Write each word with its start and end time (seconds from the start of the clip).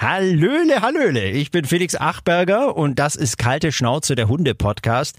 Hallöle, 0.00 0.80
hallöle. 0.80 1.28
Ich 1.28 1.50
bin 1.50 1.66
Felix 1.66 1.94
Achberger 1.94 2.74
und 2.74 2.98
das 2.98 3.16
ist 3.16 3.36
Kalte 3.36 3.70
Schnauze, 3.70 4.14
der 4.14 4.28
Hunde-Podcast. 4.28 5.14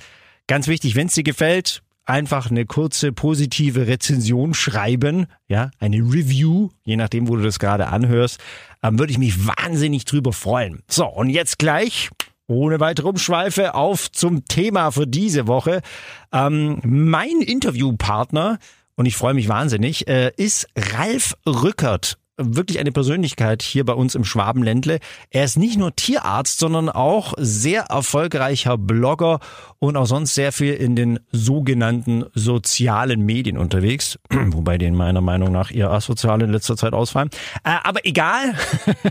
Ganz 0.48 0.68
wichtig, 0.68 0.96
wenn 0.96 1.06
es 1.06 1.14
dir 1.14 1.22
gefällt, 1.22 1.84
einfach 2.04 2.50
eine 2.50 2.66
kurze 2.66 3.12
positive 3.12 3.86
Rezension 3.86 4.56
schreiben, 4.56 5.28
ja, 5.48 5.70
eine 5.78 5.98
Review, 5.98 6.70
je 6.84 6.96
nachdem, 6.96 7.28
wo 7.28 7.36
du 7.36 7.44
das 7.44 7.60
gerade 7.60 7.90
anhörst, 7.90 8.40
ähm, 8.82 8.98
würde 8.98 9.12
ich 9.12 9.20
mich 9.20 9.46
wahnsinnig 9.46 10.06
drüber 10.06 10.34
freuen. 10.34 10.82
So, 10.88 11.06
und 11.06 11.30
jetzt 11.30 11.60
gleich 11.60 12.10
ohne 12.48 12.80
weitere 12.80 13.08
Umschweife 13.08 13.76
auf 13.76 14.12
zum 14.12 14.46
Thema 14.46 14.90
für 14.90 15.06
diese 15.06 15.46
Woche. 15.46 15.82
Ähm, 16.34 16.82
mein 16.84 17.42
Interviewpartner, 17.42 18.58
und 18.96 19.06
ich 19.06 19.16
freue 19.16 19.36
mich 19.36 19.48
wahnsinnig, 19.48 20.08
äh, 20.08 20.32
ist 20.38 20.66
Ralf 20.76 21.36
Rückert 21.46 22.18
wirklich 22.38 22.80
eine 22.80 22.92
Persönlichkeit 22.92 23.62
hier 23.62 23.86
bei 23.86 23.94
uns 23.94 24.16
im 24.16 24.24
Schwabenländle. 24.24 25.00
Er 25.30 25.44
ist 25.44 25.58
nicht 25.58 25.78
nur 25.78 25.96
Tierarzt, 25.96 26.60
sondern 26.60 26.90
auch 26.90 27.34
sehr 27.38 27.84
erfolgreicher 27.84 28.78
Blogger 28.78 29.40
und 29.80 29.98
auch 29.98 30.06
sonst 30.06 30.36
sehr 30.36 30.52
viel 30.52 30.74
in 30.74 30.96
den 30.96 31.20
sogenannten 31.32 32.26
sozialen 32.34 33.26
Medien 33.26 33.58
unterwegs, 33.58 34.20
wobei 34.30 34.78
denen 34.78 34.96
meiner 34.96 35.22
Meinung 35.22 35.52
nach 35.52 35.72
eher 35.72 35.92
asozial 35.92 36.42
in 36.42 36.52
letzter 36.52 36.78
Zeit 36.78 36.94
ausfallen. 36.94 37.30
Äh, 37.64 37.76
aber 37.84 38.06
egal. 38.06 38.56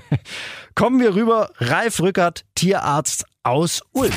Kommen 0.75 1.01
wir 1.01 1.15
rüber. 1.15 1.51
Ralf 1.59 2.01
Rückert, 2.01 2.45
Tierarzt 2.55 3.27
aus 3.43 3.83
Ulm. 3.93 4.13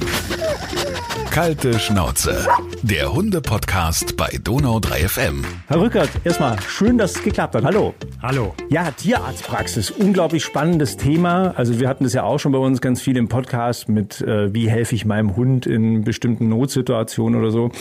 Kalte 1.32 1.80
Schnauze. 1.80 2.46
Der 2.82 3.14
Hunde-Podcast 3.14 4.18
bei 4.18 4.38
Donau 4.44 4.82
3 4.82 5.08
FM. 5.08 5.46
Herr 5.68 5.80
Rückert, 5.80 6.10
erstmal 6.26 6.60
schön, 6.62 6.98
dass 6.98 7.16
es 7.16 7.24
geklappt 7.24 7.56
hat. 7.56 7.64
Hallo. 7.64 7.94
Hallo. 8.22 8.54
Ja, 8.70 8.92
Tierarztpraxis, 8.92 9.92
unglaublich 9.92 10.44
spannendes 10.44 10.98
Thema. 10.98 11.54
Also 11.56 11.80
wir 11.80 11.88
hatten 11.88 12.04
das 12.04 12.12
ja 12.12 12.24
auch 12.24 12.38
schon 12.38 12.52
bei 12.52 12.58
uns 12.58 12.82
ganz 12.82 13.00
viel 13.02 13.16
im 13.16 13.30
Podcast 13.30 13.88
mit, 13.88 14.20
äh, 14.20 14.54
wie 14.54 14.70
helfe 14.70 14.94
ich 14.94 15.06
meinem 15.06 15.38
Hund 15.38 15.66
in 15.68 16.04
bestimmten 16.04 16.50
Notsituationen 16.50 17.40
oder 17.40 17.52
so. 17.52 17.72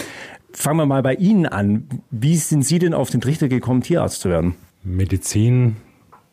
Fangen 0.53 0.79
wir 0.79 0.87
mal 0.87 1.03
bei 1.03 1.15
Ihnen 1.15 1.47
an. 1.47 1.89
Wie 2.13 2.37
sind 2.37 2.65
Sie 2.65 2.79
denn 2.79 2.95
auf 2.95 3.11
den 3.11 3.21
Trichter 3.21 3.49
gekommen, 3.49 3.83
Tierarzt 3.83 4.21
zu 4.21 4.29
werden? 4.29 4.55
Medizin 4.85 5.77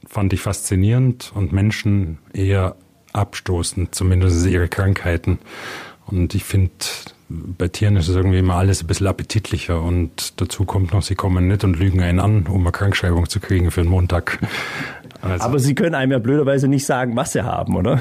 fand 0.08 0.34
ich 0.34 0.42
faszinierend 0.42 1.32
und 1.34 1.52
Menschen 1.52 2.20
eher 2.32 2.76
abstoßend, 3.14 3.96
zumindest 3.96 4.46
ihre 4.46 4.68
Krankheiten. 4.68 5.40
Und 6.06 6.34
ich 6.36 6.44
finde, 6.44 6.72
bei 7.30 7.68
Tieren 7.68 7.96
ist 7.96 8.08
es 8.08 8.16
irgendwie 8.16 8.40
immer 8.40 8.56
alles 8.56 8.82
ein 8.82 8.88
bisschen 8.88 9.08
appetitlicher 9.08 9.82
und 9.82 10.42
dazu 10.42 10.66
kommt 10.66 10.94
noch, 10.94 11.04
sie 11.04 11.16
kommen 11.16 11.48
nicht 11.48 11.64
und 11.64 11.78
lügen 11.78 12.02
einen 12.02 12.20
an, 12.20 12.48
um 12.48 12.62
eine 12.62 12.72
Krankschreibung 12.72 13.30
zu 13.30 13.40
kriegen 13.40 13.72
für 13.72 13.82
einen 13.82 13.90
Montag. 13.90 14.40
Also, 15.22 15.44
Aber 15.44 15.60
Sie 15.60 15.76
können 15.76 15.96
einem 15.96 16.14
ja 16.14 16.20
blöderweise 16.20 16.70
nicht 16.70 16.86
sagen, 16.86 17.14
was 17.18 17.34
Sie 17.34 17.44
haben, 17.44 17.76
oder? 17.76 18.00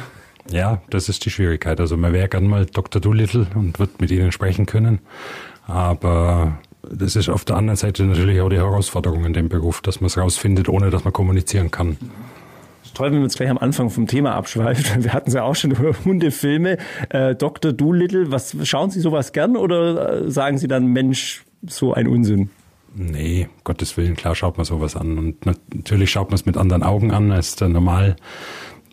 Ja, 0.52 0.80
das 0.88 1.08
ist 1.08 1.24
die 1.24 1.30
Schwierigkeit. 1.30 1.80
Also 1.80 1.96
man 1.96 2.12
wäre 2.12 2.28
gern 2.28 2.46
mal 2.46 2.64
Dr. 2.64 3.02
Doolittle 3.02 3.48
und 3.56 3.80
wird 3.80 4.00
mit 4.00 4.12
Ihnen 4.12 4.30
sprechen 4.30 4.66
können. 4.66 5.00
Aber 5.66 6.58
das 6.88 7.16
ist 7.16 7.28
auf 7.28 7.44
der 7.44 7.56
anderen 7.56 7.76
Seite 7.76 8.04
natürlich 8.04 8.40
auch 8.40 8.50
die 8.50 8.58
Herausforderung 8.58 9.24
in 9.24 9.32
dem 9.32 9.48
Beruf, 9.48 9.80
dass 9.80 10.00
man 10.00 10.06
es 10.06 10.16
rausfindet, 10.16 10.68
ohne 10.68 10.90
dass 10.90 11.02
man 11.02 11.12
kommunizieren 11.12 11.72
kann 11.72 11.96
toll, 12.98 13.12
wenn 13.12 13.18
wir 13.18 13.24
uns 13.24 13.36
gleich 13.36 13.48
am 13.50 13.58
Anfang 13.58 13.90
vom 13.90 14.06
Thema 14.06 14.34
abschweifen. 14.34 15.04
Wir 15.04 15.12
hatten 15.12 15.28
es 15.28 15.34
ja 15.34 15.44
auch 15.44 15.54
schon 15.54 15.70
über 15.70 15.94
Hundefilme. 16.04 16.78
Äh, 17.10 17.34
Dr. 17.36 17.72
Doolittle, 17.72 18.30
was 18.32 18.56
schauen 18.64 18.90
Sie 18.90 19.00
sowas 19.00 19.32
gern 19.32 19.56
oder 19.56 20.24
äh, 20.24 20.30
sagen 20.30 20.58
Sie 20.58 20.66
dann, 20.66 20.88
Mensch, 20.88 21.44
so 21.66 21.94
ein 21.94 22.08
Unsinn? 22.08 22.50
Nee, 22.94 23.48
Gottes 23.62 23.96
Willen, 23.96 24.16
klar 24.16 24.34
schaut 24.34 24.56
man 24.56 24.64
sowas 24.64 24.96
an. 24.96 25.16
Und 25.18 25.46
natürlich 25.46 26.10
schaut 26.10 26.30
man 26.30 26.34
es 26.34 26.46
mit 26.46 26.56
anderen 26.56 26.82
Augen 26.82 27.12
an 27.12 27.30
als 27.30 27.54
der 27.54 27.68
normal 27.68 28.16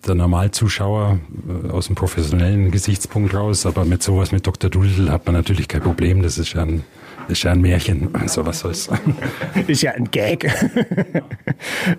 der 0.06 0.14
Normalzuschauer 0.14 1.20
äh, 1.66 1.72
aus 1.72 1.88
dem 1.88 1.96
professionellen 1.96 2.70
Gesichtspunkt 2.70 3.34
raus, 3.34 3.66
aber 3.66 3.86
mit 3.86 4.04
sowas 4.04 4.32
mit 4.32 4.46
Dr. 4.46 4.70
Doolittle 4.70 5.12
hat 5.12 5.26
man 5.26 5.34
natürlich 5.34 5.68
kein 5.68 5.82
Problem. 5.82 6.22
Das 6.22 6.38
ist 6.38 6.54
ja 6.54 6.62
ein, 6.62 6.84
ist 7.28 7.44
ja 7.44 7.52
ein 7.52 7.62
Märchen. 7.62 8.14
Also 8.14 8.46
was 8.46 8.60
soll's. 8.60 8.90
Ist 9.68 9.82
ja 9.82 9.92
ein 9.92 10.10
Gag. 10.12 10.46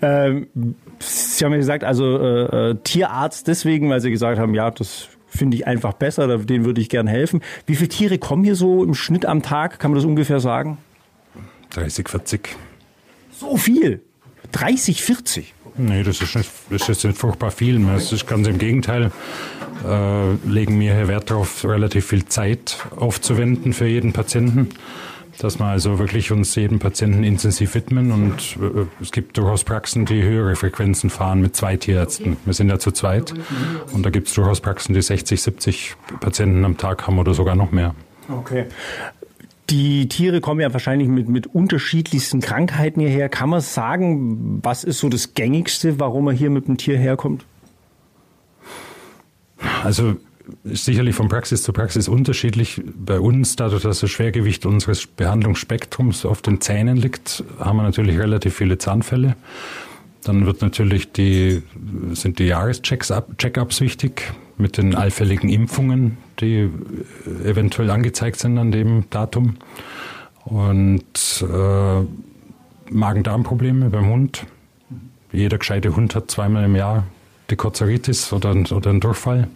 ähm, 0.03 0.47
Sie 0.99 1.45
haben 1.45 1.53
ja 1.53 1.59
gesagt, 1.59 1.85
also 1.85 2.19
äh, 2.19 2.71
äh, 2.71 2.75
Tierarzt 2.83 3.49
deswegen, 3.49 3.91
weil 3.91 4.01
Sie 4.01 4.11
gesagt 4.11 4.39
haben, 4.39 4.55
ja, 4.55 4.71
das 4.71 5.09
finde 5.27 5.57
ich 5.57 5.67
einfach 5.67 5.93
besser, 5.93 6.39
denen 6.39 6.65
würde 6.65 6.81
ich 6.81 6.89
gern 6.89 7.07
helfen. 7.07 7.43
Wie 7.67 7.77
viele 7.77 7.89
Tiere 7.89 8.19
kommen 8.19 8.45
hier 8.45 8.55
so 8.55 8.83
im 8.83 8.95
Schnitt 8.95 9.27
am 9.27 9.43
Tag? 9.43 9.79
Kann 9.79 9.91
man 9.91 9.97
das 9.97 10.05
ungefähr 10.05 10.41
sagen? 10.41 10.79
30, 11.71 12.09
40. 12.09 12.57
So 13.33 13.57
viel? 13.57 14.01
30, 14.53 15.03
40? 15.03 15.55
Nee, 15.79 16.03
das 16.03 16.23
ist 16.23 16.35
nicht, 16.35 16.51
das 16.71 16.89
ist 16.89 17.05
nicht 17.05 17.19
furchtbar 17.19 17.51
viel. 17.51 17.79
Das 17.85 18.13
ist 18.13 18.27
ganz 18.27 18.47
im 18.47 18.59
Gegenteil. 18.59 19.11
Äh, 19.87 20.33
legen 20.49 20.81
wir 20.81 20.95
hier 20.95 21.09
Wert 21.09 21.31
darauf, 21.31 21.65
relativ 21.65 22.07
viel 22.07 22.25
Zeit 22.25 22.79
aufzuwenden 22.97 23.75
für 23.75 23.87
jeden 23.87 24.15
Patienten 24.15 24.71
dass 25.39 25.59
wir 25.59 25.67
also 25.67 25.99
wirklich 25.99 26.33
uns 26.33 26.55
jedem 26.55 26.79
Patienten 26.79 27.25
intensiv 27.25 27.75
widmen 27.75 28.11
und 28.11 28.57
äh, 28.61 28.87
es 29.01 29.13
gibt 29.13 29.37
durchaus 29.37 29.65
Praxen, 29.65 30.07
die 30.07 30.23
höhere 30.23 30.57
Frequenzen 30.57 31.11
fahren 31.11 31.41
mit 31.41 31.57
zwei 31.57 31.77
Tierärzten. 31.77 32.37
Wir 32.45 32.55
sind 32.55 32.69
ja 32.69 32.79
zu 32.79 32.91
zweit 32.91 33.35
und 33.93 34.05
da 34.05 34.11
gibt 34.11 34.29
es 34.29 34.35
durchaus 34.35 34.61
Praxen, 34.61 34.95
die 34.95 35.03
60, 35.03 35.41
70 35.41 35.97
Patienten 36.21 36.65
am 36.65 36.77
Tag 36.77 37.07
haben 37.07 37.19
oder 37.19 37.35
sogar 37.35 37.55
noch 37.55 37.73
mehr. 37.73 37.95
Okay. 38.29 38.67
Die 39.71 40.09
Tiere 40.09 40.41
kommen 40.41 40.61
ja 40.61 40.73
wahrscheinlich 40.73 41.09
mit, 41.09 41.29
mit 41.29 41.49
unterschiedlichsten 41.49 42.41
Krankheiten 42.41 43.01
hierher. 43.01 43.29
Kann 43.29 43.49
man 43.49 43.61
sagen, 43.61 44.61
was 44.63 44.85
ist 44.85 45.01
so 45.01 45.09
das 45.09 45.35
Gängigste, 45.35 45.99
warum 45.99 46.27
man 46.27 46.37
hier 46.37 46.51
mit 46.51 46.69
dem 46.69 46.77
Tier 46.77 46.97
herkommt? 46.99 47.45
Also 49.83 50.17
ist 50.65 50.85
sicherlich 50.85 51.15
von 51.15 51.29
Praxis 51.29 51.63
zu 51.63 51.73
Praxis 51.73 52.09
unterschiedlich. 52.09 52.83
Bei 52.97 53.21
uns, 53.21 53.57
dadurch, 53.57 53.83
dass 53.83 54.01
das 54.01 54.11
Schwergewicht 54.11 54.67
unseres 54.67 55.07
Behandlungsspektrums 55.07 56.25
auf 56.25 56.43
den 56.43 56.61
Zähnen 56.61 56.97
liegt, 56.97 57.45
haben 57.59 57.79
wir 57.79 57.83
natürlich 57.83 58.19
relativ 58.19 58.55
viele 58.55 58.79
Zahnfälle. 58.79 59.37
Dann 60.25 60.47
wird 60.47 60.61
natürlich 60.61 61.13
die, 61.13 61.63
sind 62.13 62.39
die 62.39 62.47
Jahrescheckups 62.47 63.81
wichtig 63.81 64.33
mit 64.59 64.77
den 64.77 64.95
allfälligen 64.95 65.49
Impfungen, 65.49 66.17
die 66.41 66.69
eventuell 67.45 67.91
angezeigt 67.91 68.39
sind 68.39 68.59
an 68.59 68.73
dem 68.73 69.05
Datum. 69.11 69.57
Und 70.45 71.45
äh, 71.49 72.03
Magen-Darm-Probleme 72.91 73.91
beim 73.91 74.09
Hund. 74.09 74.47
Jeder 75.33 75.59
gescheite 75.59 75.95
Hund 75.95 76.15
hat 76.15 76.31
zweimal 76.31 76.65
im 76.65 76.77
Jahr 76.77 77.05
die 77.51 77.57
Kozeritis 77.57 78.33
oder, 78.33 78.55
oder 78.71 78.91
einen 78.91 79.01
Durchfall. 79.01 79.49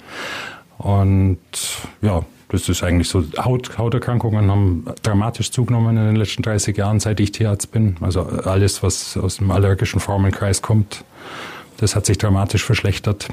Und 0.81 1.39
ja, 2.01 2.25
das 2.49 2.67
ist 2.71 2.83
eigentlich 2.83 3.09
so. 3.11 3.23
Haut, 3.37 3.77
Hauterkrankungen 3.77 4.51
haben 4.51 4.87
dramatisch 5.03 5.51
zugenommen 5.51 5.99
in 5.99 6.07
den 6.07 6.17
letzten 6.17 6.43
30 6.43 6.75
Jahren, 6.75 7.01
seit 7.01 7.21
ich 7.21 7.33
Tierarzt 7.33 7.71
bin. 7.71 7.97
Also 8.01 8.23
alles, 8.23 8.83
was 8.83 9.19
aus 9.19 9.37
dem 9.37 9.51
allergischen 9.51 10.01
Formenkreis 10.01 10.63
kommt, 10.63 11.05
das 11.77 11.95
hat 11.97 12.07
sich 12.07 12.17
dramatisch 12.17 12.65
verschlechtert. 12.65 13.29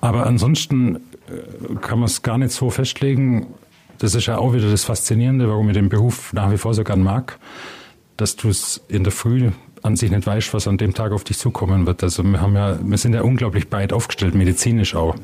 Aber 0.00 0.26
ansonsten 0.26 0.96
äh, 0.96 1.76
kann 1.80 2.00
man 2.00 2.06
es 2.06 2.22
gar 2.22 2.36
nicht 2.36 2.50
so 2.50 2.70
festlegen. 2.70 3.46
Das 3.98 4.16
ist 4.16 4.26
ja 4.26 4.38
auch 4.38 4.54
wieder 4.54 4.68
das 4.68 4.82
Faszinierende, 4.82 5.48
warum 5.48 5.68
ich 5.68 5.74
den 5.74 5.88
Beruf 5.88 6.32
nach 6.32 6.50
wie 6.50 6.58
vor 6.58 6.74
so 6.74 6.82
gern 6.82 7.00
mag, 7.00 7.38
dass 8.16 8.34
du 8.34 8.48
es 8.48 8.82
in 8.88 9.04
der 9.04 9.12
Früh 9.12 9.52
an 9.84 9.96
sich 9.96 10.10
nicht 10.10 10.26
weißt, 10.26 10.54
was 10.54 10.66
an 10.66 10.78
dem 10.78 10.94
Tag 10.94 11.12
auf 11.12 11.24
dich 11.24 11.38
zukommen 11.38 11.86
wird. 11.86 12.02
Also 12.02 12.22
wir 12.22 12.40
haben 12.40 12.56
ja, 12.56 12.78
wir 12.82 12.98
sind 12.98 13.14
ja 13.14 13.22
unglaublich 13.22 13.68
breit 13.68 13.92
aufgestellt, 13.92 14.34
medizinisch 14.34 14.94
auch. 14.94 15.14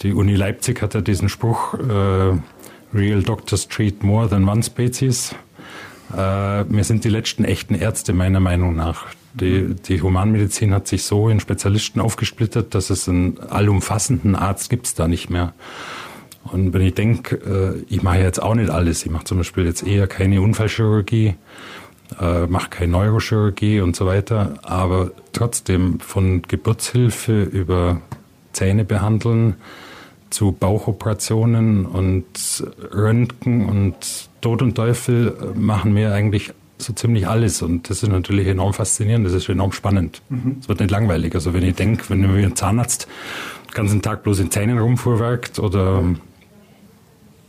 Die 0.00 0.14
Uni 0.14 0.34
Leipzig 0.34 0.80
hat 0.82 0.94
ja 0.94 1.02
diesen 1.02 1.28
Spruch, 1.28 1.74
äh, 1.74 2.38
Real 2.94 3.22
Doctors 3.22 3.68
treat 3.68 4.02
more 4.02 4.28
than 4.28 4.48
one 4.48 4.62
species. 4.62 5.34
Äh, 6.12 6.16
wir 6.16 6.84
sind 6.84 7.04
die 7.04 7.10
letzten 7.10 7.44
echten 7.44 7.74
Ärzte 7.74 8.14
meiner 8.14 8.40
Meinung 8.40 8.74
nach. 8.74 9.06
Die, 9.34 9.74
die 9.74 10.00
Humanmedizin 10.00 10.72
hat 10.72 10.88
sich 10.88 11.02
so 11.02 11.28
in 11.28 11.38
Spezialisten 11.38 12.00
aufgesplittert, 12.00 12.74
dass 12.74 12.88
es 12.88 13.06
einen 13.08 13.38
allumfassenden 13.38 14.34
Arzt 14.34 14.70
gibt's 14.70 14.94
da 14.94 15.08
nicht 15.08 15.28
mehr. 15.28 15.52
Und 16.44 16.72
wenn 16.72 16.82
ich 16.82 16.94
denke, 16.94 17.36
äh, 17.36 17.84
ich 17.92 18.02
mache 18.02 18.20
jetzt 18.20 18.42
auch 18.42 18.54
nicht 18.54 18.70
alles, 18.70 19.04
ich 19.04 19.10
mache 19.10 19.24
zum 19.24 19.38
Beispiel 19.38 19.66
jetzt 19.66 19.86
eher 19.86 20.06
keine 20.06 20.40
Unfallchirurgie, 20.40 21.34
äh, 22.20 22.46
mache 22.46 22.70
keine 22.70 22.92
Neurochirurgie 22.92 23.80
und 23.80 23.96
so 23.96 24.06
weiter, 24.06 24.54
aber 24.62 25.10
trotzdem 25.32 26.00
von 26.00 26.42
Geburtshilfe 26.42 27.42
über 27.42 28.00
Zähne 28.52 28.84
behandeln 28.84 29.56
zu 30.30 30.52
Bauchoperationen 30.52 31.86
und 31.86 32.24
Röntgen 32.92 33.68
und 33.68 34.28
Tod 34.40 34.62
und 34.62 34.74
Teufel 34.74 35.54
machen 35.54 35.94
wir 35.94 36.12
eigentlich 36.12 36.52
so 36.78 36.92
ziemlich 36.92 37.28
alles 37.28 37.62
und 37.62 37.88
das 37.88 38.02
ist 38.02 38.08
natürlich 38.08 38.48
enorm 38.48 38.72
faszinierend, 38.72 39.24
das 39.24 39.32
ist 39.32 39.48
enorm 39.48 39.72
spannend. 39.72 40.22
Mhm. 40.28 40.56
Es 40.60 40.66
mhm. 40.66 40.68
wird 40.68 40.80
nicht 40.80 40.90
langweilig. 40.90 41.34
Also 41.34 41.54
wenn 41.54 41.62
ich 41.62 41.76
denke, 41.76 42.04
wenn 42.08 42.20
mir 42.20 42.46
ein 42.46 42.56
Zahnarzt 42.56 43.06
den 43.68 43.74
ganzen 43.74 44.02
Tag 44.02 44.22
bloß 44.22 44.40
in 44.40 44.50
Zähnen 44.50 44.78
rumfuhrwerkt 44.78 45.58
oder 45.58 46.02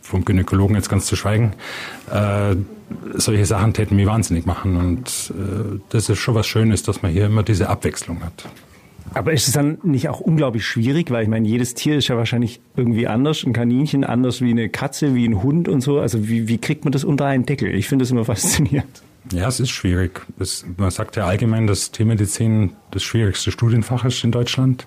vom 0.06 0.24
Gynäkologen 0.24 0.76
jetzt 0.76 0.90
ganz 0.90 1.08
zu 1.08 1.16
schweigen, 1.16 1.54
äh, 2.12 2.56
solche 3.16 3.46
Sachen 3.46 3.74
täten 3.74 3.96
mich 3.96 4.06
wahnsinnig 4.06 4.46
machen. 4.46 4.78
Und 4.78 5.34
äh, 5.36 5.80
das 5.90 6.10
ist 6.10 6.20
schon 6.20 6.36
was 6.36 6.46
Schönes, 6.48 6.84
dass 6.84 7.02
man 7.02 7.12
hier 7.12 7.26
immer 7.26 7.44
diese 7.44 7.70
Abwechslung 7.70 8.24
hat. 8.24 8.48
Aber 9.14 9.34
ist 9.34 9.48
es 9.48 9.54
dann 9.54 9.78
nicht 9.84 10.10
auch 10.10 10.20
unglaublich 10.20 10.66
schwierig, 10.66 11.10
weil 11.10 11.24
ich 11.24 11.30
meine, 11.30 11.48
jedes 11.48 11.74
Tier 11.74 11.98
ist 11.98 12.08
ja 12.08 12.18
wahrscheinlich 12.18 12.60
irgendwie 12.76 13.08
anders, 13.08 13.44
ein 13.44 13.54
Kaninchen 13.54 14.04
anders 14.04 14.42
wie 14.42 14.52
eine 14.52 14.70
Katze, 14.70 15.16
wie 15.16 15.28
ein 15.28 15.42
Hund 15.42 15.68
und 15.68 15.82
so. 15.82 16.00
Also 16.00 16.28
wie, 16.28 16.48
wie 16.48 16.58
kriegt 16.58 16.86
man 16.86 16.92
das 16.92 17.04
unter 17.04 17.26
einen 17.26 17.46
Deckel? 17.46 17.74
Ich 17.74 17.88
finde 17.88 18.04
das 18.04 18.12
immer 18.12 18.26
faszinierend. 18.26 19.02
Ja, 19.32 19.48
es 19.48 19.60
ist 19.60 19.72
schwierig. 19.72 20.22
Es, 20.40 20.66
man 20.78 20.92
sagt 20.92 21.16
ja 21.16 21.26
allgemein, 21.26 21.66
dass 21.66 21.92
Tiermedizin 21.92 22.74
das 22.92 23.04
schwierigste 23.04 23.52
Studienfach 23.52 24.06
ist 24.06 24.24
in 24.24 24.32
Deutschland. 24.32 24.86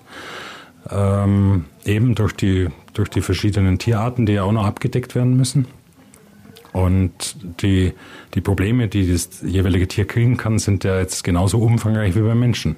Ähm, 0.89 1.65
eben 1.83 2.15
durch 2.15 2.33
die, 2.33 2.69
durch 2.99 3.09
die 3.09 3.21
verschiedenen 3.21 3.79
Tierarten, 3.79 4.25
die 4.25 4.33
ja 4.33 4.43
auch 4.43 4.51
noch 4.51 4.65
abgedeckt 4.65 5.15
werden 5.15 5.35
müssen. 5.35 5.65
Und 6.71 7.35
die, 7.61 7.93
die 8.35 8.41
Probleme, 8.41 8.87
die 8.87 9.11
das 9.11 9.41
jeweilige 9.41 9.87
Tier 9.87 10.05
kriegen 10.05 10.37
kann, 10.37 10.59
sind 10.59 10.83
ja 10.83 10.99
jetzt 10.99 11.23
genauso 11.23 11.59
umfangreich 11.59 12.15
wie 12.15 12.21
beim 12.21 12.39
Menschen 12.39 12.75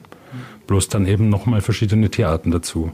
bloß 0.72 0.88
dann 0.88 1.06
eben 1.06 1.28
nochmal 1.28 1.60
verschiedene 1.60 2.10
Tierarten 2.10 2.50
dazu. 2.50 2.92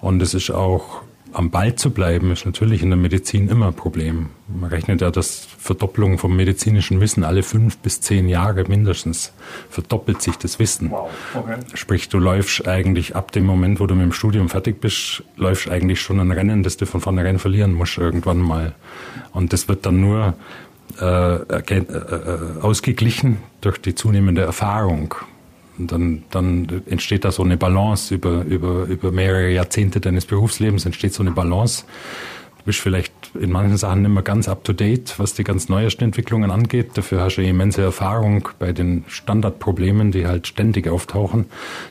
Und 0.00 0.20
es 0.22 0.34
ist 0.34 0.50
auch 0.50 1.02
am 1.32 1.50
Ball 1.50 1.74
zu 1.74 1.90
bleiben, 1.90 2.30
ist 2.30 2.44
natürlich 2.44 2.82
in 2.82 2.90
der 2.90 2.96
Medizin 2.96 3.48
immer 3.48 3.68
ein 3.68 3.74
Problem. 3.74 4.30
Man 4.48 4.70
rechnet 4.70 5.00
ja, 5.00 5.10
dass 5.10 5.46
Verdopplung 5.58 6.18
vom 6.18 6.36
medizinischen 6.36 7.00
Wissen 7.00 7.24
alle 7.24 7.42
fünf 7.42 7.78
bis 7.78 8.00
zehn 8.00 8.28
Jahre 8.28 8.64
mindestens 8.64 9.32
verdoppelt 9.70 10.20
sich 10.22 10.36
das 10.36 10.58
Wissen. 10.58 10.90
Wow. 10.90 11.10
Okay. 11.34 11.56
Sprich, 11.74 12.08
du 12.08 12.18
läufst 12.18 12.66
eigentlich 12.68 13.16
ab 13.16 13.32
dem 13.32 13.44
Moment, 13.44 13.80
wo 13.80 13.86
du 13.86 13.94
mit 13.94 14.04
dem 14.04 14.12
Studium 14.12 14.48
fertig 14.48 14.80
bist, 14.80 15.22
läufst 15.36 15.68
eigentlich 15.70 16.00
schon 16.00 16.20
ein 16.20 16.30
Rennen, 16.30 16.62
das 16.62 16.76
du 16.76 16.86
von 16.86 17.00
vornherein 17.00 17.38
verlieren 17.38 17.72
musst 17.72 17.98
irgendwann 17.98 18.38
mal. 18.38 18.74
Und 19.32 19.52
das 19.52 19.68
wird 19.68 19.86
dann 19.86 20.00
nur 20.00 20.34
äh, 21.00 21.36
äh, 21.36 21.78
äh, 21.78 22.60
ausgeglichen 22.60 23.38
durch 23.62 23.78
die 23.78 23.94
zunehmende 23.94 24.42
Erfahrung. 24.42 25.14
Und 25.82 25.90
dann, 25.90 26.22
dann 26.30 26.82
entsteht 26.86 27.24
da 27.24 27.32
so 27.32 27.42
eine 27.42 27.56
Balance 27.56 28.14
über, 28.14 28.44
über, 28.44 28.84
über 28.84 29.10
mehrere 29.10 29.50
Jahrzehnte 29.50 30.00
deines 30.00 30.26
Berufslebens 30.26 30.86
entsteht 30.86 31.12
so 31.12 31.24
eine 31.24 31.32
Balance. 31.32 31.84
Du 32.58 32.66
bist 32.66 32.78
vielleicht 32.78 33.12
in 33.34 33.50
manchen 33.50 33.76
Sachen 33.76 34.02
nicht 34.02 34.12
mehr 34.12 34.22
ganz 34.22 34.48
up 34.48 34.62
to 34.62 34.72
date, 34.72 35.18
was 35.18 35.34
die 35.34 35.42
ganz 35.42 35.68
neuesten 35.68 36.04
Entwicklungen 36.04 36.52
angeht. 36.52 36.90
Dafür 36.94 37.20
hast 37.20 37.34
du 37.34 37.42
immense 37.42 37.82
Erfahrung 37.82 38.48
bei 38.60 38.72
den 38.72 39.02
Standardproblemen, 39.08 40.12
die 40.12 40.28
halt 40.28 40.46
ständig 40.46 40.86
auftauchen. 40.86 41.46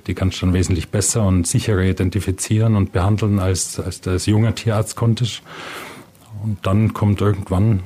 Die 0.08 0.14
kannst 0.14 0.42
du 0.42 0.46
dann 0.46 0.54
wesentlich 0.54 0.88
besser 0.88 1.28
und 1.28 1.46
sicherer 1.46 1.82
identifizieren 1.82 2.78
und 2.78 2.94
behandeln, 2.94 3.40
als, 3.40 3.78
als 3.78 4.00
du 4.00 4.12
als 4.12 4.26
junger 4.26 4.56
Tierarzt 4.56 4.96
konntest. 4.96 5.42
Und 6.46 6.66
dann 6.66 6.94
kommt 6.94 7.20
irgendwann 7.20 7.82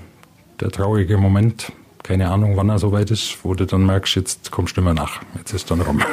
der 0.59 0.69
traurige 0.69 1.17
Moment, 1.17 1.71
keine 2.05 2.29
Ahnung, 2.29 2.55
wann 2.55 2.69
er 2.69 2.77
soweit 2.77 3.09
ist, 3.09 3.39
wo 3.41 3.55
du 3.55 3.65
dann 3.65 3.83
merkst, 3.83 4.15
jetzt 4.15 4.51
kommst 4.51 4.77
du 4.77 4.81
immer 4.81 4.93
nach. 4.93 5.21
Jetzt 5.37 5.53
ist 5.53 5.71
dann 5.71 5.81
rum. 5.81 6.01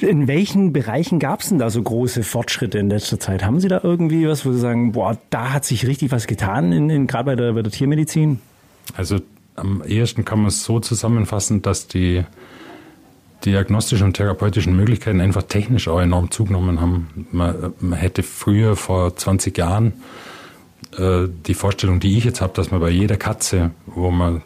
In 0.00 0.28
welchen 0.28 0.74
Bereichen 0.74 1.18
gab 1.18 1.40
es 1.40 1.48
denn 1.48 1.58
da 1.58 1.70
so 1.70 1.82
große 1.82 2.22
Fortschritte 2.22 2.78
in 2.78 2.88
letzter 2.88 3.20
Zeit? 3.20 3.44
Haben 3.44 3.60
Sie 3.60 3.68
da 3.68 3.80
irgendwie 3.82 4.26
was, 4.26 4.46
wo 4.46 4.52
Sie 4.52 4.58
sagen, 4.58 4.92
boah, 4.92 5.18
da 5.28 5.52
hat 5.52 5.66
sich 5.66 5.86
richtig 5.86 6.10
was 6.10 6.26
getan, 6.26 6.72
in, 6.72 6.88
in, 6.88 7.06
gerade 7.06 7.24
bei 7.24 7.36
der, 7.36 7.52
bei 7.52 7.62
der 7.62 7.70
Tiermedizin? 7.70 8.40
Also 8.96 9.20
am 9.56 9.82
ehesten 9.82 10.24
kann 10.24 10.38
man 10.38 10.48
es 10.48 10.64
so 10.64 10.80
zusammenfassen, 10.80 11.60
dass 11.60 11.86
die 11.86 12.24
diagnostischen 13.44 14.06
und 14.06 14.14
therapeutischen 14.14 14.74
Möglichkeiten 14.76 15.20
einfach 15.20 15.42
technisch 15.42 15.88
auch 15.88 16.00
enorm 16.00 16.30
zugenommen 16.30 16.80
haben. 16.80 17.26
Man, 17.30 17.74
man 17.80 17.98
hätte 17.98 18.22
früher 18.22 18.76
vor 18.76 19.16
20 19.16 19.56
Jahren 19.56 19.94
äh, 20.96 21.28
die 21.46 21.54
Vorstellung, 21.54 22.00
die 22.00 22.16
ich 22.16 22.24
jetzt 22.24 22.40
habe, 22.40 22.52
dass 22.54 22.70
man 22.70 22.80
bei 22.80 22.90
jeder 22.90 23.16
Katze, 23.16 23.70
wo 23.86 24.10
man 24.10 24.42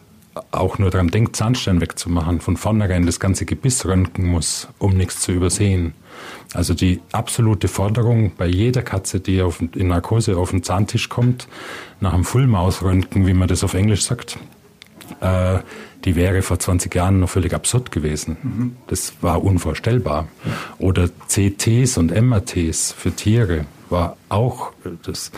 auch 0.51 0.79
nur 0.79 0.89
daran 0.89 1.07
denkt, 1.07 1.35
Zahnstein 1.35 1.81
wegzumachen, 1.81 2.41
von 2.41 2.57
vornherein 2.57 3.05
das 3.05 3.19
ganze 3.19 3.45
Gebiss 3.45 3.85
röntgen 3.85 4.25
muss, 4.25 4.67
um 4.79 4.95
nichts 4.95 5.21
zu 5.21 5.31
übersehen. 5.31 5.93
Also 6.53 6.73
die 6.73 7.01
absolute 7.11 7.67
Forderung 7.67 8.33
bei 8.37 8.45
jeder 8.45 8.81
Katze, 8.81 9.19
die 9.19 9.41
auf, 9.41 9.61
in 9.61 9.87
Narkose 9.87 10.37
auf 10.37 10.51
den 10.51 10.63
Zahntisch 10.63 11.09
kommt, 11.09 11.47
nach 11.99 12.13
einem 12.13 12.25
Full-Maus-Röntgen, 12.25 13.27
wie 13.27 13.33
man 13.33 13.47
das 13.47 13.63
auf 13.63 13.73
Englisch 13.73 14.03
sagt, 14.03 14.37
äh, 15.21 15.59
die 16.03 16.15
wäre 16.15 16.41
vor 16.41 16.59
20 16.59 16.93
Jahren 16.93 17.19
noch 17.19 17.29
völlig 17.29 17.53
absurd 17.53 17.91
gewesen. 17.91 18.37
Mhm. 18.41 18.75
Das 18.87 19.13
war 19.21 19.43
unvorstellbar. 19.43 20.27
Oder 20.77 21.09
CTs 21.27 21.97
und 21.97 22.11
MRTs 22.11 22.91
für 22.91 23.11
Tiere 23.11 23.65
war 23.89 24.17
auch 24.29 24.71
das 25.03 25.31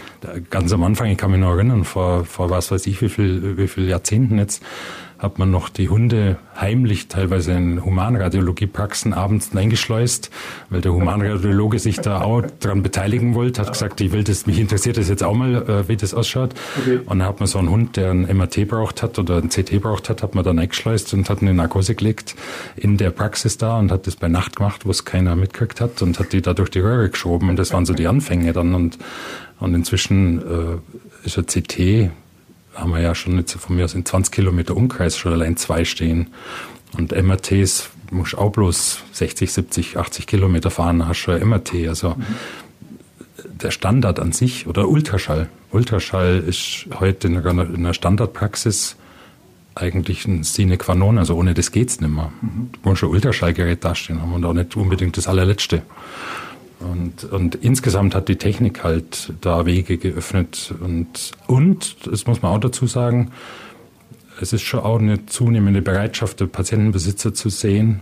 ganz 0.50 0.72
am 0.72 0.84
Anfang, 0.84 1.08
ich 1.08 1.18
kann 1.18 1.32
mich 1.32 1.40
noch 1.40 1.52
erinnern, 1.52 1.84
vor, 1.84 2.26
vor 2.26 2.50
was 2.50 2.72
weiß 2.72 2.88
ich, 2.88 3.02
wie 3.02 3.10
viel, 3.10 3.58
wie 3.58 3.68
viel 3.68 3.88
Jahrzehnten 3.88 4.38
jetzt, 4.38 4.64
hat 5.20 5.40
man 5.40 5.50
noch 5.50 5.70
die 5.70 5.90
Hunde 5.90 6.38
heimlich 6.56 7.08
teilweise 7.08 7.54
in 7.54 7.84
Humanradiologiepraxen 7.84 9.14
abends 9.14 9.56
eingeschleust, 9.56 10.30
weil 10.70 10.82
der 10.82 10.94
Humanradiologe 10.94 11.80
sich 11.80 12.00
da 12.00 12.22
auch 12.22 12.44
dran 12.60 12.84
beteiligen 12.84 13.34
wollte, 13.34 13.62
hat 13.62 13.74
gesagt, 13.74 14.00
ich 14.02 14.12
will 14.12 14.24
das, 14.24 14.46
mich 14.46 14.60
interessiert 14.60 14.98
das 14.98 15.10
jetzt 15.10 15.24
auch 15.24 15.34
mal, 15.34 15.56
äh, 15.56 15.88
wie 15.88 15.98
das 15.98 16.14
ausschaut. 16.14 16.54
Okay. 16.80 17.00
Und 17.06 17.20
dann 17.20 17.28
hat 17.28 17.40
man 17.40 17.48
so 17.48 17.58
einen 17.60 17.70
Hund, 17.70 17.98
der 17.98 18.12
ein 18.12 18.24
MRT 18.24 18.68
braucht 18.68 19.02
hat 19.02 19.18
oder 19.18 19.38
ein 19.38 19.50
CT 19.50 19.82
braucht 19.82 20.10
hat, 20.10 20.22
hat 20.22 20.36
man 20.36 20.44
dann 20.44 20.60
eingeschleust 20.60 21.14
und 21.14 21.30
hat 21.30 21.42
eine 21.42 21.54
Narkose 21.54 21.96
gelegt 21.96 22.36
in 22.76 22.98
der 22.98 23.10
Praxis 23.10 23.58
da 23.58 23.80
und 23.80 23.92
hat 23.92 24.06
das 24.06 24.16
bei 24.16 24.28
Nacht 24.28 24.56
gemacht, 24.56 24.86
wo 24.86 24.92
es 24.92 25.06
keiner 25.06 25.36
mitgekriegt 25.36 25.82
hat 25.82 26.02
und 26.02 26.20
hat 26.20 26.34
die 26.34 26.42
da 26.42 26.54
durch 26.54 26.70
die 26.70 26.80
Röhre 26.80 27.10
geschoben. 27.10 27.50
Und 27.50 27.58
das 27.58 27.74
waren 27.74 27.86
so 27.86 27.94
die 27.94 28.08
Anfänge 28.08 28.54
dann 28.54 28.76
und, 28.76 28.98
und 29.60 29.74
inzwischen 29.74 30.40
äh, 30.42 31.26
ist 31.26 31.38
ein 31.38 31.46
CT 31.46 32.12
haben 32.78 32.92
wir 32.92 33.02
ja 33.02 33.16
schon 33.16 33.38
jetzt 33.38 33.54
von 33.54 33.76
mir 33.76 33.86
aus 33.86 33.94
in 33.94 34.06
20 34.06 34.32
Kilometer 34.34 34.76
Umkreis 34.76 35.18
schon 35.18 35.34
allein 35.34 35.58
zwei 35.58 35.86
stehen. 35.86 36.28
Und 36.98 37.12
MRTs 37.12 37.90
muss 38.12 38.36
auch 38.36 38.52
bloß 38.52 39.00
60, 39.12 39.52
70, 39.52 39.98
80 39.98 40.28
Kilometer 40.28 40.72
fahren, 40.72 41.08
hast 41.08 41.18
schon 41.18 41.42
MRT. 41.48 41.88
Also 41.88 42.10
mhm. 42.12 42.26
der 43.62 43.72
Standard 43.72 44.20
an 44.20 44.32
sich 44.32 44.68
oder 44.68 44.88
Ultraschall. 44.88 45.50
Ultraschall 45.72 46.44
ist 46.48 46.88
heute 47.00 47.28
in 47.28 47.38
einer 47.38 47.94
Standardpraxis 47.94 48.96
eigentlich 49.76 50.26
ein 50.26 50.44
Sine 50.44 50.78
qua 50.78 50.96
non, 50.96 51.18
also 51.18 51.36
ohne 51.36 51.54
das 51.54 51.72
geht's 51.72 52.00
nicht 52.00 52.14
mehr. 52.14 52.32
Mhm. 52.42 52.70
Du 52.72 52.90
musst 52.90 53.04
ein 53.04 53.10
Ultraschallgerät 53.10 53.84
dastehen 53.84 54.22
haben 54.22 54.34
und 54.34 54.46
auch 54.46 54.54
nicht 54.54 54.76
unbedingt 54.76 55.18
das 55.18 55.28
allerletzte. 55.28 55.84
Und, 56.80 57.24
und 57.24 57.56
insgesamt 57.56 58.14
hat 58.14 58.28
die 58.28 58.36
Technik 58.36 58.84
halt 58.84 59.34
da 59.42 59.66
Wege 59.66 59.98
geöffnet. 59.98 60.74
Und, 60.80 61.32
und, 61.48 62.08
das 62.08 62.28
muss 62.28 62.42
man 62.42 62.54
auch 62.54 62.60
dazu 62.60 62.86
sagen, 62.86 63.32
es 64.40 64.54
ist 64.54 64.62
schon 64.62 64.82
auch 64.82 65.00
eine 65.00 65.26
zunehmende 65.26 65.82
Bereitschaft 65.82 66.40
der 66.40 66.46
Patientenbesitzer 66.46 67.34
zu 67.34 67.50
sehen, 67.50 68.02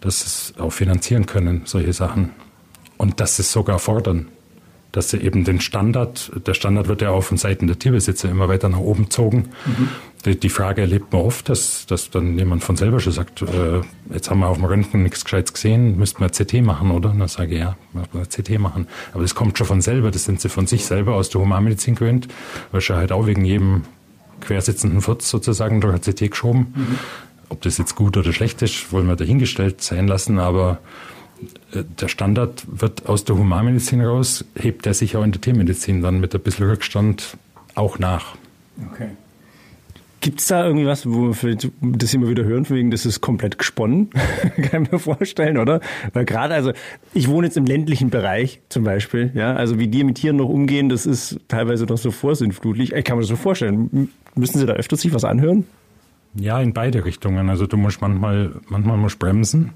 dass 0.00 0.20
sie 0.20 0.26
es 0.26 0.60
auch 0.60 0.72
finanzieren 0.72 1.24
können, 1.24 1.62
solche 1.64 1.94
Sachen. 1.94 2.30
Und 2.98 3.20
dass 3.20 3.36
sie 3.36 3.42
es 3.42 3.52
sogar 3.52 3.78
fordern 3.78 4.28
dass 4.96 5.10
sie 5.10 5.18
eben 5.18 5.44
den 5.44 5.60
Standard, 5.60 6.32
der 6.46 6.54
Standard 6.54 6.88
wird 6.88 7.02
ja 7.02 7.10
auch 7.10 7.20
von 7.20 7.36
Seiten 7.36 7.66
der 7.66 7.78
Tierbesitzer 7.78 8.30
immer 8.30 8.48
weiter 8.48 8.70
nach 8.70 8.78
oben 8.78 9.04
gezogen. 9.04 9.50
Mhm. 9.66 9.88
Die, 10.24 10.40
die, 10.40 10.48
Frage 10.48 10.80
erlebt 10.80 11.12
man 11.12 11.20
oft, 11.20 11.50
dass, 11.50 11.84
dass 11.84 12.08
dann 12.08 12.38
jemand 12.38 12.64
von 12.64 12.78
selber 12.78 12.98
schon 12.98 13.12
sagt, 13.12 13.42
äh, 13.42 13.82
jetzt 14.10 14.30
haben 14.30 14.40
wir 14.40 14.48
auf 14.48 14.56
dem 14.56 14.64
Röntgen 14.64 15.02
nichts 15.02 15.22
Gescheites 15.22 15.52
gesehen, 15.52 15.98
müssten 15.98 16.20
wir 16.22 16.30
CT 16.30 16.64
machen, 16.64 16.90
oder? 16.90 17.10
Und 17.10 17.18
dann 17.18 17.28
sage 17.28 17.56
ich, 17.56 17.60
ja, 17.60 17.76
müssen 17.92 18.08
wir 18.14 18.24
CT 18.24 18.58
machen. 18.58 18.86
Aber 19.12 19.20
das 19.20 19.34
kommt 19.34 19.58
schon 19.58 19.66
von 19.66 19.82
selber, 19.82 20.10
das 20.10 20.24
sind 20.24 20.40
sie 20.40 20.48
von 20.48 20.66
sich 20.66 20.86
selber 20.86 21.14
aus 21.14 21.28
der 21.28 21.42
Humanmedizin 21.42 21.94
gewöhnt, 21.94 22.28
weil 22.72 22.80
schon 22.80 22.96
halt 22.96 23.12
auch 23.12 23.26
wegen 23.26 23.44
jedem 23.44 23.82
quersitzenden 24.40 25.02
Furz 25.02 25.28
sozusagen 25.28 25.82
durch 25.82 25.92
ein 25.92 26.00
CT 26.00 26.30
geschoben. 26.30 26.72
Mhm. 26.74 26.98
Ob 27.50 27.60
das 27.60 27.76
jetzt 27.76 27.96
gut 27.96 28.16
oder 28.16 28.32
schlecht 28.32 28.62
ist, 28.62 28.92
wollen 28.92 29.08
wir 29.08 29.16
dahingestellt 29.16 29.82
sein 29.82 30.08
lassen, 30.08 30.38
aber 30.38 30.78
der 31.72 32.08
Standard 32.08 32.64
wird 32.66 33.06
aus 33.06 33.24
der 33.24 33.36
Humanmedizin 33.36 34.00
raus, 34.00 34.44
hebt 34.54 34.86
er 34.86 34.94
sich 34.94 35.16
auch 35.16 35.24
in 35.24 35.32
der 35.32 35.40
Tiermedizin 35.40 36.02
dann 36.02 36.20
mit 36.20 36.34
ein 36.34 36.40
bisschen 36.40 36.68
Rückstand 36.68 37.36
auch 37.74 37.98
nach. 37.98 38.36
Okay. 38.92 39.10
Gibt 40.20 40.40
es 40.40 40.46
da 40.46 40.66
irgendwie 40.66 40.86
was, 40.86 41.06
wo 41.06 41.32
wir 41.40 41.56
das 41.80 42.14
immer 42.14 42.28
wieder 42.28 42.42
hören, 42.44 42.68
wegen 42.70 42.90
das 42.90 43.06
ist 43.06 43.20
komplett 43.20 43.58
gesponnen? 43.58 44.10
Kann 44.62 44.84
ich 44.84 44.90
mir 44.90 44.98
vorstellen, 44.98 45.58
oder? 45.58 45.80
Weil 46.14 46.24
gerade, 46.24 46.54
also 46.54 46.72
ich 47.14 47.28
wohne 47.28 47.46
jetzt 47.46 47.56
im 47.56 47.66
ländlichen 47.66 48.10
Bereich 48.10 48.60
zum 48.68 48.82
Beispiel, 48.82 49.30
ja, 49.34 49.54
also 49.54 49.78
wie 49.78 49.88
die 49.88 50.02
mit 50.04 50.16
Tieren 50.16 50.36
noch 50.36 50.48
umgehen, 50.48 50.88
das 50.88 51.06
ist 51.06 51.38
teilweise 51.48 51.84
noch 51.84 51.98
so 51.98 52.10
vorsinnflutlich. 52.10 52.92
Ich 52.92 53.04
kann 53.04 53.16
mir 53.18 53.22
das 53.22 53.28
so 53.28 53.36
vorstellen. 53.36 54.10
Müssen 54.34 54.58
Sie 54.58 54.66
da 54.66 54.72
öfter 54.72 54.96
sich 54.96 55.14
was 55.14 55.24
anhören? 55.24 55.64
Ja, 56.34 56.60
in 56.60 56.72
beide 56.72 57.04
Richtungen. 57.04 57.48
Also 57.48 57.66
du 57.66 57.76
musst 57.76 58.00
manchmal, 58.00 58.52
manchmal 58.68 58.96
musst 58.96 59.18
bremsen 59.18 59.74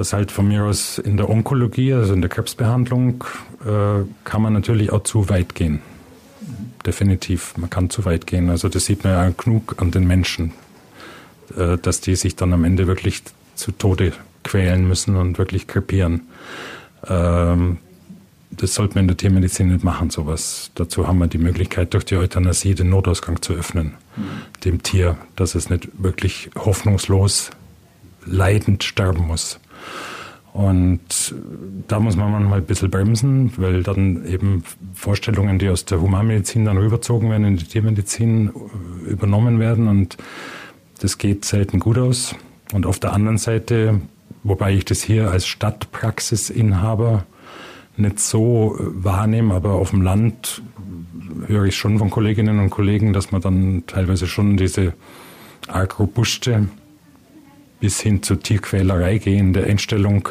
das 0.00 0.14
halt 0.14 0.32
von 0.32 0.48
mir 0.48 0.64
aus 0.64 0.98
in 0.98 1.18
der 1.18 1.28
Onkologie, 1.28 1.92
also 1.92 2.14
in 2.14 2.22
der 2.22 2.30
Krebsbehandlung, 2.30 3.22
äh, 3.66 4.02
kann 4.24 4.40
man 4.40 4.54
natürlich 4.54 4.90
auch 4.92 5.02
zu 5.02 5.28
weit 5.28 5.54
gehen. 5.54 5.82
Definitiv, 6.86 7.54
man 7.58 7.68
kann 7.68 7.90
zu 7.90 8.06
weit 8.06 8.26
gehen. 8.26 8.48
Also 8.48 8.70
das 8.70 8.86
sieht 8.86 9.04
man 9.04 9.12
ja 9.12 9.30
genug 9.36 9.74
an 9.76 9.90
den 9.90 10.06
Menschen, 10.06 10.52
äh, 11.54 11.76
dass 11.76 12.00
die 12.00 12.16
sich 12.16 12.34
dann 12.34 12.54
am 12.54 12.64
Ende 12.64 12.86
wirklich 12.86 13.22
zu 13.56 13.72
Tode 13.72 14.14
quälen 14.42 14.88
müssen 14.88 15.16
und 15.16 15.36
wirklich 15.36 15.66
krepieren. 15.66 16.22
Ähm, 17.06 17.76
das 18.52 18.74
sollte 18.74 18.94
man 18.94 19.04
in 19.04 19.08
der 19.08 19.18
Tiermedizin 19.18 19.68
nicht 19.68 19.84
machen, 19.84 20.08
sowas. 20.08 20.70
Dazu 20.76 21.06
haben 21.06 21.18
wir 21.18 21.26
die 21.26 21.36
Möglichkeit, 21.36 21.92
durch 21.92 22.06
die 22.06 22.16
Euthanasie 22.16 22.74
den 22.74 22.88
Notausgang 22.88 23.42
zu 23.42 23.52
öffnen, 23.52 23.96
mhm. 24.16 24.22
dem 24.64 24.82
Tier, 24.82 25.18
dass 25.36 25.54
es 25.54 25.68
nicht 25.68 25.88
wirklich 26.02 26.48
hoffnungslos 26.56 27.50
leidend 28.24 28.82
sterben 28.82 29.26
muss. 29.26 29.60
Und 30.52 31.34
da 31.86 32.00
muss 32.00 32.16
man 32.16 32.32
manchmal 32.32 32.58
ein 32.58 32.66
bisschen 32.66 32.90
bremsen, 32.90 33.52
weil 33.56 33.82
dann 33.82 34.26
eben 34.26 34.64
Vorstellungen, 34.94 35.58
die 35.58 35.68
aus 35.68 35.84
der 35.84 36.00
Humanmedizin 36.00 36.64
dann 36.64 36.76
rüberzogen 36.76 37.30
werden 37.30 37.46
in 37.46 37.56
die 37.56 37.64
Tiermedizin, 37.64 38.50
übernommen 39.06 39.60
werden. 39.60 39.86
Und 39.86 40.16
das 41.00 41.18
geht 41.18 41.44
selten 41.44 41.78
gut 41.78 41.98
aus. 41.98 42.34
Und 42.72 42.84
auf 42.86 42.98
der 42.98 43.12
anderen 43.12 43.38
Seite, 43.38 44.00
wobei 44.42 44.74
ich 44.74 44.84
das 44.84 45.02
hier 45.02 45.30
als 45.30 45.46
Stadtpraxisinhaber 45.46 47.24
nicht 47.96 48.18
so 48.18 48.76
wahrnehme, 48.78 49.54
aber 49.54 49.72
auf 49.74 49.90
dem 49.90 50.02
Land 50.02 50.62
höre 51.46 51.64
ich 51.64 51.76
schon 51.76 51.98
von 51.98 52.10
Kolleginnen 52.10 52.58
und 52.58 52.70
Kollegen, 52.70 53.12
dass 53.12 53.30
man 53.30 53.40
dann 53.40 53.84
teilweise 53.86 54.26
schon 54.26 54.56
diese 54.56 54.94
arg 55.68 55.98
bis 57.80 58.00
hin 58.00 58.22
zur 58.22 58.40
Tierquälerei 58.40 59.18
gehende 59.18 59.64
Einstellung 59.64 60.28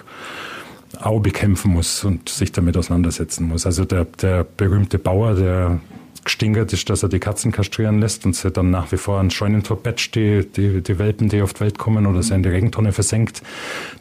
auch 1.01 1.19
bekämpfen 1.19 1.71
muss 1.71 2.03
und 2.03 2.29
sich 2.29 2.51
damit 2.51 2.77
auseinandersetzen 2.77 3.47
muss. 3.47 3.65
Also 3.65 3.85
der, 3.85 4.05
der 4.05 4.43
berühmte 4.43 4.99
Bauer, 4.99 5.35
der 5.35 5.79
gestinkert 6.23 6.73
ist, 6.73 6.89
dass 6.89 7.03
er 7.03 7.09
die 7.09 7.19
Katzen 7.19 7.51
kastrieren 7.51 7.99
lässt 7.99 8.25
und 8.25 8.35
sie 8.35 8.51
dann 8.51 8.69
nach 8.69 8.91
wie 8.91 8.97
vor 8.97 9.19
an 9.19 9.31
Scheunentor 9.31 9.81
patcht, 9.81 10.15
die, 10.15 10.45
die, 10.45 10.81
die 10.81 10.99
Welpen, 10.99 11.29
die 11.29 11.41
auf 11.41 11.53
die 11.53 11.61
Welt 11.61 11.77
kommen 11.77 12.05
oder 12.05 12.21
sie 12.21 12.35
in 12.35 12.43
die 12.43 12.49
Regentonne 12.49 12.91
versenkt, 12.91 13.41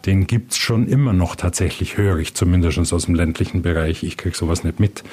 den 0.04 0.26
gibt's 0.26 0.58
schon 0.58 0.88
immer 0.88 1.12
noch 1.12 1.36
tatsächlich, 1.36 1.96
höre 1.96 2.18
ich 2.18 2.34
zumindest 2.34 2.92
aus 2.92 3.06
dem 3.06 3.14
ländlichen 3.14 3.62
Bereich. 3.62 4.02
Ich 4.02 4.16
krieg 4.16 4.34
sowas 4.34 4.64
nicht 4.64 4.80
mit. 4.80 5.04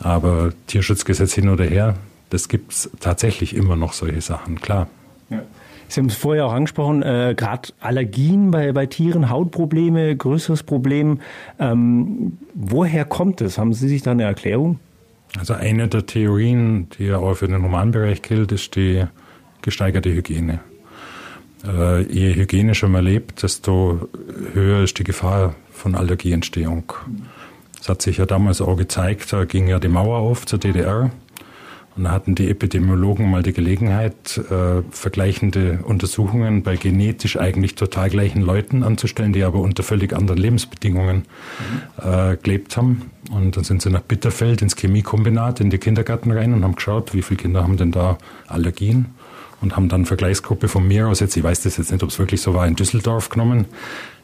Aber 0.00 0.52
Tierschutzgesetz 0.66 1.34
hin 1.34 1.48
oder 1.48 1.64
her, 1.64 1.96
das 2.30 2.48
gibt's 2.48 2.90
tatsächlich 3.00 3.54
immer 3.54 3.76
noch 3.76 3.92
solche 3.92 4.20
Sachen, 4.20 4.60
klar. 4.60 4.88
Ja. 5.30 5.42
Sie 5.88 6.00
haben 6.00 6.08
es 6.08 6.16
vorher 6.16 6.46
auch 6.46 6.52
angesprochen, 6.52 7.02
äh, 7.02 7.34
gerade 7.36 7.68
Allergien 7.80 8.50
bei, 8.50 8.72
bei 8.72 8.86
Tieren, 8.86 9.30
Hautprobleme, 9.30 10.16
größeres 10.16 10.62
Problem. 10.62 11.20
Ähm, 11.58 12.38
woher 12.54 13.04
kommt 13.04 13.40
es? 13.40 13.58
Haben 13.58 13.72
Sie 13.72 13.88
sich 13.88 14.02
da 14.02 14.10
eine 14.12 14.24
Erklärung? 14.24 14.80
Also 15.38 15.54
eine 15.54 15.88
der 15.88 16.06
Theorien, 16.06 16.88
die 16.98 17.04
ja 17.04 17.18
auch 17.18 17.34
für 17.34 17.48
den 17.48 17.62
Romanbereich 17.62 18.22
gilt, 18.22 18.52
ist 18.52 18.74
die 18.76 19.04
gesteigerte 19.62 20.12
Hygiene. 20.12 20.60
Äh, 21.66 22.02
je 22.02 22.34
hygienischer 22.34 22.88
man 22.88 23.04
lebt, 23.04 23.42
desto 23.42 24.08
höher 24.52 24.82
ist 24.82 24.98
die 24.98 25.04
Gefahr 25.04 25.54
von 25.72 25.94
Allergieentstehung. 25.94 26.92
Das 27.78 27.88
hat 27.88 28.02
sich 28.02 28.18
ja 28.18 28.26
damals 28.26 28.60
auch 28.60 28.76
gezeigt, 28.76 29.32
da 29.32 29.44
ging 29.44 29.68
ja 29.68 29.78
die 29.78 29.88
Mauer 29.88 30.18
auf 30.18 30.46
zur 30.46 30.58
DDR. 30.58 31.10
Und 31.96 32.04
da 32.04 32.10
hatten 32.10 32.34
die 32.34 32.50
Epidemiologen 32.50 33.30
mal 33.30 33.42
die 33.42 33.54
Gelegenheit, 33.54 34.38
äh, 34.50 34.82
vergleichende 34.90 35.80
Untersuchungen 35.82 36.62
bei 36.62 36.76
genetisch 36.76 37.38
eigentlich 37.38 37.74
total 37.74 38.10
gleichen 38.10 38.42
Leuten 38.42 38.82
anzustellen, 38.82 39.32
die 39.32 39.42
aber 39.44 39.60
unter 39.60 39.82
völlig 39.82 40.12
anderen 40.12 40.38
Lebensbedingungen 40.38 41.24
äh, 42.02 42.36
gelebt 42.36 42.76
haben. 42.76 43.10
Und 43.30 43.56
dann 43.56 43.64
sind 43.64 43.80
sie 43.80 43.90
nach 43.90 44.02
Bitterfeld 44.02 44.60
ins 44.60 44.76
Chemiekombinat 44.76 45.60
in 45.60 45.70
die 45.70 45.78
Kindergärten 45.78 46.32
rein 46.32 46.52
und 46.52 46.64
haben 46.64 46.76
geschaut, 46.76 47.14
wie 47.14 47.22
viele 47.22 47.38
Kinder 47.38 47.62
haben 47.62 47.78
denn 47.78 47.92
da 47.92 48.18
Allergien 48.46 49.06
und 49.62 49.74
haben 49.74 49.88
dann 49.88 50.04
Vergleichsgruppe 50.04 50.68
von 50.68 50.86
mir 50.86 51.08
aus 51.08 51.20
jetzt, 51.20 51.36
ich 51.36 51.42
weiß 51.42 51.62
das 51.62 51.78
jetzt 51.78 51.90
nicht, 51.90 52.02
ob 52.02 52.10
es 52.10 52.18
wirklich 52.18 52.42
so 52.42 52.52
war, 52.52 52.66
in 52.66 52.76
Düsseldorf 52.76 53.30
genommen 53.30 53.64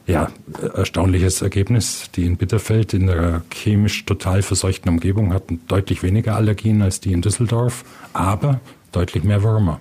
ja, 0.07 0.29
erstaunliches 0.75 1.43
Ergebnis. 1.43 2.11
Die 2.15 2.25
in 2.25 2.37
Bitterfeld 2.37 2.95
in 2.95 3.09
einer 3.09 3.43
chemisch 3.51 4.05
total 4.05 4.43
verseuchten 4.43 4.91
Umgebung 4.91 5.33
hatten 5.33 5.61
deutlich 5.69 6.03
weniger 6.03 6.37
Allergien 6.37 6.83
als 6.83 7.01
die 7.01 7.13
in 7.13 7.23
Düsseldorf, 7.23 7.85
aber 8.13 8.61
deutlich 8.91 9.25
mehr 9.25 9.43
Würmer. 9.43 9.81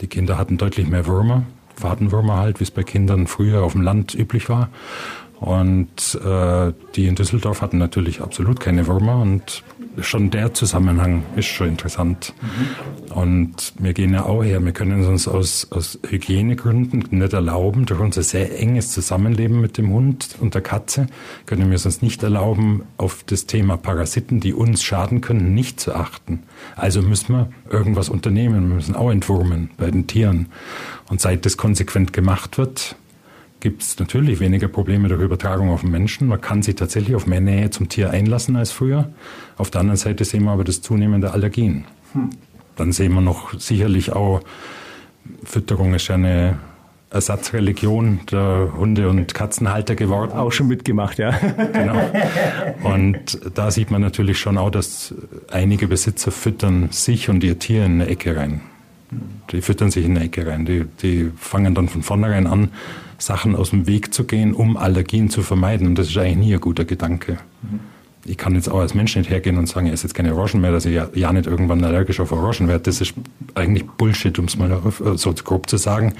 Die 0.00 0.06
Kinder 0.06 0.38
hatten 0.38 0.56
deutlich 0.56 0.88
mehr 0.88 1.06
Würmer, 1.06 1.44
Fadenwürmer 1.76 2.36
halt, 2.36 2.60
wie 2.60 2.64
es 2.64 2.70
bei 2.70 2.82
Kindern 2.82 3.26
früher 3.26 3.62
auf 3.62 3.72
dem 3.72 3.82
Land 3.82 4.14
üblich 4.14 4.48
war. 4.48 4.70
Und 5.40 6.20
äh, 6.22 6.72
die 6.96 7.06
in 7.06 7.14
Düsseldorf 7.14 7.62
hatten 7.62 7.78
natürlich 7.78 8.20
absolut 8.20 8.60
keine 8.60 8.86
Würmer 8.86 9.20
und 9.22 9.62
schon 10.00 10.30
der 10.30 10.54
Zusammenhang 10.54 11.24
ist 11.36 11.46
schon 11.46 11.68
interessant. 11.68 12.32
Mhm. 12.40 13.12
Und 13.12 13.72
wir 13.78 13.92
gehen 13.92 14.12
ja 14.12 14.24
auch 14.24 14.42
her, 14.42 14.64
wir 14.64 14.72
können 14.72 15.04
uns 15.04 15.26
aus, 15.26 15.70
aus 15.70 15.98
Hygienegründen 16.08 17.06
nicht 17.10 17.32
erlauben, 17.32 17.86
durch 17.86 18.00
unser 18.00 18.22
sehr 18.22 18.58
enges 18.58 18.92
Zusammenleben 18.92 19.60
mit 19.60 19.78
dem 19.78 19.90
Hund 19.90 20.36
und 20.40 20.54
der 20.54 20.62
Katze, 20.62 21.06
können 21.46 21.70
wir 21.70 21.76
es 21.76 21.86
uns 21.86 22.02
nicht 22.02 22.22
erlauben, 22.22 22.84
auf 22.96 23.24
das 23.24 23.46
Thema 23.46 23.76
Parasiten, 23.76 24.40
die 24.40 24.54
uns 24.54 24.82
schaden 24.82 25.20
können, 25.20 25.54
nicht 25.54 25.80
zu 25.80 25.94
achten. 25.94 26.44
Also 26.76 27.02
müssen 27.02 27.34
wir 27.34 27.50
irgendwas 27.68 28.08
unternehmen, 28.08 28.68
wir 28.68 28.76
müssen 28.76 28.94
auch 28.94 29.10
entwurmen 29.10 29.70
bei 29.76 29.90
den 29.90 30.06
Tieren. 30.06 30.46
Und 31.08 31.20
seit 31.20 31.44
das 31.44 31.56
konsequent 31.56 32.12
gemacht 32.12 32.58
wird, 32.58 32.94
gibt 33.60 33.82
es 33.82 33.98
natürlich 33.98 34.40
weniger 34.40 34.68
Probleme 34.68 35.08
durch 35.08 35.20
Übertragung 35.20 35.70
auf 35.70 35.82
den 35.82 35.90
Menschen. 35.90 36.28
Man 36.28 36.40
kann 36.40 36.62
sich 36.62 36.74
tatsächlich 36.74 37.14
auf 37.14 37.26
mehr 37.26 37.40
Nähe 37.40 37.70
zum 37.70 37.88
Tier 37.88 38.10
einlassen 38.10 38.56
als 38.56 38.72
früher. 38.72 39.10
Auf 39.56 39.70
der 39.70 39.82
anderen 39.82 39.98
Seite 39.98 40.24
sehen 40.24 40.44
wir 40.44 40.50
aber 40.50 40.64
das 40.64 40.80
zunehmende 40.82 41.32
Allergien. 41.32 41.84
Hm. 42.12 42.30
Dann 42.76 42.92
sehen 42.92 43.12
wir 43.12 43.20
noch 43.20 43.58
sicherlich 43.58 44.12
auch, 44.12 44.40
Fütterung 45.44 45.94
ist 45.94 46.08
ja 46.08 46.14
eine 46.14 46.58
Ersatzreligion 47.10 48.20
der 48.30 48.72
Hunde- 48.76 49.08
und 49.08 49.34
Katzenhalter 49.34 49.96
geworden. 49.96 50.32
Auch 50.32 50.52
schon 50.52 50.68
mitgemacht, 50.68 51.18
ja. 51.18 51.32
Genau. 51.72 52.00
Und 52.84 53.40
da 53.54 53.70
sieht 53.70 53.90
man 53.90 54.00
natürlich 54.00 54.38
schon 54.38 54.56
auch, 54.56 54.70
dass 54.70 55.14
einige 55.50 55.88
Besitzer 55.88 56.30
füttern 56.30 56.88
sich 56.92 57.28
und 57.28 57.42
ihr 57.42 57.58
Tier 57.58 57.84
in 57.84 58.00
eine 58.00 58.06
Ecke 58.06 58.36
rein. 58.36 58.60
Die 59.50 59.60
füttern 59.62 59.90
sich 59.90 60.04
in 60.04 60.16
eine 60.16 60.26
Ecke 60.26 60.46
rein. 60.46 60.64
Die, 60.64 60.84
die 61.02 61.30
fangen 61.36 61.74
dann 61.74 61.88
von 61.88 62.02
vornherein 62.02 62.46
an, 62.46 62.68
Sachen 63.18 63.56
aus 63.56 63.70
dem 63.70 63.86
Weg 63.86 64.14
zu 64.14 64.24
gehen, 64.24 64.54
um 64.54 64.76
Allergien 64.76 65.30
zu 65.30 65.42
vermeiden. 65.42 65.86
Und 65.86 65.96
das 65.96 66.08
ist 66.08 66.16
eigentlich 66.16 66.36
nie 66.36 66.54
ein 66.54 66.60
guter 66.60 66.84
Gedanke. 66.84 67.38
Ich 68.24 68.36
kann 68.36 68.54
jetzt 68.54 68.68
auch 68.68 68.80
als 68.80 68.94
Mensch 68.94 69.16
nicht 69.16 69.30
hergehen 69.30 69.56
und 69.56 69.66
sagen, 69.66 69.86
er 69.86 69.94
ist 69.94 70.02
jetzt 70.02 70.14
keine 70.14 70.34
Orangen 70.34 70.60
mehr, 70.60 70.72
dass 70.72 70.84
ich 70.84 70.94
ja, 70.94 71.08
ja 71.14 71.32
nicht 71.32 71.46
irgendwann 71.46 71.82
allergisch 71.82 72.20
auf 72.20 72.32
Orangen 72.32 72.68
werde. 72.68 72.84
Das 72.84 73.00
ist 73.00 73.14
eigentlich 73.54 73.86
Bullshit, 73.86 74.38
um 74.38 74.44
es 74.44 74.56
mal 74.56 74.80
so 75.16 75.32
grob 75.32 75.68
zu 75.68 75.76
sagen. 75.76 76.14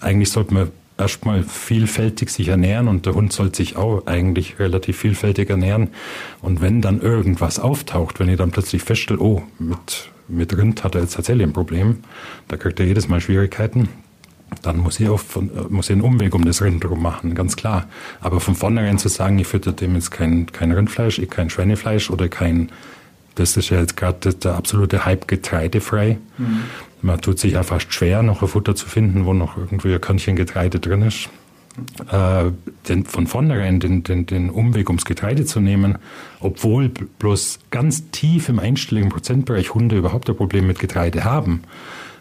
Eigentlich 0.00 0.30
sollte 0.30 0.54
man 0.54 0.70
erstmal 0.98 1.42
vielfältig 1.42 2.30
sich 2.30 2.48
ernähren 2.48 2.88
und 2.88 3.06
der 3.06 3.14
Hund 3.14 3.32
sollte 3.32 3.56
sich 3.56 3.76
auch 3.76 4.06
eigentlich 4.06 4.58
relativ 4.58 4.98
vielfältig 4.98 5.50
ernähren. 5.50 5.88
Und 6.40 6.60
wenn 6.60 6.80
dann 6.80 7.00
irgendwas 7.00 7.58
auftaucht, 7.58 8.20
wenn 8.20 8.28
ich 8.28 8.36
dann 8.36 8.50
plötzlich 8.50 8.82
feststelle, 8.82 9.20
oh, 9.20 9.42
mit, 9.58 10.10
mit 10.32 10.56
Rind 10.56 10.82
hat 10.84 10.94
er 10.94 11.02
jetzt 11.02 11.14
tatsächlich 11.14 11.46
ein 11.46 11.52
Problem, 11.52 11.98
da 12.48 12.56
kriegt 12.56 12.80
er 12.80 12.86
jedes 12.86 13.08
Mal 13.08 13.20
Schwierigkeiten, 13.20 13.88
dann 14.62 14.78
muss 14.78 15.00
ich, 15.00 15.08
von, 15.20 15.50
muss 15.70 15.88
ich 15.88 15.92
einen 15.92 16.02
Umweg 16.02 16.34
um 16.34 16.44
das 16.44 16.60
Rind 16.62 16.84
drum 16.84 17.02
machen, 17.02 17.34
ganz 17.34 17.56
klar. 17.56 17.88
Aber 18.20 18.40
von 18.40 18.54
vornherein 18.54 18.98
zu 18.98 19.08
sagen, 19.08 19.38
ich 19.38 19.46
fütter 19.46 19.72
dem 19.72 19.94
jetzt 19.94 20.10
kein, 20.10 20.46
kein 20.46 20.72
Rindfleisch, 20.72 21.18
ich 21.18 21.30
kein 21.30 21.48
Schweinefleisch 21.48 22.10
oder 22.10 22.28
kein, 22.28 22.70
das 23.34 23.56
ist 23.56 23.70
ja 23.70 23.80
jetzt 23.80 23.96
gerade 23.96 24.34
der 24.34 24.54
absolute 24.54 25.04
Hype 25.04 25.26
getreidefrei. 25.26 26.18
Mhm. 26.38 26.64
Man 27.00 27.20
tut 27.20 27.38
sich 27.38 27.52
ja 27.52 27.62
fast 27.62 27.92
schwer, 27.92 28.22
noch 28.22 28.42
ein 28.42 28.48
Futter 28.48 28.74
zu 28.74 28.86
finden, 28.86 29.24
wo 29.24 29.32
noch 29.32 29.56
irgendwie 29.56 29.94
ein 29.94 30.00
Körnchen 30.00 30.36
Getreide 30.36 30.78
drin 30.78 31.02
ist. 31.02 31.28
Äh, 32.10 32.50
den, 32.88 33.04
von 33.04 33.26
vornherein 33.26 33.80
den, 33.80 34.02
den, 34.02 34.26
den 34.26 34.50
Umweg 34.50 34.90
ums 34.90 35.06
Getreide 35.06 35.46
zu 35.46 35.60
nehmen, 35.60 35.96
obwohl 36.40 36.90
bloß 36.90 37.60
ganz 37.70 38.10
tief 38.10 38.50
im 38.50 38.58
einstelligen 38.58 39.08
Prozentbereich 39.08 39.72
Hunde 39.72 39.96
überhaupt 39.96 40.28
ein 40.28 40.36
Problem 40.36 40.66
mit 40.66 40.78
Getreide 40.78 41.24
haben, 41.24 41.62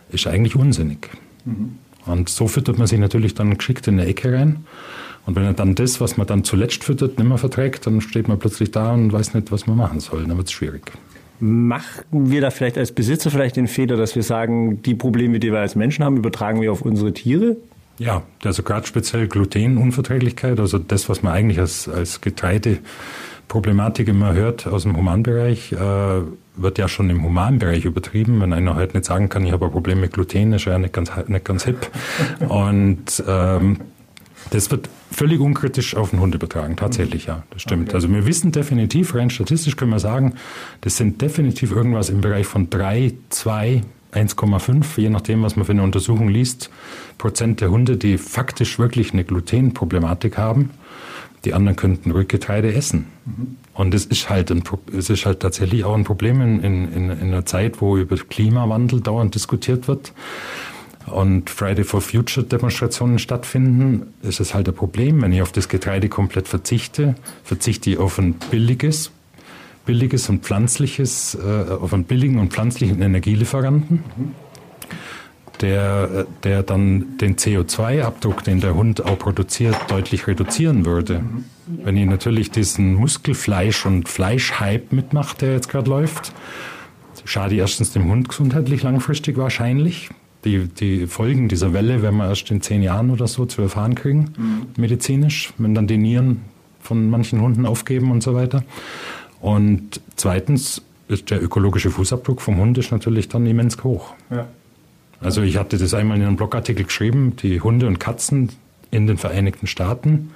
ist 0.09 0.25
eigentlich 0.27 0.55
unsinnig. 0.55 1.09
Mhm. 1.43 1.77
Und 2.05 2.29
so 2.29 2.47
füttert 2.47 2.77
man 2.77 2.87
sich 2.87 2.99
natürlich 2.99 3.35
dann 3.35 3.57
geschickt 3.57 3.87
in 3.87 3.99
eine 3.99 4.07
Ecke 4.07 4.31
rein. 4.31 4.65
Und 5.25 5.35
wenn 5.35 5.43
er 5.43 5.53
dann 5.53 5.75
das, 5.75 5.99
was 5.99 6.17
man 6.17 6.25
dann 6.25 6.43
zuletzt 6.43 6.83
füttert, 6.83 7.19
nicht 7.19 7.27
mehr 7.27 7.37
verträgt, 7.37 7.85
dann 7.85 8.01
steht 8.01 8.27
man 8.27 8.39
plötzlich 8.39 8.71
da 8.71 8.93
und 8.93 9.11
weiß 9.11 9.33
nicht, 9.33 9.51
was 9.51 9.67
man 9.67 9.77
machen 9.77 9.99
soll. 9.99 10.25
Dann 10.25 10.37
wird 10.37 10.47
es 10.47 10.53
schwierig. 10.53 10.91
Machen 11.39 12.31
wir 12.31 12.39
da 12.41 12.51
vielleicht 12.51 12.77
als 12.77 12.91
Besitzer 12.91 13.31
vielleicht 13.31 13.55
den 13.55 13.67
Fehler, 13.67 13.97
dass 13.97 14.15
wir 14.15 14.23
sagen, 14.23 14.81
die 14.81 14.95
Probleme, 14.95 15.39
die 15.39 15.51
wir 15.51 15.59
als 15.59 15.75
Menschen 15.75 16.05
haben, 16.05 16.17
übertragen 16.17 16.61
wir 16.61 16.71
auf 16.71 16.81
unsere 16.81 17.13
Tiere? 17.13 17.57
Ja, 18.01 18.23
also 18.43 18.63
gerade 18.63 18.87
speziell 18.87 19.27
Glutenunverträglichkeit, 19.27 20.59
also 20.59 20.79
das, 20.79 21.07
was 21.07 21.21
man 21.21 21.33
eigentlich 21.33 21.59
als, 21.59 21.87
als 21.87 22.19
Getreideproblematik 22.19 24.07
immer 24.07 24.33
hört 24.33 24.65
aus 24.65 24.83
dem 24.83 24.97
Humanbereich, 24.97 25.71
äh, 25.73 26.21
wird 26.55 26.79
ja 26.79 26.87
schon 26.87 27.11
im 27.11 27.23
Humanbereich 27.23 27.85
übertrieben. 27.85 28.41
Wenn 28.41 28.53
einer 28.53 28.73
halt 28.73 28.95
nicht 28.95 29.05
sagen 29.05 29.29
kann, 29.29 29.45
ich 29.45 29.51
habe 29.51 29.65
ein 29.65 29.71
Problem 29.71 30.01
mit 30.01 30.13
Gluten, 30.13 30.51
ist 30.53 30.65
ja 30.65 30.79
nicht 30.79 30.93
ganz, 30.93 31.11
nicht 31.27 31.45
ganz 31.45 31.65
hip. 31.65 31.91
Und 32.49 33.23
ähm, 33.27 33.77
das 34.49 34.71
wird 34.71 34.89
völlig 35.11 35.39
unkritisch 35.39 35.95
auf 35.95 36.09
den 36.09 36.21
Hund 36.21 36.33
übertragen, 36.33 36.77
tatsächlich, 36.77 37.27
ja, 37.27 37.43
das 37.51 37.61
stimmt. 37.61 37.89
Okay. 37.89 37.95
Also 37.97 38.09
wir 38.09 38.25
wissen 38.25 38.51
definitiv, 38.51 39.13
rein 39.13 39.29
statistisch 39.29 39.75
können 39.75 39.91
wir 39.91 39.99
sagen, 39.99 40.33
das 40.81 40.97
sind 40.97 41.21
definitiv 41.21 41.71
irgendwas 41.71 42.09
im 42.09 42.21
Bereich 42.21 42.47
von 42.47 42.67
3, 42.67 43.13
2, 43.29 43.83
1,5, 44.13 44.99
je 44.99 45.09
nachdem, 45.09 45.43
was 45.43 45.55
man 45.55 45.65
für 45.65 45.71
eine 45.71 45.83
Untersuchung 45.83 46.27
liest, 46.27 46.69
Prozent 47.17 47.61
der 47.61 47.71
Hunde, 47.71 47.97
die 47.97 48.17
faktisch 48.17 48.79
wirklich 48.79 49.13
eine 49.13 49.23
Glutenproblematik 49.23 50.37
haben. 50.37 50.71
Die 51.45 51.53
anderen 51.53 51.75
könnten 51.75 52.11
Rückgetreide 52.11 52.73
essen. 52.73 53.07
Mhm. 53.25 53.57
Und 53.73 53.93
es 53.93 54.05
ist 54.05 54.29
halt 54.29 54.51
ein, 54.51 54.63
es 54.95 55.09
ist 55.09 55.25
halt 55.25 55.39
tatsächlich 55.39 55.85
auch 55.85 55.95
ein 55.95 56.03
Problem 56.03 56.41
in, 56.41 56.61
in, 56.61 56.93
in 56.93 57.09
einer 57.09 57.45
Zeit, 57.45 57.81
wo 57.81 57.97
über 57.97 58.15
Klimawandel 58.15 59.01
dauernd 59.01 59.33
diskutiert 59.33 59.87
wird. 59.87 60.13
und 61.07 61.49
Friday 61.49 61.83
for 61.83 62.01
Future 62.01 62.45
Demonstrationen 62.45 63.17
stattfinden, 63.17 64.13
ist 64.21 64.39
es 64.39 64.53
halt 64.53 64.67
ein 64.67 64.75
Problem. 64.75 65.21
Wenn 65.21 65.33
ich 65.33 65.41
auf 65.41 65.51
das 65.51 65.67
Getreide 65.67 66.09
komplett 66.09 66.47
verzichte, 66.47 67.15
verzichte 67.43 67.89
ich 67.89 67.97
auf 67.97 68.19
ein 68.19 68.33
billiges, 68.51 69.11
billiges 69.85 70.29
und 70.29 70.43
pflanzliches, 70.43 71.35
äh, 71.35 71.93
einen 71.93 72.03
billigen 72.03 72.39
und 72.39 72.53
pflanzlichen 72.53 73.01
Energielieferanten, 73.01 74.03
der, 75.61 76.25
der 76.43 76.63
dann 76.63 77.17
den 77.17 77.35
CO2-Abdruck, 77.35 78.43
den 78.43 78.61
der 78.61 78.75
Hund 78.75 79.05
auch 79.05 79.17
produziert, 79.17 79.75
deutlich 79.89 80.27
reduzieren 80.27 80.85
würde. 80.85 81.23
Wenn 81.67 81.97
ich 81.97 82.05
natürlich 82.05 82.51
diesen 82.51 82.95
Muskelfleisch- 82.95 83.85
und 83.85 84.09
Fleischhype 84.09 84.93
mitmache, 84.95 85.37
der 85.37 85.53
jetzt 85.53 85.69
gerade 85.69 85.89
läuft, 85.89 86.33
schade 87.25 87.55
erstens 87.55 87.91
dem 87.91 88.09
Hund 88.09 88.29
gesundheitlich 88.29 88.83
langfristig 88.83 89.37
wahrscheinlich. 89.37 90.09
Die, 90.43 90.67
die 90.67 91.05
Folgen 91.05 91.49
dieser 91.49 91.71
Welle 91.71 92.01
werden 92.01 92.17
wir 92.17 92.27
erst 92.27 92.49
in 92.49 92.61
zehn 92.61 92.81
Jahren 92.81 93.11
oder 93.11 93.27
so 93.27 93.45
zu 93.45 93.61
erfahren 93.61 93.93
kriegen, 93.93 94.33
mhm. 94.37 94.67
medizinisch, 94.75 95.53
wenn 95.59 95.75
dann 95.75 95.85
die 95.85 95.97
Nieren 95.97 96.41
von 96.79 97.09
manchen 97.11 97.41
Hunden 97.41 97.67
aufgeben 97.67 98.09
und 98.09 98.23
so 98.23 98.33
weiter. 98.33 98.63
Und 99.41 100.01
zweitens 100.15 100.81
ist 101.07 101.29
der 101.29 101.43
ökologische 101.43 101.91
Fußabdruck 101.91 102.41
vom 102.41 102.57
Hund 102.57 102.77
ist 102.77 102.91
natürlich 102.91 103.27
dann 103.27 103.45
immens 103.45 103.83
hoch. 103.83 104.13
Ja. 104.29 104.47
Also 105.19 105.41
ich 105.41 105.57
hatte 105.57 105.77
das 105.77 105.93
einmal 105.93 106.17
in 106.17 106.23
einem 106.23 106.35
Blogartikel 106.35 106.85
geschrieben, 106.85 107.35
die 107.41 107.61
Hunde 107.61 107.87
und 107.87 107.99
Katzen 107.99 108.49
in 108.91 109.07
den 109.07 109.17
Vereinigten 109.17 109.67
Staaten, 109.67 110.31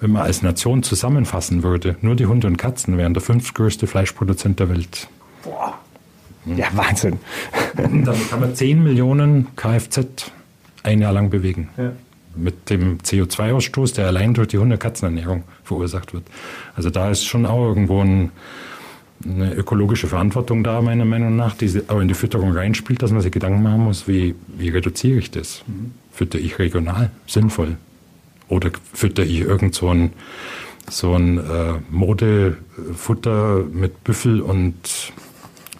wenn 0.00 0.12
man 0.12 0.22
als 0.22 0.42
Nation 0.42 0.82
zusammenfassen 0.82 1.62
würde, 1.62 1.96
nur 2.02 2.14
die 2.16 2.26
Hunde 2.26 2.46
und 2.46 2.58
Katzen 2.58 2.98
wären 2.98 3.14
der 3.14 3.22
fünftgrößte 3.22 3.86
Fleischproduzent 3.86 4.60
der 4.60 4.68
Welt. 4.68 5.08
Boah. 5.42 5.78
Ja, 6.44 6.68
Wahnsinn. 6.74 7.18
Damit 7.74 8.30
kann 8.30 8.40
man 8.40 8.54
10 8.54 8.82
Millionen 8.82 9.48
Kfz 9.56 10.30
ein 10.82 11.00
Jahr 11.00 11.12
lang 11.12 11.30
bewegen. 11.30 11.70
Ja. 11.76 11.92
Mit 12.36 12.70
dem 12.70 12.98
CO2-Ausstoß, 12.98 13.94
der 13.94 14.06
allein 14.06 14.34
durch 14.34 14.48
die 14.48 14.58
Hunde-Katzenernährung 14.58 15.44
verursacht 15.64 16.12
wird. 16.12 16.24
Also 16.74 16.90
da 16.90 17.10
ist 17.10 17.24
schon 17.24 17.46
auch 17.46 17.66
irgendwo 17.66 18.02
ein, 18.02 18.30
eine 19.24 19.54
ökologische 19.54 20.06
Verantwortung 20.06 20.62
da, 20.62 20.82
meiner 20.82 21.04
Meinung 21.04 21.36
nach, 21.36 21.54
die 21.54 21.82
auch 21.88 22.00
in 22.00 22.08
die 22.08 22.14
Fütterung 22.14 22.52
reinspielt, 22.52 23.02
dass 23.02 23.10
man 23.10 23.22
sich 23.22 23.32
Gedanken 23.32 23.62
machen 23.62 23.84
muss, 23.84 24.06
wie, 24.06 24.34
wie 24.56 24.68
reduziere 24.68 25.18
ich 25.18 25.30
das? 25.30 25.62
Fütter 26.12 26.38
ich 26.38 26.58
regional, 26.58 27.10
sinnvoll? 27.26 27.76
Oder 28.48 28.70
fütter 28.92 29.24
ich 29.24 29.40
irgend 29.40 29.74
so 29.74 29.88
ein, 29.88 30.12
so 30.88 31.14
ein 31.14 31.38
äh, 31.38 31.74
Modefutter 31.90 33.64
mit 33.72 34.04
Büffel 34.04 34.40
und 34.40 34.74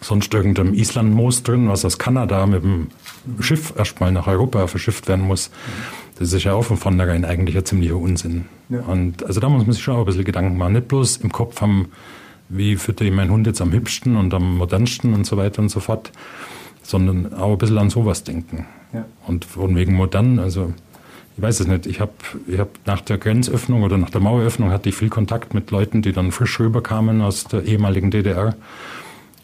sonst 0.01 0.33
irgendeinem 0.33 0.73
Islandmoos 0.73 1.43
drin, 1.43 1.69
was 1.69 1.85
aus 1.85 1.97
Kanada 1.97 2.45
mit 2.45 2.63
dem 2.63 2.87
Schiff 3.39 3.73
erstmal 3.77 4.11
nach 4.11 4.27
Europa 4.27 4.67
verschifft 4.67 5.07
werden 5.07 5.25
muss. 5.25 5.49
Das 6.19 6.33
ist 6.33 6.43
ja 6.43 6.53
auch 6.53 6.63
von 6.63 6.77
vornherein 6.77 7.25
eigentlich 7.25 7.57
ein 7.57 7.65
ziemlicher 7.65 7.97
Unsinn. 7.97 8.45
Ja. 8.69 8.81
Und 8.81 9.23
also 9.25 9.39
da 9.39 9.49
muss 9.49 9.65
man 9.65 9.73
sich 9.73 9.83
schon 9.83 9.95
auch 9.95 9.99
ein 9.99 10.05
bisschen 10.05 10.23
Gedanken 10.25 10.57
machen. 10.57 10.73
Nicht 10.73 10.87
bloß 10.87 11.17
im 11.17 11.31
Kopf 11.31 11.61
haben, 11.61 11.89
wie 12.49 12.75
fütter 12.75 13.05
ich 13.05 13.11
meinen 13.11 13.31
Hund 13.31 13.45
jetzt 13.45 13.61
am 13.61 13.71
hübschsten 13.71 14.15
und 14.15 14.33
am 14.33 14.57
modernsten 14.57 15.13
und 15.13 15.25
so 15.25 15.37
weiter 15.37 15.61
und 15.61 15.69
so 15.69 15.79
fort, 15.79 16.11
sondern 16.81 17.33
auch 17.33 17.51
ein 17.51 17.57
bisschen 17.57 17.77
an 17.77 17.89
sowas 17.89 18.23
denken. 18.23 18.65
Ja. 18.93 19.05
Und 19.27 19.45
von 19.45 19.75
wegen 19.75 19.93
modern, 19.93 20.39
also 20.39 20.73
ich 21.35 21.43
weiß 21.43 21.59
es 21.59 21.67
nicht, 21.67 21.85
ich 21.85 21.99
habe 21.99 22.13
ich 22.47 22.57
hab 22.57 22.69
nach 22.85 23.01
der 23.01 23.19
Grenzöffnung 23.19 23.83
oder 23.83 23.97
nach 23.97 24.09
der 24.09 24.21
Maueröffnung 24.21 24.71
hatte 24.71 24.89
ich 24.89 24.95
viel 24.95 25.09
Kontakt 25.09 25.53
mit 25.53 25.69
Leuten, 25.69 26.01
die 26.01 26.13
dann 26.13 26.31
frisch 26.31 26.59
rüberkamen 26.59 27.21
aus 27.21 27.43
der 27.43 27.63
ehemaligen 27.63 28.09
DDR 28.09 28.55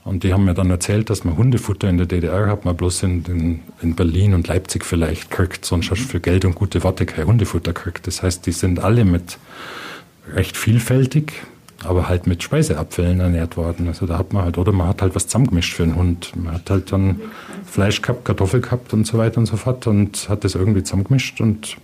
und 0.05 0.24
die 0.24 0.33
haben 0.33 0.43
mir 0.43 0.53
dann 0.53 0.69
erzählt, 0.69 1.10
dass 1.10 1.24
man 1.24 1.38
Hundefutter 1.38 1.89
in 1.89 1.98
der 1.98 2.05
DDR 2.05 2.48
hat 2.48 2.65
man 2.65 2.75
bloß 2.75 3.03
in, 3.03 3.24
in, 3.25 3.60
in 3.81 3.95
Berlin 3.95 4.33
und 4.33 4.48
Leipzig 4.48 4.83
vielleicht 4.83 5.31
kriegt, 5.31 5.63
sonst 5.63 5.91
hast 5.91 6.03
du 6.03 6.07
für 6.07 6.19
Geld 6.19 6.43
und 6.43 6.55
gute 6.55 6.83
Worte 6.83 7.05
kein 7.05 7.25
Hundefutter 7.25 7.72
kriegt. 7.72 8.05
Das 8.07 8.22
heißt, 8.22 8.45
die 8.45 8.51
sind 8.51 8.79
alle 8.79 9.05
mit 9.05 9.38
recht 10.33 10.57
vielfältig, 10.57 11.33
aber 11.86 12.10
halt 12.10 12.27
mit 12.27 12.43
Speiseabfällen 12.43 13.22
ernährt 13.22 13.55
worden. 13.55 13.88
Also 13.88 14.05
da 14.05 14.17
hat 14.17 14.33
man 14.33 14.43
halt, 14.43 14.58
oder 14.58 14.73
man 14.73 14.88
hat 14.89 15.01
halt 15.01 15.15
was 15.15 15.27
zusammengemischt 15.27 15.73
für 15.73 15.84
einen 15.84 15.95
Hund. 15.95 16.34
Man 16.36 16.54
hat 16.54 16.69
halt 16.69 16.91
dann 16.91 17.21
Fleisch 17.65 18.01
gehabt, 18.01 18.25
Kartoffel 18.25 18.60
gehabt 18.60 18.93
und 18.93 19.08
so 19.08 19.17
weiter 19.17 19.38
und 19.38 19.45
so 19.45 19.56
fort 19.56 19.88
und 19.88 20.27
hat 20.27 20.43
das 20.43 20.56
irgendwie 20.56 20.84
zusammengemischt 20.84 21.39
und 21.39 21.77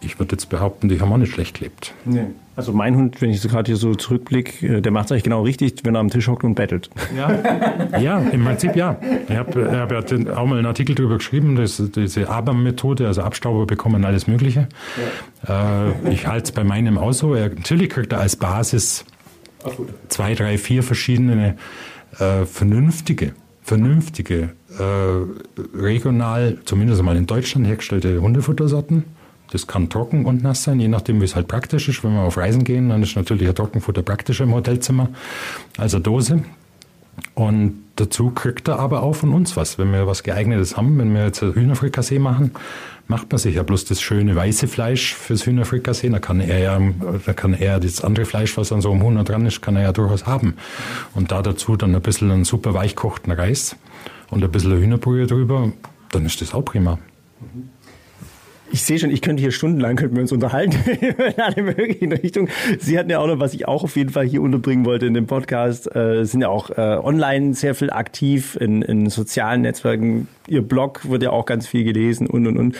ich 0.00 0.18
würde 0.18 0.32
jetzt 0.32 0.48
behaupten, 0.48 0.88
die 0.88 1.00
haben 1.00 1.12
auch 1.12 1.16
nicht 1.16 1.32
schlecht 1.32 1.58
gelebt. 1.58 1.94
Nee. 2.04 2.26
Also 2.54 2.72
mein 2.72 2.96
Hund, 2.96 3.20
wenn 3.20 3.30
ich 3.30 3.40
so 3.40 3.48
gerade 3.48 3.66
hier 3.66 3.76
so 3.76 3.94
zurückblicke, 3.94 4.78
äh, 4.78 4.80
der 4.80 4.90
macht 4.90 5.06
es 5.06 5.12
eigentlich 5.12 5.24
genau 5.24 5.42
richtig, 5.42 5.80
wenn 5.84 5.94
er 5.94 6.00
am 6.00 6.10
Tisch 6.10 6.26
hockt 6.28 6.44
und 6.44 6.54
bettelt. 6.54 6.88
Ja, 7.14 7.98
ja 8.00 8.18
im 8.18 8.44
Prinzip 8.44 8.76
ja. 8.76 8.98
Ich 9.28 9.36
habe 9.36 9.78
hab 9.78 9.92
ja 9.92 9.98
auch 10.34 10.46
mal 10.46 10.58
einen 10.58 10.66
Artikel 10.66 10.94
darüber 10.94 11.18
geschrieben, 11.18 11.56
dass 11.56 11.82
diese 11.94 12.28
ABAM-Methode, 12.28 13.06
also 13.06 13.22
Abstauber 13.22 13.66
bekommen 13.66 14.04
alles 14.04 14.26
Mögliche. 14.26 14.68
Ja. 15.46 15.88
Äh, 15.88 16.12
ich 16.12 16.26
halte 16.26 16.44
es 16.44 16.52
bei 16.52 16.64
meinem 16.64 16.96
auch 16.96 17.12
so. 17.12 17.34
Er, 17.34 17.50
natürlich 17.50 17.90
kriegt 17.90 18.12
er 18.12 18.20
als 18.20 18.36
Basis 18.36 19.04
zwei, 20.08 20.34
drei, 20.34 20.58
vier 20.58 20.82
verschiedene 20.82 21.56
äh, 22.18 22.44
vernünftige, 22.46 23.32
vernünftige, 23.62 24.50
äh, 24.78 25.76
regional, 25.76 26.58
zumindest 26.64 27.02
mal 27.02 27.16
in 27.16 27.26
Deutschland 27.26 27.66
hergestellte 27.66 28.20
Hundefuttersorten 28.20 29.04
das 29.50 29.66
kann 29.66 29.88
trocken 29.88 30.26
und 30.26 30.42
nass 30.42 30.62
sein, 30.62 30.80
je 30.80 30.88
nachdem, 30.88 31.20
wie 31.20 31.24
es 31.24 31.36
halt 31.36 31.48
praktisch 31.48 31.88
ist. 31.88 32.02
Wenn 32.02 32.14
wir 32.14 32.22
auf 32.22 32.36
Reisen 32.36 32.64
gehen, 32.64 32.88
dann 32.88 33.02
ist 33.02 33.16
natürlich 33.16 33.48
ein 33.48 33.54
Trockenfutter 33.54 34.02
praktischer 34.02 34.44
im 34.44 34.54
Hotelzimmer 34.54 35.08
als 35.76 35.94
eine 35.94 36.02
Dose. 36.02 36.42
Und 37.34 37.84
dazu 37.96 38.30
kriegt 38.30 38.68
er 38.68 38.78
aber 38.78 39.02
auch 39.02 39.14
von 39.14 39.32
uns 39.32 39.56
was. 39.56 39.78
Wenn 39.78 39.92
wir 39.92 40.06
was 40.06 40.22
geeignetes 40.22 40.76
haben, 40.76 40.98
wenn 40.98 41.14
wir 41.14 41.24
jetzt 41.24 41.40
Hühnerfrikassee 41.40 42.18
machen, 42.18 42.52
macht 43.08 43.30
man 43.30 43.38
sich 43.38 43.54
ja 43.54 43.62
bloß 43.62 43.84
das 43.84 44.00
schöne 44.00 44.34
weiße 44.34 44.68
Fleisch 44.68 45.14
fürs 45.14 45.46
Hühnerfrikassee. 45.46 46.08
Da 46.10 46.18
kann 46.18 46.40
er 46.40 46.58
ja, 46.58 46.80
da 47.24 47.32
kann 47.32 47.54
er 47.54 47.80
das 47.80 48.02
andere 48.02 48.26
Fleisch, 48.26 48.56
was 48.56 48.72
an 48.72 48.80
so 48.80 48.90
einem 48.90 49.02
Huhn 49.02 49.24
dran 49.24 49.46
ist, 49.46 49.62
kann 49.62 49.76
er 49.76 49.82
ja 49.82 49.92
durchaus 49.92 50.26
haben. 50.26 50.56
Und 51.14 51.32
da 51.32 51.42
dazu 51.42 51.76
dann 51.76 51.94
ein 51.94 52.02
bisschen 52.02 52.30
einen 52.30 52.44
super 52.44 52.74
weichkochten 52.74 53.32
Reis 53.32 53.76
und 54.30 54.42
ein 54.42 54.50
bisschen 54.50 54.72
Hühnerbrühe 54.72 55.26
drüber, 55.26 55.72
dann 56.10 56.26
ist 56.26 56.40
das 56.40 56.52
auch 56.52 56.64
prima. 56.64 56.98
Mhm. 57.40 57.75
Ich 58.72 58.82
sehe 58.82 58.98
schon, 58.98 59.10
ich 59.10 59.22
könnte 59.22 59.40
hier 59.40 59.52
stundenlang 59.52 59.96
könnten 59.96 60.16
wir 60.16 60.22
uns 60.22 60.32
unterhalten 60.32 60.76
in 61.00 61.40
alle 61.40 61.62
möglichen 61.62 62.12
Richtungen. 62.12 62.48
Sie 62.78 62.98
hatten 62.98 63.10
ja 63.10 63.20
auch 63.20 63.26
noch, 63.26 63.38
was 63.38 63.54
ich 63.54 63.68
auch 63.68 63.84
auf 63.84 63.96
jeden 63.96 64.10
Fall 64.10 64.26
hier 64.26 64.42
unterbringen 64.42 64.84
wollte 64.84 65.06
in 65.06 65.14
dem 65.14 65.26
Podcast, 65.26 65.94
äh, 65.94 66.24
sind 66.24 66.40
ja 66.40 66.48
auch 66.48 66.70
äh, 66.70 66.98
online 67.02 67.54
sehr 67.54 67.74
viel 67.74 67.90
aktiv 67.90 68.56
in, 68.60 68.82
in 68.82 69.08
sozialen 69.08 69.62
Netzwerken. 69.62 70.28
Ihr 70.48 70.62
Blog 70.62 71.08
wird 71.08 71.22
ja 71.22 71.30
auch 71.30 71.46
ganz 71.46 71.66
viel 71.66 71.84
gelesen 71.84 72.26
und 72.26 72.46
und 72.46 72.56
und. 72.56 72.76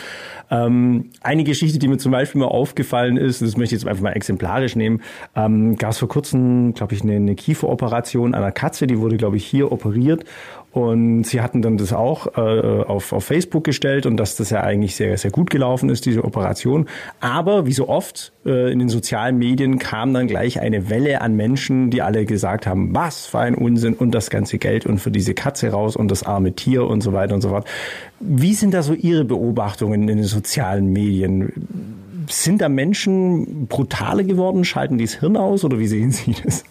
Ähm, 0.49 1.09
eine 1.21 1.43
Geschichte, 1.43 1.79
die 1.79 1.87
mir 1.87 1.97
zum 1.97 2.11
Beispiel 2.11 2.39
mal 2.39 2.47
aufgefallen 2.47 3.17
ist, 3.17 3.41
das 3.41 3.57
möchte 3.57 3.75
ich 3.75 3.81
jetzt 3.81 3.87
einfach 3.87 4.03
mal 4.03 4.13
exemplarisch 4.13 4.75
nehmen, 4.75 5.01
ähm, 5.35 5.77
gab 5.77 5.91
es 5.91 5.97
vor 5.97 6.09
kurzem, 6.09 6.73
glaube 6.73 6.93
ich, 6.93 7.01
eine, 7.01 7.15
eine 7.15 7.35
Kieferoperation 7.35 8.33
einer 8.33 8.51
Katze, 8.51 8.87
die 8.87 8.99
wurde, 8.99 9.17
glaube 9.17 9.37
ich, 9.37 9.45
hier 9.45 9.71
operiert 9.71 10.25
und 10.77 11.23
sie 11.23 11.41
hatten 11.41 11.61
dann 11.61 11.77
das 11.77 11.91
auch 11.91 12.37
äh, 12.37 12.83
auf, 12.83 13.11
auf 13.11 13.25
Facebook 13.25 13.63
gestellt 13.63 14.05
und 14.05 14.17
dass 14.17 14.35
das 14.35 14.51
ja 14.51 14.61
eigentlich 14.61 14.95
sehr, 14.95 15.17
sehr 15.17 15.31
gut 15.31 15.49
gelaufen 15.49 15.89
ist, 15.89 16.05
diese 16.05 16.23
Operation. 16.23 16.87
Aber 17.19 17.65
wie 17.65 17.73
so 17.73 17.89
oft 17.89 18.31
äh, 18.45 18.71
in 18.71 18.79
den 18.79 18.89
sozialen 18.89 19.37
Medien 19.37 19.79
kam 19.79 20.13
dann 20.13 20.27
gleich 20.27 20.59
eine 20.59 20.89
Welle 20.89 21.21
an 21.21 21.35
Menschen, 21.35 21.89
die 21.89 22.01
alle 22.01 22.25
gesagt 22.25 22.67
haben, 22.67 22.93
was 22.93 23.25
für 23.25 23.39
ein 23.39 23.55
Unsinn 23.55 23.93
und 23.93 24.11
das 24.11 24.29
ganze 24.29 24.57
Geld 24.57 24.85
und 24.85 24.99
für 24.99 25.11
diese 25.11 25.33
Katze 25.33 25.69
raus 25.69 25.95
und 25.95 26.09
das 26.09 26.23
arme 26.23 26.53
Tier 26.53 26.85
und 26.85 27.01
so 27.01 27.11
weiter 27.11 27.35
und 27.35 27.41
so 27.41 27.49
fort. 27.49 27.67
Wie 28.19 28.53
sind 28.53 28.73
da 28.73 28.83
so 28.83 28.93
Ihre 28.93 29.25
Beobachtungen 29.25 30.07
in 30.07 30.17
den 30.17 30.23
sozialen 30.23 30.93
Medien? 30.93 31.51
Sind 32.29 32.61
da 32.61 32.69
Menschen 32.69 33.67
brutaler 33.67 34.23
geworden? 34.23 34.63
Schalten 34.63 34.97
die 34.97 35.05
das 35.05 35.15
Hirn 35.15 35.37
aus 35.37 35.63
oder 35.63 35.79
wie 35.79 35.87
sehen 35.87 36.11
Sie 36.11 36.35
das? 36.43 36.63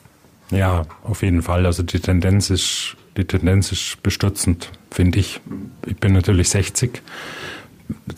Ja, 0.51 0.85
auf 1.03 1.23
jeden 1.23 1.43
Fall. 1.43 1.67
Also 1.67 1.83
die 1.83 1.99
Tendenz 1.99 2.51
ist 2.51 2.97
die 3.17 3.25
Tendenz 3.25 3.73
ist 3.73 4.03
bestürzend, 4.03 4.71
finde 4.91 5.19
ich. 5.19 5.41
Ich 5.87 5.97
bin 5.97 6.13
natürlich 6.13 6.49
60. 6.51 7.03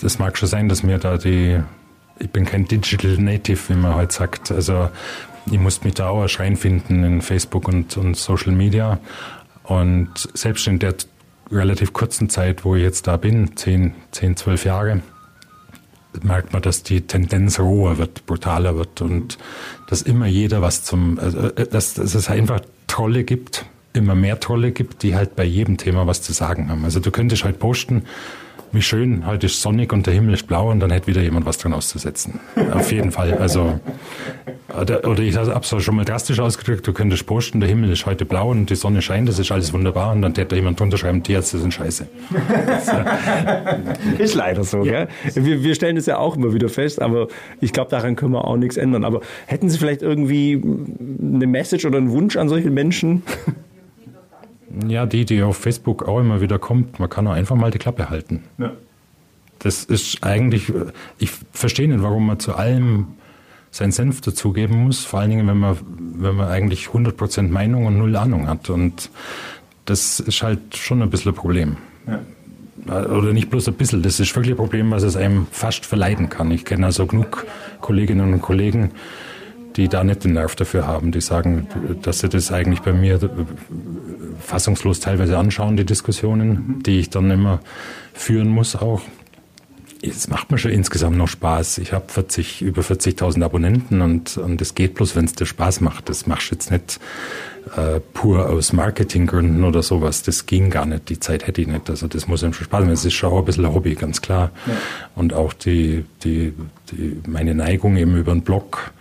Das 0.01 0.19
mag 0.19 0.37
schon 0.39 0.49
sein, 0.49 0.69
dass 0.69 0.83
mir 0.83 0.99
da 0.99 1.19
die, 1.19 1.61
ich 2.19 2.31
bin 2.31 2.45
kein 2.45 2.67
Digital 2.67 3.17
Native, 3.19 3.61
wie 3.69 3.75
man 3.75 3.95
heute 3.95 4.15
sagt. 4.15 4.51
Also 4.51 4.91
ich 5.47 5.59
muss 5.59 5.85
mich 5.85 5.95
da 5.95 6.09
auch 6.09 6.23
erst 6.23 6.41
reinfinden 6.41 7.05
in 7.05 7.23
Facebook 7.23 7.69
und, 7.69 7.97
und 7.97 8.17
Social 8.17 8.53
Media. 8.53 8.99
Und 9.65 10.29
selbst 10.35 10.67
in 10.67 10.79
der 10.79 10.95
relativ 11.51 11.93
kurzen 11.93 12.29
Zeit, 12.29 12.65
wo 12.65 12.75
ich 12.75 12.83
jetzt 12.83 13.07
da 13.07 13.17
bin, 13.17 13.57
10, 13.57 13.95
10 14.13 14.37
12 14.37 14.65
Jahre, 14.65 15.03
merkt 16.23 16.53
man, 16.53 16.63
dass 16.63 16.83
die 16.83 17.03
Tendenz 17.03 17.61
roher 17.61 17.99
wird, 17.99 18.27
brutaler 18.27 18.77
wird 18.77 19.01
und 19.01 19.39
dass 19.89 20.03
immer 20.03 20.27
jeder 20.27 20.63
was 20.63 20.85
zum, 20.85 21.19
äh, 21.19 21.67
dass, 21.67 21.95
dass 21.95 22.15
es 22.15 22.29
einfach 22.29 22.61
Trolle 22.87 23.25
gibt, 23.25 23.67
immer 23.99 24.15
mehr 24.15 24.41
Trolle 24.41 24.73
gibt, 24.73 25.03
die 25.03 25.15
halt 25.15 25.37
bei 25.37 25.45
jedem 25.45 25.77
Thema 25.77 26.07
was 26.07 26.23
zu 26.23 26.33
sagen 26.33 26.71
haben. 26.71 26.85
Also 26.85 27.01
du 27.01 27.11
könntest 27.11 27.45
halt 27.45 27.59
posten, 27.59 28.05
wie 28.73 28.83
schön, 28.83 29.27
heute 29.27 29.47
ist 29.47 29.63
sonnig 29.63 29.93
und 29.93 30.07
der 30.07 30.15
Himmel 30.15 30.35
ist 30.35 30.47
blau 30.47 30.71
und 30.71 30.81
dann 30.81 30.91
hätte 30.91 31.07
wieder 31.07 31.23
jemand 31.23 31.47
was 31.47 31.59
dran 31.59 31.73
auszusetzen. 31.73 32.41
Auf 32.73 32.93
jeden 32.93 33.13
Fall. 33.13 33.35
Also, 33.35 33.81
oder 34.69 35.21
ich 35.21 35.37
habe 35.37 35.61
es 35.61 35.83
schon 35.83 35.97
mal 35.97 36.05
drastisch 36.05 36.39
ausgedrückt, 36.39 36.87
du 36.87 36.93
könntest 36.93 37.27
posten, 37.27 37.61
der 37.61 37.69
Himmel 37.69 37.91
ist 37.91 38.05
heute 38.05 38.25
blau 38.25 38.51
und 38.51 38.69
die 38.69 38.75
Sonne 38.75 39.01
scheint, 39.01 39.29
das 39.29 39.39
ist 39.39 39.51
alles 39.51 39.73
wunderbar 39.73 40.13
und 40.13 40.23
dann 40.23 40.35
hätte 40.35 40.55
jemand 40.55 40.79
drunter 40.79 40.99
schreiben, 40.99 41.23
die 41.23 41.33
Ärzte 41.33 41.59
sind 41.59 41.73
scheiße. 41.73 42.09
ist 44.19 44.35
leider 44.35 44.65
so, 44.65 44.85
ja. 44.85 45.07
gell? 45.07 45.09
Wir, 45.35 45.63
wir 45.63 45.75
stellen 45.75 45.97
das 45.97 46.07
ja 46.07 46.19
auch 46.19 46.37
immer 46.37 46.53
wieder 46.53 46.69
fest, 46.69 47.01
aber 47.01 47.29
ich 47.61 47.73
glaube, 47.73 47.91
daran 47.91 48.17
können 48.17 48.33
wir 48.33 48.45
auch 48.45 48.57
nichts 48.57 48.77
ändern. 48.77 49.05
Aber 49.05 49.21
hätten 49.47 49.71
Sie 49.71 49.79
vielleicht 49.79 50.03
irgendwie 50.03 50.63
eine 50.63 51.47
Message 51.47 51.87
oder 51.87 51.97
einen 51.97 52.11
Wunsch 52.11 52.37
an 52.37 52.49
solche 52.49 52.71
Menschen? 52.71 53.23
Ja, 54.87 55.07
die, 55.07 55.25
die 55.25 55.43
auf 55.43 55.57
Facebook 55.57 56.07
auch 56.07 56.21
immer 56.21 56.41
wieder 56.41 56.59
kommt, 56.59 56.99
man 56.99 57.09
kann 57.09 57.27
auch 57.27 57.33
einfach 57.33 57.57
mal 57.57 57.71
die 57.71 57.79
Klappe 57.79 58.11
halten. 58.11 58.45
Ja. 58.59 58.73
Das 59.61 59.85
ist 59.85 60.23
eigentlich, 60.23 60.73
ich 61.19 61.31
verstehe 61.53 61.89
nicht, 61.89 62.03
warum 62.03 62.27
man 62.27 62.39
zu 62.39 62.55
allem 62.55 63.09
seinen 63.71 63.93
Senf 63.93 64.21
dazugeben 64.21 64.85
muss, 64.85 65.05
vor 65.05 65.21
allen 65.21 65.31
Dingen, 65.31 65.47
wenn 65.47 65.59
man, 65.59 65.77
wenn 66.15 66.37
man 66.37 66.49
eigentlich 66.49 66.87
100% 66.87 67.49
Meinung 67.49 67.87
und 67.87 67.99
null 67.99 68.15
Ahnung 68.17 68.49
hat. 68.49 68.71
Und 68.71 69.11
das 69.85 70.21
ist 70.21 70.43
halt 70.43 70.77
schon 70.77 71.03
ein 71.03 71.11
bisschen 71.11 71.33
ein 71.33 71.35
Problem. 71.35 71.77
Ja. 72.07 72.21
Oder 72.87 73.33
nicht 73.33 73.51
bloß 73.51 73.69
ein 73.69 73.75
bisschen, 73.75 74.03
das 74.03 74.21
ist 74.21 74.35
wirklich 74.35 74.55
ein 74.55 74.57
Problem, 74.57 74.91
was 74.91 75.03
es 75.03 75.17
einem 75.17 75.47
fast 75.51 75.85
verleiden 75.85 76.31
kann. 76.31 76.51
Ich 76.51 76.65
kenne 76.65 76.87
also 76.87 77.07
genug 77.07 77.47
Kolleginnen 77.81 78.33
und 78.33 78.41
Kollegen, 78.41 78.93
die 79.79 79.89
da 79.89 80.03
nicht 80.03 80.25
den 80.25 80.33
Nerv 80.33 80.57
dafür 80.57 80.87
haben, 80.87 81.13
die 81.13 81.21
sagen, 81.21 81.69
dass 82.03 82.19
sie 82.19 82.29
das 82.29 82.51
eigentlich 82.51 82.81
bei 82.81 82.93
mir 82.93 83.19
fassungslos 84.41 84.99
teilweise 84.99 85.39
anschauen, 85.39 85.77
die 85.77 85.87
Diskussionen, 85.87 86.83
die 86.85 86.99
ich 86.99 87.11
dann 87.11 87.31
immer 87.31 87.61
führen 88.13 88.49
muss 88.49 88.75
auch. 88.75 89.03
Es 90.03 90.29
macht 90.29 90.51
mir 90.51 90.59
schon 90.59 90.73
insgesamt 90.73 91.17
noch 91.17 91.29
Spaß. 91.29 91.79
Ich 91.79 91.93
habe 91.93 92.05
40, 92.09 92.63
über 92.63 92.83
40.000 92.83 93.45
Abonnenten 93.45 94.01
und, 94.01 94.37
und 94.37 94.61
es 94.61 94.75
geht 94.75 94.95
bloß, 94.95 95.15
wenn 95.15 95.25
es 95.25 95.35
dir 95.35 95.47
Spaß 95.47 95.81
macht. 95.81 96.09
Das 96.09 96.27
machst 96.27 96.51
du 96.51 96.55
jetzt 96.55 96.71
nicht 96.71 97.01
äh, 97.77 98.01
pur 98.15 98.49
aus 98.49 98.73
Marketinggründen 98.73 99.65
oder 99.65 99.83
sowas. 99.83 100.23
Das 100.23 100.47
ging 100.47 100.71
gar 100.71 100.87
nicht. 100.87 101.09
Die 101.09 101.21
Zeit 101.21 101.47
hätte 101.47 101.61
ich 101.61 101.67
nicht. 101.69 101.91
Also 101.91 102.07
das 102.07 102.27
muss 102.29 102.43
einem 102.43 102.53
schon 102.53 102.65
Spaß 102.65 102.81
machen. 102.81 102.93
Es 102.93 103.05
ist 103.05 103.15
schon 103.15 103.33
auch 103.33 103.39
ein 103.39 103.45
bisschen 103.45 103.65
ein 103.65 103.75
Hobby, 103.75 103.95
ganz 103.95 104.23
klar. 104.23 104.51
Ja. 104.67 104.73
Und 105.17 105.35
auch 105.35 105.53
die, 105.53 106.05
die, 106.23 106.53
die, 106.91 107.21
meine 107.27 107.55
Neigung 107.55 107.97
eben 107.97 108.17
über 108.17 108.33
den 108.33 108.43
Blog 108.43 108.93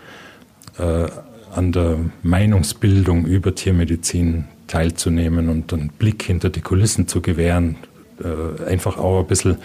äh, 0.77 1.07
an 1.53 1.71
der 1.71 1.97
Meinungsbildung 2.23 3.25
über 3.25 3.55
Tiermedizin 3.55 4.45
teilzunehmen 4.67 5.49
und 5.49 5.73
einen 5.73 5.89
Blick 5.89 6.23
hinter 6.23 6.49
die 6.49 6.61
Kulissen 6.61 7.07
zu 7.07 7.21
gewähren, 7.21 7.77
äh, 8.23 8.63
einfach 8.69 8.97
auch 8.97 9.21
ein 9.21 9.27
bisschen 9.27 9.57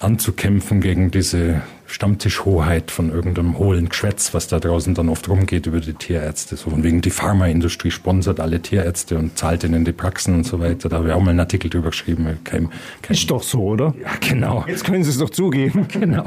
anzukämpfen 0.00 0.80
gegen 0.80 1.10
diese 1.10 1.62
Stammtischhoheit 1.90 2.90
von 2.90 3.10
irgendeinem 3.10 3.58
hohlen 3.58 3.88
Geschwätz, 3.88 4.32
was 4.32 4.46
da 4.46 4.60
draußen 4.60 4.94
dann 4.94 5.08
oft 5.08 5.28
rumgeht 5.28 5.66
über 5.66 5.80
die 5.80 5.94
Tierärzte. 5.94 6.56
So 6.56 6.70
von 6.70 6.84
wegen 6.84 7.00
die 7.00 7.10
Pharmaindustrie 7.10 7.90
sponsert 7.90 8.38
alle 8.38 8.60
Tierärzte 8.60 9.18
und 9.18 9.36
zahlt 9.36 9.64
ihnen 9.64 9.84
die 9.84 9.92
Praxen 9.92 10.34
und 10.34 10.44
so 10.44 10.60
weiter. 10.60 10.88
Da 10.88 10.98
habe 10.98 11.08
ich 11.08 11.14
auch 11.14 11.20
mal 11.20 11.30
einen 11.30 11.40
Artikel 11.40 11.68
drüber 11.68 11.90
geschrieben. 11.90 12.26
Kein, 12.44 12.68
kein, 13.02 13.14
ist 13.16 13.30
doch 13.30 13.42
so, 13.42 13.60
oder? 13.62 13.94
Ja, 14.00 14.10
genau. 14.20 14.64
Jetzt 14.68 14.84
können 14.84 15.02
Sie 15.02 15.10
es 15.10 15.18
doch 15.18 15.30
zugeben. 15.30 15.86
Genau. 16.00 16.24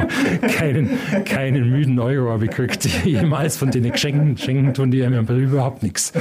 Keinen, 0.56 0.90
keinen 1.26 1.72
müden 1.72 1.98
Euro 1.98 2.30
habe 2.30 2.46
ich 2.46 2.52
gekriegt. 2.52 2.86
Jemals 3.06 3.58
von 3.58 3.72
denen 3.72 3.98
schenken, 3.98 4.38
schenken 4.38 4.74
tun 4.74 4.92
die 4.92 5.08
mir 5.08 5.22
überhaupt 5.22 5.82
nichts. 5.82 6.14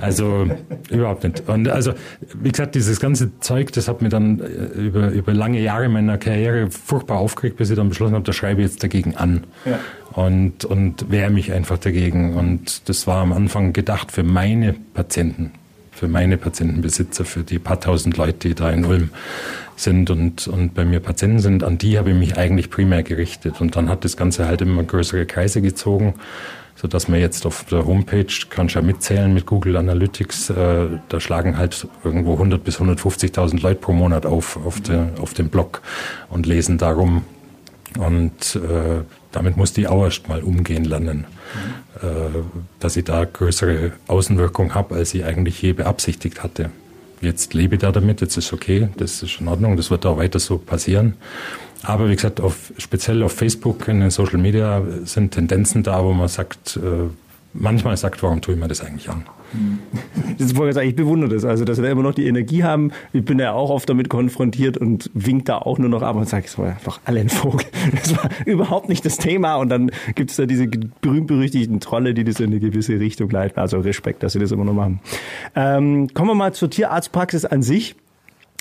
Also 0.00 0.48
überhaupt 0.90 1.22
nicht. 1.22 1.48
Und 1.48 1.68
also, 1.68 1.92
wie 2.34 2.50
gesagt, 2.50 2.74
dieses 2.74 2.98
ganze 2.98 3.38
Zeug, 3.38 3.72
das 3.72 3.86
hat 3.86 4.02
mir 4.02 4.08
dann 4.08 4.40
äh, 4.40 4.78
über, 4.78 5.10
über 5.10 5.32
lange 5.32 5.60
Jahre 5.60 5.88
meiner 5.88 6.18
Karriere 6.18 6.70
furchtbar 6.70 7.18
aufgeregt, 7.18 7.56
bis 7.56 7.70
ich 7.70 7.76
dann 7.76 7.88
beschlossen 7.88 8.14
habe, 8.14 8.24
da 8.24 8.32
schreibe 8.32 8.62
ich 8.62 8.68
jetzt 8.68 8.77
dagegen 8.78 9.16
an. 9.16 9.44
Ja. 9.64 9.78
Und, 10.12 10.64
und 10.64 11.10
wehre 11.10 11.30
mich 11.30 11.52
einfach 11.52 11.78
dagegen. 11.78 12.34
Und 12.34 12.88
das 12.88 13.06
war 13.06 13.18
am 13.18 13.32
Anfang 13.32 13.72
gedacht 13.72 14.10
für 14.10 14.22
meine 14.22 14.74
Patienten, 14.94 15.52
für 15.92 16.08
meine 16.08 16.38
Patientenbesitzer, 16.38 17.24
für 17.24 17.42
die 17.42 17.58
paar 17.58 17.80
tausend 17.80 18.16
Leute, 18.16 18.48
die 18.48 18.54
da 18.54 18.70
in 18.70 18.84
Ulm 18.84 19.10
sind 19.76 20.10
und, 20.10 20.48
und 20.48 20.74
bei 20.74 20.84
mir 20.84 21.00
Patienten 21.00 21.38
sind, 21.38 21.62
an 21.62 21.78
die 21.78 21.98
habe 21.98 22.10
ich 22.10 22.16
mich 22.16 22.36
eigentlich 22.36 22.70
primär 22.70 23.02
gerichtet. 23.02 23.60
Und 23.60 23.76
dann 23.76 23.88
hat 23.88 24.04
das 24.04 24.16
Ganze 24.16 24.46
halt 24.46 24.60
immer 24.60 24.82
größere 24.82 25.26
Kreise 25.26 25.62
gezogen, 25.62 26.14
so 26.74 26.86
dass 26.88 27.08
man 27.08 27.20
jetzt 27.20 27.46
auf 27.46 27.64
der 27.64 27.86
Homepage, 27.86 28.26
kann 28.50 28.68
schon 28.68 28.86
mitzählen 28.86 29.32
mit 29.32 29.46
Google 29.46 29.76
Analytics, 29.76 30.50
äh, 30.50 30.86
da 31.08 31.20
schlagen 31.20 31.58
halt 31.58 31.86
irgendwo 32.04 32.34
100 32.34 32.62
bis 32.62 32.78
150.000 32.80 33.60
Leute 33.60 33.80
pro 33.80 33.92
Monat 33.92 34.26
auf, 34.26 34.58
auf, 34.64 34.80
der, 34.80 35.08
auf 35.20 35.34
dem 35.34 35.48
Blog 35.48 35.82
und 36.28 36.46
lesen 36.46 36.78
darum 36.78 37.24
und 37.96 38.56
äh, 38.56 39.02
damit 39.32 39.56
muss 39.56 39.72
die 39.72 39.88
auch 39.88 40.04
erst 40.04 40.28
mal 40.28 40.42
umgehen 40.42 40.84
lernen, 40.84 41.26
mhm. 42.02 42.08
äh, 42.08 42.42
dass 42.80 42.96
ich 42.96 43.04
da 43.04 43.24
größere 43.24 43.92
Außenwirkung 44.06 44.74
habe, 44.74 44.96
als 44.96 45.14
ich 45.14 45.24
eigentlich 45.24 45.60
je 45.62 45.72
beabsichtigt 45.72 46.42
hatte. 46.42 46.70
Jetzt 47.20 47.54
lebe 47.54 47.74
ich 47.74 47.80
da 47.80 47.90
damit, 47.90 48.20
jetzt 48.20 48.36
ist 48.36 48.52
okay, 48.52 48.88
das 48.96 49.22
ist 49.22 49.40
in 49.40 49.48
Ordnung, 49.48 49.76
das 49.76 49.90
wird 49.90 50.06
auch 50.06 50.18
weiter 50.18 50.38
so 50.38 50.58
passieren. 50.58 51.14
Aber 51.82 52.08
wie 52.08 52.14
gesagt, 52.14 52.40
auf, 52.40 52.72
speziell 52.78 53.22
auf 53.22 53.32
Facebook, 53.32 53.88
in 53.88 54.00
den 54.00 54.10
Social 54.10 54.38
Media 54.38 54.82
sind 55.04 55.32
Tendenzen 55.32 55.82
da, 55.82 56.04
wo 56.04 56.12
man 56.12 56.28
sagt, 56.28 56.76
äh, 56.76 57.08
manchmal 57.54 57.96
sagt, 57.96 58.22
warum 58.22 58.40
tue 58.40 58.54
ich 58.54 58.60
mir 58.60 58.68
das 58.68 58.80
eigentlich 58.80 59.08
an? 59.08 59.24
Das 60.38 60.54
wollte 60.56 60.70
ich 60.70 60.74
sagen, 60.74 60.88
ich 60.88 60.96
bewundere 60.96 61.34
das. 61.34 61.44
Also, 61.44 61.64
dass 61.64 61.78
wir 61.78 61.84
da 61.84 61.90
immer 61.90 62.02
noch 62.02 62.14
die 62.14 62.26
Energie 62.26 62.64
haben. 62.64 62.92
Ich 63.12 63.24
bin 63.24 63.38
ja 63.38 63.52
auch 63.52 63.70
oft 63.70 63.88
damit 63.88 64.08
konfrontiert 64.08 64.76
und 64.76 65.10
wink 65.14 65.46
da 65.46 65.58
auch 65.58 65.78
nur 65.78 65.88
noch 65.88 66.02
ab 66.02 66.16
und 66.16 66.28
sage, 66.28 66.46
es 66.46 66.58
war 66.58 66.66
einfach 66.66 67.00
alle 67.04 67.20
ein 67.20 67.28
Vogel. 67.28 67.66
Das 67.98 68.16
war 68.16 68.30
überhaupt 68.44 68.88
nicht 68.88 69.04
das 69.04 69.16
Thema. 69.16 69.56
Und 69.56 69.70
dann 69.70 69.90
gibt 70.14 70.30
es 70.30 70.36
da 70.36 70.46
diese 70.46 70.66
berühmt-berüchtigten 70.66 71.80
Trolle, 71.80 72.14
die 72.14 72.24
das 72.24 72.40
in 72.40 72.46
eine 72.46 72.60
gewisse 72.60 73.00
Richtung 73.00 73.30
leiten. 73.30 73.58
Also 73.58 73.80
Respekt, 73.80 74.22
dass 74.22 74.34
sie 74.34 74.38
das 74.38 74.52
immer 74.52 74.64
noch 74.64 74.74
machen. 74.74 75.00
Ähm, 75.54 76.08
kommen 76.12 76.30
wir 76.30 76.34
mal 76.34 76.52
zur 76.52 76.70
Tierarztpraxis 76.70 77.44
an 77.44 77.62
sich. 77.62 77.96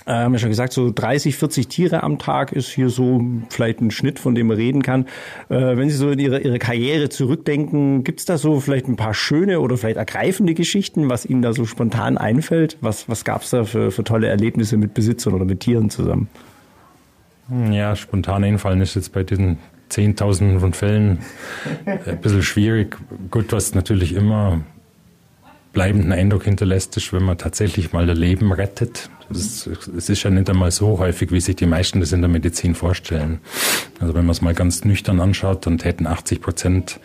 Äh, 0.08 0.13
haben 0.13 0.32
wir 0.32 0.39
schon 0.39 0.50
gesagt, 0.50 0.72
so 0.72 0.89
30, 0.89 1.36
40 1.36 1.67
Tiere 1.67 2.02
am 2.02 2.17
Tag 2.17 2.54
ist 2.54 2.70
hier 2.70 2.89
so 2.89 3.22
vielleicht 3.50 3.82
ein 3.82 3.91
Schnitt, 3.91 4.20
von 4.20 4.36
dem 4.36 4.48
man 4.48 4.56
reden 4.56 4.82
kann. 4.82 5.06
Äh, 5.50 5.76
wenn 5.76 5.89
Sie 5.89 5.98
so 5.98 6.10
in 6.10 6.20
Ihre, 6.20 6.39
Ihre 6.39 6.60
Karriere 6.60 7.10
zurückdenken, 7.10 8.06
gibt 8.06 8.20
es 8.20 8.26
da 8.26 8.38
so 8.38 8.62
vielleicht 8.62 8.88
ein 8.88 8.96
paar 8.96 9.13
schöne 9.13 9.60
oder 9.60 9.76
vielleicht 9.76 9.98
ergreifende 9.98 10.54
Geschichten, 10.54 11.10
was 11.10 11.26
Ihnen 11.26 11.41
da 11.41 11.52
so 11.52 11.65
spontan 11.65 12.17
einfällt? 12.17 12.78
Was, 12.80 13.10
was 13.10 13.26
gab 13.26 13.41
es 13.41 13.50
da 13.50 13.65
für, 13.65 13.91
für 13.91 14.06
tolle 14.06 14.28
Erlebnisse 14.28 14.78
mit 14.78 14.93
Besitzern 14.93 15.34
oder 15.34 15.43
mit 15.43 15.60
Tieren 15.60 15.89
zusammen? 15.89 16.30
Ja, 17.70 17.96
spontan 17.98 18.46
einfallen 18.46 18.80
ist 18.80 18.96
jetzt 18.96 19.12
bei 19.12 19.24
diesen 19.24 19.58
Zehntausenden 19.89 20.62
von 20.62 20.72
Fällen 20.72 21.20
ein 21.86 22.22
bisschen 22.22 22.43
schwierig. 22.43 22.98
Gut, 23.30 23.52
was 23.52 23.76
natürlich 23.76 24.13
immer 24.13 24.62
bleibenden 25.78 26.12
Eindruck 26.12 26.46
hinterlässt, 26.46 26.98
ist, 26.98 27.13
wenn 27.13 27.22
man 27.22 27.38
tatsächlich 27.38 27.94
mal 27.94 28.10
ein 28.10 28.18
Leben 28.18 28.52
rettet. 28.52 29.12
Es 29.30 29.68
ist 29.68 30.24
ja 30.24 30.32
nicht 30.32 30.50
einmal 30.50 30.72
so 30.72 30.98
häufig, 30.98 31.32
wie 31.32 31.40
sich 31.40 31.56
die 31.56 31.68
meisten 31.68 32.00
das 32.00 32.13
in 32.13 32.22
der 32.22 32.32
Medizin 32.32 32.74
vorstellen. 32.74 33.42
Also 34.00 34.16
wenn 34.16 34.26
man 34.26 34.32
es 34.32 34.42
mal 34.42 34.56
ganz 34.56 34.86
nüchtern 34.86 35.20
anschaut, 35.20 35.68
dann 35.68 35.78
täten 35.78 36.08
80 36.08 36.42
Prozent 36.42 37.00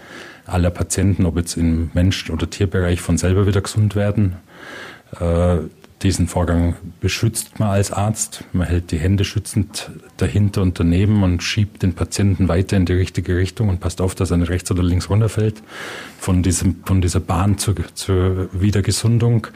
aller 0.47 0.71
Patienten, 0.71 1.27
ob 1.27 1.37
jetzt 1.37 1.59
im 1.59 1.91
Mensch- 1.93 2.31
oder 2.31 2.49
Tierbereich, 2.49 3.03
von 3.03 3.19
selber 3.19 3.47
wieder 3.47 3.61
gesund 3.61 3.95
werden. 3.95 4.37
Äh, 5.21 5.59
diesen 6.03 6.27
Vorgang 6.27 6.77
beschützt 7.01 7.59
man 7.61 7.71
als 7.71 7.93
Arzt. 7.93 8.45
Man 8.53 8.67
hält 8.67 8.91
die 8.91 8.99
Hände 8.99 9.25
schützend 9.25 9.91
dahinter 10.17 10.63
und 10.63 10.79
daneben 10.79 11.23
und 11.23 11.43
schiebt 11.43 11.83
den 11.83 11.95
Patienten 11.95 12.49
weiter 12.49 12.77
in 12.77 12.87
die 12.87 12.93
richtige 12.93 13.37
Richtung 13.37 13.69
und 13.69 13.81
passt 13.81 14.01
auf, 14.01 14.15
dass 14.15 14.31
er 14.31 14.37
nicht 14.37 14.51
rechts 14.51 14.71
oder 14.71 14.83
links 14.83 15.09
runterfällt 15.09 15.63
von, 16.19 16.43
diesem, 16.43 16.77
von 16.85 17.01
dieser 17.01 17.21
Bahn 17.21 17.59
zur, 17.59 17.75
zur 17.95 18.49
Wiedergesundung. 18.53 19.47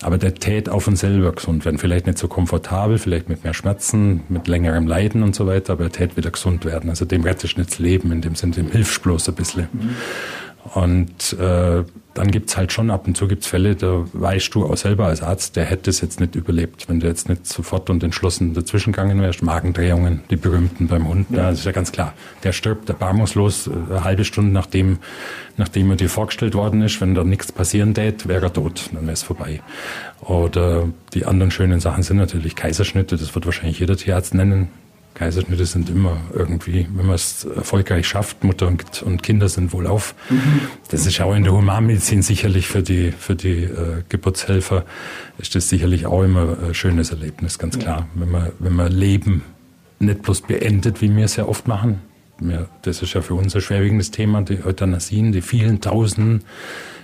Aber 0.00 0.18
der 0.18 0.34
tät 0.34 0.68
auch 0.68 0.80
von 0.80 0.96
selber 0.96 1.32
gesund 1.32 1.64
werden. 1.64 1.78
Vielleicht 1.78 2.06
nicht 2.06 2.18
so 2.18 2.28
komfortabel, 2.28 2.98
vielleicht 2.98 3.28
mit 3.28 3.44
mehr 3.44 3.54
Schmerzen, 3.54 4.22
mit 4.28 4.48
längerem 4.48 4.86
Leiden 4.86 5.22
und 5.22 5.34
so 5.34 5.46
weiter, 5.46 5.74
aber 5.74 5.84
er 5.84 5.92
tät 5.92 6.16
wieder 6.16 6.30
gesund 6.30 6.64
werden. 6.64 6.90
Also 6.90 7.04
dem 7.04 7.22
rettest 7.22 7.56
du 7.56 7.60
nicht 7.60 7.72
das 7.72 7.78
Leben, 7.78 8.12
in 8.12 8.22
dem 8.22 8.34
Sinne, 8.34 8.54
dem 8.54 8.70
hilfst 8.70 9.02
bloß 9.02 9.28
ein 9.28 9.34
bisschen. 9.34 9.68
Mhm. 9.72 9.90
Und 10.74 11.32
äh, 11.38 11.84
dann 12.20 12.30
gibt's 12.30 12.58
halt 12.58 12.70
schon 12.70 12.90
ab 12.90 13.06
und 13.06 13.16
zu 13.16 13.26
gibt's 13.28 13.46
Fälle, 13.46 13.76
da 13.76 14.04
weißt 14.12 14.54
du 14.54 14.66
auch 14.66 14.76
selber 14.76 15.06
als 15.06 15.22
Arzt, 15.22 15.56
der 15.56 15.64
hätte 15.64 15.88
es 15.88 16.02
jetzt 16.02 16.20
nicht 16.20 16.34
überlebt, 16.34 16.86
wenn 16.86 17.00
du 17.00 17.06
jetzt 17.06 17.30
nicht 17.30 17.46
sofort 17.46 17.88
und 17.88 18.02
entschlossen 18.02 18.52
dazwischen 18.52 18.92
gegangen 18.92 19.22
wärst. 19.22 19.42
Magendrehungen, 19.42 20.20
die 20.28 20.36
berühmten 20.36 20.86
beim 20.86 21.08
Hund, 21.08 21.28
ja. 21.30 21.48
das 21.48 21.60
ist 21.60 21.64
ja 21.64 21.72
ganz 21.72 21.92
klar. 21.92 22.12
Der 22.44 22.52
stirbt 22.52 22.90
erbarmungslos 22.90 23.68
äh, 23.68 23.70
eine 23.70 24.04
halbe 24.04 24.26
Stunde 24.26 24.52
nachdem, 24.52 24.98
nachdem 25.56 25.88
er 25.88 25.96
dir 25.96 26.10
vorgestellt 26.10 26.54
worden 26.54 26.82
ist. 26.82 27.00
Wenn 27.00 27.14
da 27.14 27.24
nichts 27.24 27.52
passieren 27.52 27.94
tät, 27.94 28.28
wäre 28.28 28.46
er 28.46 28.52
tot, 28.52 28.90
dann 28.92 29.04
wäre 29.04 29.14
es 29.14 29.22
vorbei. 29.22 29.62
Oder 30.20 30.88
die 31.14 31.24
anderen 31.24 31.50
schönen 31.50 31.80
Sachen 31.80 32.02
sind 32.02 32.18
natürlich 32.18 32.54
Kaiserschnitte, 32.54 33.16
das 33.16 33.34
wird 33.34 33.46
wahrscheinlich 33.46 33.78
jeder 33.78 33.96
Tierarzt 33.96 34.34
nennen. 34.34 34.68
Kaiserschnitte 35.20 35.66
sind 35.66 35.90
immer 35.90 36.16
irgendwie, 36.32 36.86
wenn 36.94 37.04
man 37.04 37.14
es 37.14 37.44
erfolgreich 37.44 38.08
schafft, 38.08 38.42
Mutter 38.42 38.66
und, 38.66 39.02
und 39.02 39.22
Kinder 39.22 39.50
sind 39.50 39.74
wohlauf. 39.74 40.14
Mhm. 40.30 40.62
Das 40.88 41.04
ist 41.04 41.20
auch 41.20 41.34
in 41.34 41.44
der 41.44 41.52
Humanmedizin 41.52 42.22
sicherlich 42.22 42.66
für 42.66 42.82
die, 42.82 43.12
für 43.12 43.36
die 43.36 43.64
äh, 43.64 44.02
Geburtshelfer, 44.08 44.86
ist 45.36 45.54
das 45.54 45.68
sicherlich 45.68 46.06
auch 46.06 46.22
immer 46.22 46.56
ein 46.68 46.72
schönes 46.72 47.10
Erlebnis, 47.10 47.58
ganz 47.58 47.78
klar. 47.78 48.08
Wenn 48.14 48.30
man, 48.30 48.52
wenn 48.60 48.72
man 48.72 48.90
Leben 48.90 49.42
nicht 49.98 50.22
bloß 50.22 50.40
beendet, 50.40 51.02
wie 51.02 51.14
wir 51.14 51.26
es 51.26 51.36
ja 51.36 51.44
oft 51.44 51.68
machen. 51.68 52.00
das 52.80 53.02
ist 53.02 53.12
ja 53.12 53.20
für 53.20 53.34
uns 53.34 53.54
ein 53.54 53.60
schwerwiegendes 53.60 54.10
Thema, 54.12 54.40
die 54.40 54.64
Euthanasien, 54.64 55.32
die 55.32 55.42
vielen 55.42 55.82
Tausenden 55.82 56.44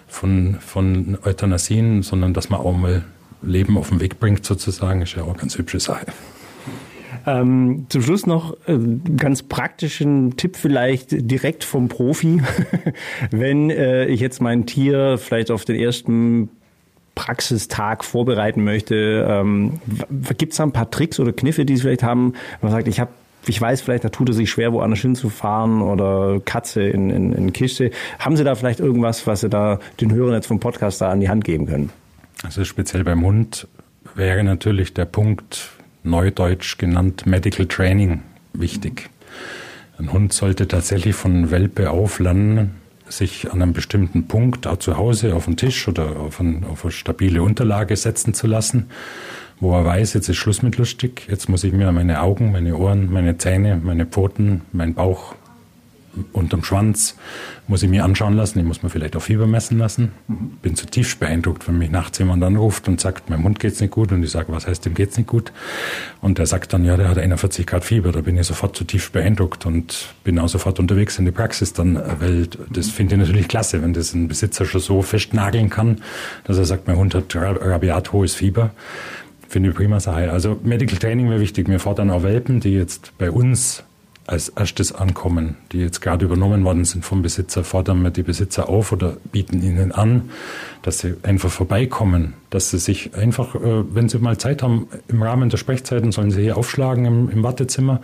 von, 0.09 0.57
von 0.61 1.19
Euthanasien, 1.23 2.03
sondern 2.03 2.33
dass 2.33 2.49
man 2.49 2.61
auch 2.61 2.75
mal 2.75 3.05
Leben 3.43 3.77
auf 3.77 3.91
den 3.91 4.01
Weg 4.01 4.19
bringt, 4.19 4.47
sozusagen, 4.47 5.03
ist 5.03 5.17
ja 5.17 5.23
auch 5.25 5.29
eine 5.29 5.39
ganz 5.39 5.59
hübsche 5.59 5.81
Sache. 5.81 6.07
Ähm, 7.27 7.87
zum 7.89 8.03
Schluss 8.03 8.27
noch 8.27 8.57
äh, 8.69 8.79
ganz 9.17 9.43
praktischen 9.43 10.37
Tipp 10.37 10.57
vielleicht 10.57 11.09
direkt 11.11 11.65
vom 11.65 11.89
Profi. 11.89 12.41
Wenn 13.31 13.71
äh, 13.71 14.07
ich 14.07 14.21
jetzt 14.21 14.41
mein 14.41 14.67
Tier 14.67 15.19
vielleicht 15.19 15.51
auf 15.51 15.65
den 15.65 15.77
ersten 15.77 16.49
Praxistag 17.17 18.05
vorbereiten 18.05 18.63
möchte, 18.63 19.27
ähm, 19.29 19.81
gibt 20.39 20.53
es 20.53 20.59
da 20.59 20.65
ein 20.65 20.73
paar 20.73 20.91
Tricks 20.91 21.19
oder 21.19 21.33
Kniffe, 21.33 21.65
die 21.65 21.77
Sie 21.77 21.83
vielleicht 21.83 22.05
haben, 22.05 22.35
man 22.61 22.71
sagt, 22.71 22.87
ich 22.87 23.01
habe 23.01 23.11
ich 23.49 23.61
weiß 23.61 23.81
vielleicht, 23.81 24.05
da 24.05 24.09
tut 24.09 24.29
er 24.29 24.35
sich 24.35 24.51
schwer, 24.51 24.73
woanders 24.73 25.01
hinzufahren 25.01 25.81
oder 25.81 26.41
Katze 26.45 26.83
in, 26.83 27.11
in, 27.11 27.33
in 27.33 27.53
Kiste. 27.53 27.93
Haben 28.19 28.37
Sie 28.37 28.43
da 28.45 28.57
vielleicht 28.57 28.81
irgendwas, 28.81 29.27
was 29.27 29.43
Sie 29.43 29.49
da 29.49 29.79
den 30.01 30.13
Hörern 30.13 30.35
jetzt 30.35 30.47
vom 30.47 30.59
Podcast 30.59 31.01
da 31.01 31.11
an 31.11 31.21
die 31.21 31.29
Hand 31.29 31.45
geben 31.45 31.67
können? 31.67 31.91
Also 32.43 32.65
speziell 32.65 33.05
beim 33.05 33.25
Hund 33.25 33.69
wäre 34.15 34.43
natürlich 34.43 34.95
der 34.95 35.05
Punkt, 35.05 35.71
neudeutsch 36.07 36.79
genannt 36.79 37.27
Medical 37.27 37.67
Training, 37.67 38.23
wichtig. 38.53 39.11
Ein 39.99 40.13
Hund 40.13 40.33
sollte 40.33 40.69
tatsächlich 40.69 41.15
von 41.15 41.51
Welpe 41.51 41.91
auf 41.91 42.19
lernen, 42.19 42.77
sich 43.09 43.53
an 43.53 43.63
einem 43.63 43.73
bestimmten 43.73 44.27
Punkt, 44.29 44.67
auch 44.67 44.79
zu 44.79 44.97
Hause, 44.97 45.35
auf 45.35 45.45
den 45.45 45.57
Tisch 45.57 45.89
oder 45.89 46.17
auf, 46.17 46.41
ein, 46.41 46.65
auf 46.65 46.85
eine 46.85 46.93
stabile 46.93 47.43
Unterlage 47.43 47.97
setzen 47.97 48.35
zu 48.35 48.47
lassen, 48.47 48.87
wo 49.61 49.75
er 49.75 49.85
weiß, 49.85 50.15
jetzt 50.15 50.29
ist 50.29 50.37
Schluss 50.37 50.63
mit 50.63 50.77
lustig, 50.77 51.27
jetzt 51.29 51.49
muss 51.49 51.65
ich 51.65 51.73
mir 51.73 51.91
meine 51.93 52.21
Augen, 52.21 52.53
meine 52.53 52.77
Ohren, 52.77 53.13
meine 53.13 53.39
Zähne, 53.39 53.81
meine 53.83 54.07
Pfoten, 54.07 54.63
mein 54.73 54.95
Bauch 54.95 55.35
unterm 56.33 56.65
Schwanz 56.65 57.17
muss 57.69 57.83
ich 57.83 57.91
mir 57.91 58.05
anschauen 58.05 58.35
lassen. 58.35 58.59
Ich 58.59 58.65
muss 58.65 58.83
mir 58.83 58.91
vielleicht 58.91 59.17
auch 59.17 59.23
Fieber 59.23 59.47
messen 59.47 59.79
lassen. 59.79 60.13
Bin 60.63 60.77
zutiefst 60.77 61.19
beeindruckt, 61.19 61.67
wenn 61.67 61.79
mich 61.79 61.91
nachts 61.91 62.19
jemand 62.19 62.43
anruft 62.45 62.89
und 62.89 63.01
sagt, 63.01 63.29
meinem 63.31 63.45
Hund 63.45 63.59
geht's 63.59 63.81
nicht 63.81 63.91
gut. 63.91 64.13
Und 64.13 64.23
ich 64.23 64.31
sage, 64.31 64.53
was 64.53 64.67
heißt, 64.67 64.85
dem 64.85 64.95
geht's 64.95 65.17
nicht 65.17 65.27
gut? 65.27 65.53
Und 66.21 66.39
der 66.39 66.47
sagt 66.47 66.73
dann, 66.73 66.85
ja, 66.85 66.97
der 66.97 67.09
hat 67.09 67.19
41 67.19 67.67
Grad 67.67 67.85
Fieber. 67.85 68.13
Da 68.13 68.21
bin 68.21 68.37
ich 68.39 68.47
sofort 68.47 68.77
zutiefst 68.77 69.13
beeindruckt 69.13 69.67
und 69.67 70.15
bin 70.25 70.39
auch 70.39 70.49
sofort 70.49 70.79
unterwegs 70.79 71.19
in 71.19 71.25
die 71.25 71.33
Praxis 71.33 71.73
dann, 71.73 72.01
weil 72.21 72.49
das 72.71 72.89
finde 72.89 73.17
ich 73.17 73.21
natürlich 73.21 73.49
klasse, 73.49 73.83
wenn 73.83 73.93
das 73.93 74.15
ein 74.15 74.29
Besitzer 74.29 74.65
schon 74.65 74.81
so 74.81 75.03
festnageln 75.03 75.71
kann, 75.71 76.03
dass 76.45 76.59
er 76.59 76.65
sagt, 76.65 76.87
mein 76.87 76.97
Hund 76.97 77.15
hat 77.15 77.35
rabiat 77.35 78.13
hohes 78.13 78.35
Fieber. 78.35 78.71
Finde 79.49 79.71
ich 79.71 79.77
prima 79.77 80.01
Sache. 80.01 80.31
Also 80.31 80.59
Medical 80.63 80.99
Training 80.99 81.31
wäre 81.31 81.41
wichtig. 81.41 81.69
Wir 81.69 81.79
fordern 81.79 82.11
auch 82.11 82.23
Welpen, 82.23 82.61
die 82.61 82.75
jetzt 82.75 83.13
bei 83.19 83.31
uns 83.31 83.85
als 84.27 84.49
erstes 84.49 84.93
ankommen, 84.93 85.57
die 85.71 85.79
jetzt 85.79 86.01
gerade 86.01 86.25
übernommen 86.25 86.65
worden 86.65 86.85
sind 86.85 87.05
vom 87.05 87.23
Besitzer, 87.23 87.63
fordern 87.63 88.03
wir 88.03 88.11
die 88.11 88.25
Besitzer 88.25 88.69
auf 88.69 88.91
oder 88.91 89.17
bieten 89.31 89.63
ihnen 89.63 89.93
an, 89.93 90.31
dass 90.83 90.99
sie 90.99 91.15
einfach 91.23 91.51
vorbeikommen, 91.51 92.35
dass 92.51 92.71
sie 92.71 92.79
sich 92.79 93.15
einfach, 93.15 93.55
äh, 93.55 93.95
wenn 93.95 94.09
sie 94.09 94.19
mal 94.19 94.37
Zeit 94.37 94.63
haben, 94.63 94.89
im 95.09 95.23
Rahmen 95.23 95.49
der 95.49 95.59
Sprechzeiten 95.59 96.11
sollen 96.11 96.33
sie 96.33 96.43
hier 96.43 96.57
aufschlagen 96.57 97.05
im, 97.05 97.31
im 97.31 97.43
Wartezimmer, 97.45 98.01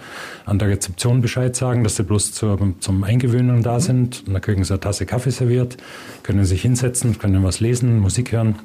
an 0.46 0.58
der 0.58 0.68
Rezeption 0.68 1.22
Bescheid 1.22 1.56
sagen, 1.56 1.82
dass 1.82 1.96
sie 1.96 2.04
bloß 2.04 2.32
zur, 2.32 2.58
zum 2.78 3.02
Eingewöhnen 3.02 3.62
da 3.62 3.80
sind. 3.80 4.22
Und 4.26 4.35
dann 4.35 4.42
kriegen 4.42 4.62
sie 4.62 4.72
eine 4.72 4.80
Tasse 4.80 5.06
Kaffee 5.06 5.30
serviert, 5.30 5.76
können 6.22 6.44
sich 6.44 6.62
hinsetzen, 6.62 7.18
können 7.18 7.42
was 7.42 7.61
lesen, 7.61 7.98
Musik 7.98 8.32
hören 8.32 8.56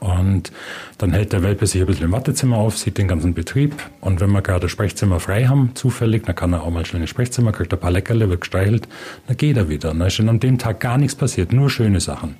und 0.00 0.52
dann 0.98 1.12
hält 1.12 1.32
der 1.32 1.42
Welpe 1.42 1.66
sich 1.66 1.80
ein 1.80 1.86
bisschen 1.86 2.06
im 2.06 2.12
Wartezimmer 2.12 2.56
auf, 2.56 2.76
sieht 2.76 2.98
den 2.98 3.08
ganzen 3.08 3.34
Betrieb. 3.34 3.74
Und 4.00 4.20
wenn 4.20 4.30
wir 4.30 4.42
gerade 4.42 4.68
Sprechzimmer 4.68 5.20
frei 5.20 5.46
haben, 5.46 5.70
zufällig, 5.74 6.24
dann 6.24 6.34
kann 6.34 6.52
er 6.52 6.62
auch 6.62 6.70
mal 6.70 6.84
schnell 6.84 7.02
ins 7.02 7.10
Sprechzimmer, 7.10 7.52
kriegt 7.52 7.72
ein 7.72 7.80
paar 7.80 7.90
Leckerle, 7.90 8.28
wird 8.28 8.42
gestreichelt, 8.42 8.88
dann 9.26 9.36
geht 9.36 9.56
er 9.56 9.68
wieder. 9.68 9.90
Und 9.90 9.98
dann 10.00 10.08
ist 10.08 10.14
schon 10.14 10.28
an 10.28 10.40
dem 10.40 10.58
Tag 10.58 10.80
gar 10.80 10.98
nichts 10.98 11.14
passiert, 11.14 11.52
nur 11.52 11.70
schöne 11.70 12.00
Sachen. 12.00 12.36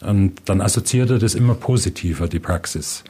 Und 0.00 0.42
dann 0.46 0.60
assoziiert 0.60 1.10
er 1.10 1.18
das 1.18 1.34
immer 1.34 1.54
positiver, 1.54 2.28
die 2.28 2.40
Praxis. 2.40 3.04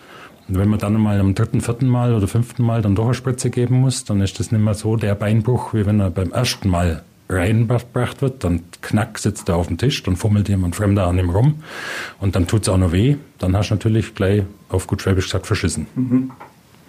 Und 0.49 0.59
wenn 0.59 0.69
man 0.69 0.79
dann 0.79 0.95
mal 1.01 1.19
am 1.21 1.35
dritten, 1.35 1.61
vierten 1.61 1.89
Mal 1.89 2.15
oder 2.15 2.29
fünften 2.29 2.63
Mal 2.63 2.83
dann 2.83 2.95
doch 2.95 3.07
eine 3.07 3.15
Spritze 3.15 3.51
geben 3.51 3.81
muss, 3.81 4.05
dann 4.05 4.21
ist 4.21 4.39
das 4.39 4.53
nicht 4.53 4.61
mehr 4.61 4.75
so 4.75 4.97
der 4.97 5.15
Beinbruch, 5.15 5.73
wie 5.75 5.87
wenn 5.87 6.01
er 6.01 6.11
beim 6.11 6.33
ersten 6.33 6.69
Mal 6.69 7.03
reingebracht 7.29 8.23
wird, 8.23 8.45
dann 8.45 8.61
knack 8.83 9.19
sitzt 9.19 9.49
er 9.49 9.57
auf 9.57 9.69
dem 9.69 9.79
Tisch, 9.79 10.03
dann 10.03 10.17
fummelt 10.17 10.49
jemand 10.49 10.77
Fremder 10.77 11.07
an 11.07 11.19
ihm 11.19 11.31
rum 11.31 11.63
und 12.21 12.37
dann 12.37 12.47
tut 12.47 12.63
es 12.63 12.69
auch 12.69 12.77
noch 12.77 12.93
weh. 12.93 13.17
Dann 13.39 13.57
hast 13.57 13.71
du 13.71 13.75
natürlich 13.75 14.15
gleich 14.15 14.43
auf 14.69 14.87
gut 14.87 15.03
Schwäbisch 15.03 15.27
gesagt 15.27 15.47
verschissen. 15.47 15.87
Mhm. 15.95 16.31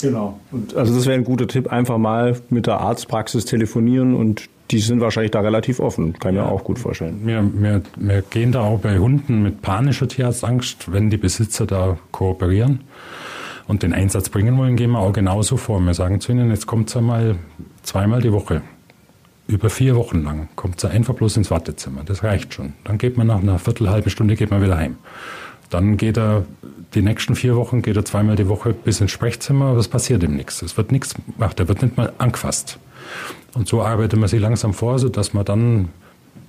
Genau. 0.02 0.40
Und 0.52 0.76
also 0.76 0.94
das 0.94 1.06
wäre 1.06 1.16
ein 1.16 1.24
guter 1.24 1.48
Tipp, 1.48 1.72
einfach 1.72 1.98
mal 1.98 2.38
mit 2.50 2.68
der 2.68 2.82
Arztpraxis 2.82 3.46
telefonieren 3.46 4.14
und 4.14 4.50
die 4.72 4.80
sind 4.80 5.00
wahrscheinlich 5.00 5.32
da 5.32 5.42
relativ 5.42 5.80
offen, 5.80 6.14
kann 6.20 6.34
ich 6.34 6.38
ja. 6.38 6.46
mir 6.46 6.52
auch 6.52 6.64
gut 6.64 6.80
vorstellen. 6.80 7.22
Wir, 7.24 7.44
wir, 7.54 7.82
wir 7.96 8.22
gehen 8.24 8.52
da 8.52 8.62
auch 8.62 8.80
bei 8.80 8.98
Hunden 8.98 9.44
mit 9.44 9.62
panischer 9.62 10.08
Tierarztangst, 10.08 10.92
wenn 10.92 11.10
die 11.10 11.18
Besitzer 11.18 11.66
da 11.66 11.98
kooperieren 12.12 12.82
und 13.68 13.84
den 13.84 13.94
Einsatz 13.94 14.30
bringen 14.30 14.58
wollen, 14.58 14.76
gehen 14.76 14.92
wir 14.92 15.00
auch 15.00 15.14
genauso 15.14 15.56
vor. 15.58 15.80
Wir 15.80 15.94
sagen 15.94 16.20
zu 16.20 16.32
ihnen, 16.32 16.50
jetzt 16.50 16.68
kommt 16.68 16.90
es 16.90 16.98
einmal 16.98 17.36
zweimal 17.84 18.22
die 18.22 18.32
Woche 18.32 18.62
über 19.48 19.70
vier 19.70 19.96
Wochen 19.96 20.24
lang 20.24 20.50
kommt 20.56 20.80
sie 20.80 20.90
einfach 20.90 21.14
bloß 21.14 21.38
ins 21.38 21.52
Wartezimmer. 21.52 22.04
Das 22.04 22.24
reicht 22.24 22.54
schon. 22.54 22.74
Dann 22.84 22.98
geht 22.98 23.18
man 23.18 23.28
nach 23.28 23.42
einer 23.42 23.60
Viertel, 23.60 23.90
halben 23.90 24.10
Stunde 24.10 24.36
geht 24.36 24.52
man 24.52 24.62
wieder 24.62 24.78
heim. 24.78 24.98
Dann 25.70 25.98
geht 25.98 26.18
er 26.18 26.46
die 26.94 27.02
nächsten 27.02 27.36
vier 27.36 27.56
Wochen 27.56 27.82
geht 27.82 27.98
er 27.98 28.06
zweimal 28.06 28.36
die 28.36 28.48
Woche 28.48 28.74
bis 28.74 29.02
ins 29.02 29.12
Sprechzimmer, 29.12 29.68
aber 29.68 29.80
es 29.80 29.88
passiert 29.88 30.24
ihm 30.24 30.36
nichts. 30.36 30.62
Es 30.62 30.78
wird 30.78 30.92
nichts 30.92 31.14
gemacht, 31.14 31.60
er 31.60 31.68
wird 31.68 31.82
nicht 31.82 31.98
mal 31.98 32.14
angefasst. 32.18 32.80
Und 33.54 33.68
so 33.68 33.82
arbeitet 33.82 34.20
man 34.20 34.30
sich 34.30 34.40
langsam 34.40 34.74
vor, 34.74 34.98
so 35.00 35.10
dass 35.10 35.34
man 35.34 35.46
dann, 35.46 35.90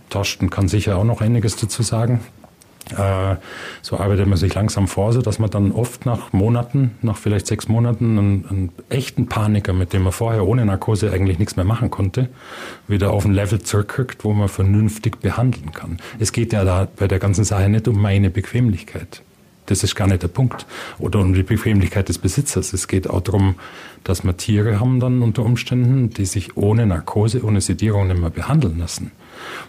Torsten 0.08 0.50
kann 0.50 0.68
sicher 0.68 0.96
auch 0.96 1.04
noch 1.04 1.20
einiges 1.20 1.56
dazu 1.56 1.82
sagen, 1.82 2.20
so 3.82 3.96
arbeitet 3.96 4.28
man 4.28 4.38
sich 4.38 4.54
langsam 4.54 4.86
vor, 4.86 5.12
so 5.12 5.20
dass 5.20 5.38
man 5.38 5.50
dann 5.50 5.72
oft 5.72 6.06
nach 6.06 6.32
Monaten, 6.32 6.92
nach 7.02 7.16
vielleicht 7.16 7.48
sechs 7.48 7.68
Monaten, 7.68 8.18
einen, 8.18 8.46
einen, 8.48 8.72
echten 8.88 9.26
Paniker, 9.26 9.72
mit 9.72 9.92
dem 9.92 10.02
man 10.02 10.12
vorher 10.12 10.46
ohne 10.46 10.64
Narkose 10.64 11.10
eigentlich 11.12 11.38
nichts 11.38 11.56
mehr 11.56 11.64
machen 11.64 11.90
konnte, 11.90 12.28
wieder 12.86 13.12
auf 13.12 13.24
ein 13.24 13.32
Level 13.32 13.60
zurückkriegt, 13.60 14.22
wo 14.24 14.32
man 14.32 14.48
vernünftig 14.48 15.20
behandeln 15.20 15.72
kann. 15.72 15.98
Es 16.20 16.32
geht 16.32 16.52
ja 16.52 16.64
da 16.64 16.86
bei 16.96 17.08
der 17.08 17.18
ganzen 17.18 17.44
Sache 17.44 17.68
nicht 17.68 17.88
um 17.88 18.00
meine 18.00 18.30
Bequemlichkeit. 18.30 19.22
Das 19.66 19.82
ist 19.82 19.96
gar 19.96 20.06
nicht 20.06 20.22
der 20.22 20.28
Punkt. 20.28 20.64
Oder 20.98 21.18
um 21.18 21.34
die 21.34 21.42
Bequemlichkeit 21.42 22.08
des 22.08 22.18
Besitzers. 22.18 22.72
Es 22.72 22.86
geht 22.86 23.10
auch 23.10 23.20
darum, 23.20 23.56
dass 24.04 24.24
wir 24.24 24.36
Tiere 24.36 24.78
haben 24.78 25.00
dann 25.00 25.22
unter 25.22 25.44
Umständen, 25.44 26.10
die 26.10 26.24
sich 26.24 26.56
ohne 26.56 26.86
Narkose, 26.86 27.44
ohne 27.44 27.60
Sedierung 27.60 28.06
nicht 28.06 28.20
mehr 28.20 28.30
behandeln 28.30 28.78
lassen. 28.78 29.10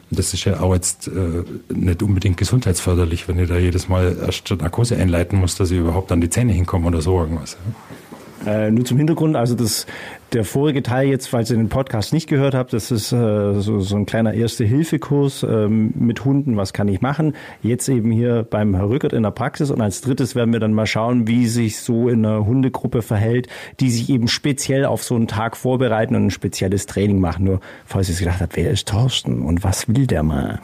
Und 0.09 0.19
das 0.19 0.33
ist 0.33 0.45
ja 0.45 0.59
auch 0.59 0.73
jetzt 0.73 1.07
äh, 1.07 1.43
nicht 1.73 2.01
unbedingt 2.01 2.37
gesundheitsförderlich, 2.37 3.27
wenn 3.27 3.39
ich 3.39 3.49
da 3.49 3.57
jedes 3.57 3.89
Mal 3.89 4.17
erst 4.25 4.49
Narkose 4.51 4.95
einleiten 4.95 5.39
muss, 5.39 5.55
dass 5.55 5.71
ich 5.71 5.79
überhaupt 5.79 6.11
an 6.11 6.21
die 6.21 6.29
Zähne 6.29 6.53
hinkomme 6.53 6.87
oder 6.87 7.01
so 7.01 7.19
irgendwas. 7.19 7.53
Ja. 7.53 8.06
Äh, 8.45 8.71
nur 8.71 8.85
zum 8.85 8.97
Hintergrund, 8.97 9.35
also 9.35 9.55
das, 9.55 9.87
der 10.33 10.43
vorige 10.43 10.83
Teil 10.83 11.07
jetzt, 11.07 11.27
falls 11.27 11.49
ihr 11.49 11.57
den 11.57 11.69
Podcast 11.69 12.13
nicht 12.13 12.27
gehört 12.27 12.53
habt, 12.53 12.73
das 12.73 12.91
ist 12.91 13.11
äh, 13.11 13.59
so, 13.59 13.79
so 13.79 13.95
ein 13.95 14.05
kleiner 14.05 14.33
Erste-Hilfe-Kurs 14.33 15.43
ähm, 15.43 15.93
mit 15.95 16.23
Hunden, 16.23 16.57
was 16.57 16.73
kann 16.73 16.87
ich 16.87 17.01
machen. 17.01 17.33
Jetzt 17.63 17.87
eben 17.89 18.11
hier 18.11 18.43
beim 18.43 18.75
Herr 18.75 18.89
Rückert 18.89 19.13
in 19.13 19.23
der 19.23 19.31
Praxis 19.31 19.71
und 19.71 19.81
als 19.81 20.01
drittes 20.01 20.35
werden 20.35 20.53
wir 20.53 20.59
dann 20.59 20.73
mal 20.73 20.85
schauen, 20.85 21.27
wie 21.27 21.47
sich 21.47 21.79
so 21.79 22.09
in 22.09 22.25
einer 22.25 22.45
Hundegruppe 22.45 23.01
verhält, 23.01 23.47
die 23.79 23.89
sich 23.89 24.09
eben 24.09 24.27
speziell 24.27 24.85
auf 24.85 25.03
so 25.03 25.15
einen 25.15 25.27
Tag 25.27 25.57
vorbereiten 25.57 26.15
und 26.15 26.27
ein 26.27 26.31
spezielles 26.31 26.85
Training 26.85 27.19
machen. 27.19 27.45
Nur, 27.45 27.59
falls 27.85 28.09
ihr 28.09 28.15
gedacht 28.15 28.41
habt, 28.41 28.55
wer 28.55 28.69
ist 28.69 28.87
Thorsten 28.87 29.41
und 29.41 29.63
was 29.63 29.87
will 29.87 30.07
der 30.07 30.23
mal? 30.23 30.59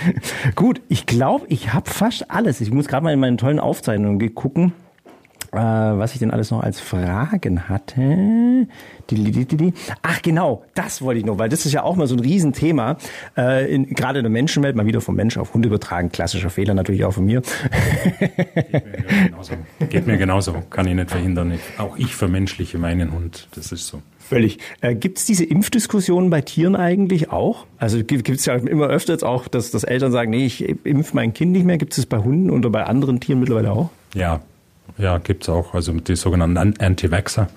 Gut, 0.54 0.80
ich 0.88 1.06
glaube, 1.06 1.46
ich 1.48 1.72
habe 1.74 1.90
fast 1.90 2.30
alles. 2.30 2.60
Ich 2.60 2.72
muss 2.72 2.88
gerade 2.88 3.04
mal 3.04 3.12
in 3.12 3.20
meinen 3.20 3.38
tollen 3.38 3.60
Aufzeichnungen 3.60 4.34
gucken 4.34 4.72
äh, 5.52 5.56
was 5.56 6.12
ich 6.12 6.20
denn 6.20 6.30
alles 6.30 6.50
noch 6.50 6.62
als 6.62 6.80
Fragen 6.80 7.68
hatte. 7.68 8.68
Ach 10.02 10.22
genau, 10.22 10.64
das 10.74 11.02
wollte 11.02 11.18
ich 11.20 11.26
noch, 11.26 11.38
weil 11.38 11.48
das 11.48 11.66
ist 11.66 11.72
ja 11.72 11.82
auch 11.82 11.96
mal 11.96 12.06
so 12.06 12.14
ein 12.14 12.20
Riesenthema. 12.20 12.96
Äh, 13.36 13.74
in, 13.74 13.86
gerade 13.86 14.20
in 14.20 14.24
der 14.24 14.30
Menschenwelt, 14.30 14.76
mal 14.76 14.86
wieder 14.86 15.00
vom 15.00 15.16
Mensch 15.16 15.36
auf 15.36 15.52
Hund 15.52 15.66
übertragen. 15.66 16.12
Klassischer 16.12 16.50
Fehler 16.50 16.74
natürlich 16.74 17.04
auch 17.04 17.12
von 17.12 17.24
mir. 17.24 17.42
Geht 18.20 19.02
mir 19.04 19.24
genauso. 19.28 19.54
Geht 19.88 20.06
mir 20.06 20.16
genauso. 20.18 20.54
Kann 20.70 20.86
ich 20.86 20.94
nicht 20.94 21.10
verhindern. 21.10 21.58
Auch 21.78 21.96
ich 21.96 22.14
vermenschliche 22.14 22.78
meinen 22.78 23.12
Hund. 23.12 23.48
Das 23.54 23.72
ist 23.72 23.88
so. 23.88 24.02
Völlig. 24.20 24.58
Äh, 24.80 24.94
gibt 24.94 25.18
es 25.18 25.24
diese 25.24 25.44
Impfdiskussionen 25.44 26.30
bei 26.30 26.42
Tieren 26.42 26.76
eigentlich 26.76 27.32
auch? 27.32 27.66
Also 27.78 28.04
gibt 28.04 28.28
es 28.28 28.46
ja 28.46 28.54
immer 28.54 28.86
öfter 28.86 29.14
jetzt 29.14 29.24
auch, 29.24 29.48
dass, 29.48 29.72
dass 29.72 29.82
Eltern 29.82 30.12
sagen, 30.12 30.30
nee, 30.30 30.46
ich 30.46 30.68
impfe 30.84 31.16
mein 31.16 31.32
Kind 31.32 31.50
nicht 31.50 31.64
mehr. 31.64 31.78
Gibt 31.78 31.98
es 31.98 32.06
bei 32.06 32.18
Hunden 32.18 32.50
oder 32.50 32.70
bei 32.70 32.84
anderen 32.84 33.18
Tieren 33.18 33.40
mittlerweile 33.40 33.72
auch? 33.72 33.90
Ja, 34.14 34.40
ja, 34.98 35.18
gibt 35.18 35.44
es 35.44 35.48
auch. 35.48 35.74
Also 35.74 35.92
die 35.92 36.16
sogenannten 36.16 36.78
Anti-Vaxxer. 36.78 37.48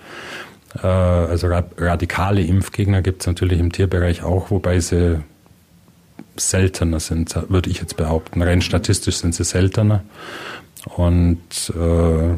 Äh, 0.82 0.88
also 0.88 1.48
radikale 1.78 2.42
Impfgegner 2.42 3.02
gibt 3.02 3.22
es 3.22 3.28
natürlich 3.28 3.60
im 3.60 3.72
Tierbereich 3.72 4.24
auch, 4.24 4.52
wobei 4.52 4.80
sie 4.80 5.22
seltener 6.36 7.00
sind, 7.00 7.36
würde 7.50 7.70
ich 7.70 7.80
jetzt 7.80 7.98
behaupten. 7.98 8.42
Rein 8.42 8.62
statistisch 8.62 9.18
sind 9.18 9.36
sie 9.36 9.44
seltener. 9.44 10.04
Und 10.96 11.40
äh, 11.76 12.36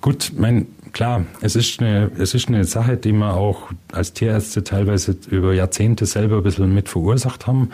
gut, 0.00 0.32
mein, 0.36 0.66
klar, 0.92 1.24
es 1.40 1.56
ist, 1.56 1.80
eine, 1.80 2.10
es 2.18 2.34
ist 2.34 2.48
eine 2.48 2.64
Sache, 2.64 2.96
die 2.96 3.12
wir 3.12 3.34
auch 3.34 3.70
als 3.92 4.12
Tierärzte 4.12 4.64
teilweise 4.64 5.16
über 5.28 5.52
Jahrzehnte 5.52 6.06
selber 6.06 6.38
ein 6.38 6.42
bisschen 6.42 6.72
mit 6.72 6.88
verursacht 6.88 7.46
haben. 7.46 7.70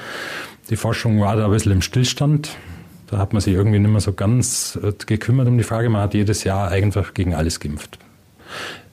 Die 0.71 0.77
Forschung 0.77 1.21
war 1.21 1.37
da 1.37 1.47
ein 1.47 1.51
bisschen 1.51 1.73
im 1.73 1.83
Stillstand. 1.83 2.57
Da 3.13 3.19
hat 3.19 3.35
man 3.35 3.43
sich 3.43 3.53
irgendwie 3.53 3.79
nicht 3.79 3.91
mehr 3.91 4.01
so 4.01 4.15
ganz 4.15 4.79
äh, 4.83 4.91
gekümmert 5.05 5.47
um 5.47 5.59
die 5.59 5.65
Frage. 5.65 5.91
Man 5.91 6.01
hat 6.01 6.15
jedes 6.15 6.45
Jahr 6.45 6.71
einfach 6.71 7.13
gegen 7.13 7.35
alles 7.35 7.61
geimpft. 7.61 7.99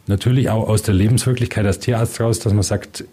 Natürlich 0.08 0.50
auch 0.50 0.68
aus 0.68 0.82
der 0.82 0.94
Lebenswirklichkeit 0.94 1.66
als 1.66 1.80
Tierarzt 1.80 2.20
raus, 2.20 2.40
dass 2.40 2.52
man 2.52 2.64
sagt, 2.64 3.06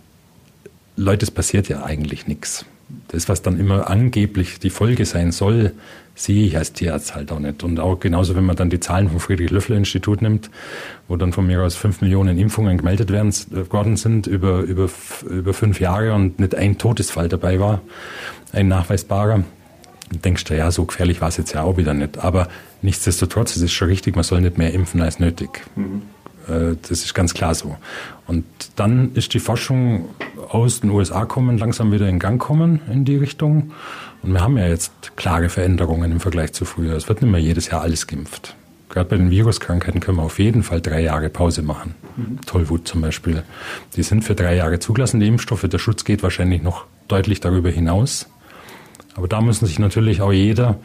Leute, 0.96 1.24
es 1.24 1.30
passiert 1.30 1.68
ja 1.68 1.84
eigentlich 1.84 2.26
nichts. 2.26 2.64
Das, 3.06 3.28
was 3.28 3.40
dann 3.40 3.60
immer 3.60 3.88
angeblich 3.88 4.58
die 4.58 4.70
Folge 4.70 5.06
sein 5.06 5.30
soll, 5.30 5.74
sehe 6.16 6.44
ich 6.44 6.56
als 6.58 6.72
Tierarzt 6.72 7.14
halt 7.14 7.30
auch 7.30 7.38
nicht. 7.38 7.62
Und 7.62 7.78
auch 7.78 8.00
genauso, 8.00 8.34
wenn 8.34 8.44
man 8.44 8.56
dann 8.56 8.70
die 8.70 8.80
Zahlen 8.80 9.08
vom 9.08 9.20
Friedrich-Löffler-Institut 9.20 10.22
nimmt, 10.22 10.50
wo 11.06 11.14
dann 11.14 11.32
von 11.32 11.46
mir 11.46 11.62
aus 11.62 11.76
fünf 11.76 12.00
Millionen 12.00 12.36
Impfungen 12.36 12.78
gemeldet 12.78 13.12
werden, 13.12 13.32
äh, 13.52 13.72
worden 13.72 13.96
sind 13.96 14.26
über, 14.26 14.62
über, 14.62 14.88
über 15.30 15.54
fünf 15.54 15.78
Jahre 15.78 16.14
und 16.14 16.40
nicht 16.40 16.56
ein 16.56 16.78
Todesfall 16.78 17.28
dabei 17.28 17.60
war, 17.60 17.80
ein 18.52 18.66
nachweisbarer, 18.66 19.44
denkst 20.10 20.44
du, 20.44 20.56
ja, 20.56 20.70
so 20.70 20.84
gefährlich 20.84 21.20
war 21.20 21.28
es 21.28 21.36
jetzt 21.36 21.52
ja 21.52 21.62
auch 21.62 21.76
wieder 21.76 21.94
nicht. 21.94 22.18
Aber 22.18 22.48
nichtsdestotrotz, 22.82 23.56
es 23.56 23.62
ist 23.62 23.72
schon 23.72 23.88
richtig, 23.88 24.14
man 24.14 24.24
soll 24.24 24.40
nicht 24.40 24.58
mehr 24.58 24.72
impfen 24.72 25.00
als 25.00 25.18
nötig. 25.18 25.62
Mhm. 25.74 26.02
Äh, 26.48 26.76
das 26.88 27.04
ist 27.04 27.14
ganz 27.14 27.34
klar 27.34 27.54
so. 27.54 27.76
Und 28.26 28.44
dann 28.76 29.12
ist 29.14 29.34
die 29.34 29.40
Forschung 29.40 30.06
aus 30.48 30.80
den 30.80 30.90
USA 30.90 31.24
kommen, 31.24 31.58
langsam 31.58 31.92
wieder 31.92 32.08
in 32.08 32.18
Gang 32.18 32.40
kommen 32.40 32.80
in 32.92 33.04
die 33.04 33.16
Richtung. 33.16 33.72
Und 34.22 34.32
wir 34.32 34.40
haben 34.40 34.56
ja 34.56 34.66
jetzt 34.66 35.16
klare 35.16 35.48
Veränderungen 35.48 36.12
im 36.12 36.20
Vergleich 36.20 36.52
zu 36.52 36.64
früher. 36.64 36.94
Es 36.94 37.08
wird 37.08 37.22
nicht 37.22 37.30
mehr 37.30 37.40
jedes 37.40 37.70
Jahr 37.70 37.82
alles 37.82 38.06
geimpft. 38.06 38.56
Gerade 38.88 39.08
bei 39.10 39.16
den 39.16 39.30
Viruskrankheiten 39.30 40.00
können 40.00 40.18
wir 40.18 40.22
auf 40.22 40.38
jeden 40.38 40.62
Fall 40.62 40.80
drei 40.80 41.02
Jahre 41.02 41.28
Pause 41.28 41.62
machen. 41.62 41.94
Mhm. 42.16 42.40
Tollwut 42.46 42.88
zum 42.88 43.00
Beispiel. 43.00 43.42
Die 43.96 44.02
sind 44.02 44.24
für 44.24 44.34
drei 44.34 44.54
Jahre 44.56 44.78
zugelassen, 44.78 45.20
die 45.20 45.26
Impfstoffe. 45.26 45.66
Der 45.68 45.78
Schutz 45.78 46.04
geht 46.04 46.22
wahrscheinlich 46.22 46.62
noch 46.62 46.86
deutlich 47.08 47.40
darüber 47.40 47.70
hinaus. 47.70 48.28
Aber 49.16 49.28
da 49.28 49.40
müssen 49.40 49.66
sich 49.66 49.78
natürlich 49.78 50.20
auch 50.20 50.32
jeder 50.32 50.78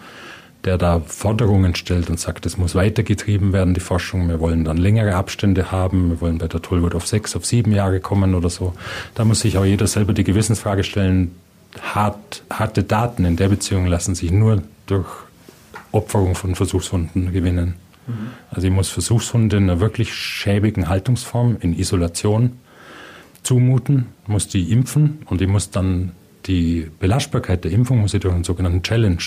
der 0.63 0.77
da 0.77 1.01
Forderungen 1.05 1.75
stellt 1.75 2.09
und 2.09 2.19
sagt, 2.19 2.45
es 2.45 2.57
muss 2.57 2.75
weitergetrieben 2.75 3.53
werden, 3.53 3.73
die 3.73 3.79
Forschung. 3.79 4.27
Wir 4.27 4.39
wollen 4.39 4.63
dann 4.63 4.77
längere 4.77 5.15
Abstände 5.15 5.71
haben. 5.71 6.09
Wir 6.09 6.21
wollen 6.21 6.37
bei 6.37 6.47
der 6.47 6.61
Tollwood 6.61 6.95
auf 6.95 7.07
sechs, 7.07 7.35
auf 7.35 7.45
sieben 7.45 7.71
Jahre 7.71 7.99
kommen 7.99 8.35
oder 8.35 8.49
so. 8.49 8.73
Da 9.15 9.25
muss 9.25 9.41
sich 9.41 9.57
auch 9.57 9.65
jeder 9.65 9.87
selber 9.87 10.13
die 10.13 10.23
Gewissensfrage 10.23 10.83
stellen, 10.83 11.35
hart, 11.81 12.43
harte 12.51 12.83
Daten 12.83 13.25
in 13.25 13.37
der 13.37 13.49
Beziehung 13.49 13.87
lassen 13.87 14.13
sich 14.13 14.31
nur 14.31 14.61
durch 14.85 15.07
Opferung 15.91 16.35
von 16.35 16.55
Versuchshunden 16.55 17.31
gewinnen. 17.31 17.75
Mhm. 18.05 18.13
Also 18.51 18.67
ich 18.67 18.73
muss 18.73 18.89
Versuchshunde 18.89 19.57
in 19.57 19.63
einer 19.63 19.79
wirklich 19.79 20.13
schäbigen 20.13 20.89
Haltungsform, 20.89 21.57
in 21.59 21.77
Isolation 21.77 22.57
zumuten, 23.41 24.07
muss 24.27 24.47
die 24.47 24.71
impfen 24.71 25.19
und 25.25 25.41
ich 25.41 25.47
muss 25.47 25.71
dann 25.71 26.11
die 26.45 26.89
Belastbarkeit 26.99 27.63
der 27.63 27.71
Impfung 27.71 28.01
muss 28.01 28.13
ich 28.13 28.21
durch 28.21 28.33
einen 28.33 28.43
sogenannten 28.43 28.83
Challenge 28.83 29.21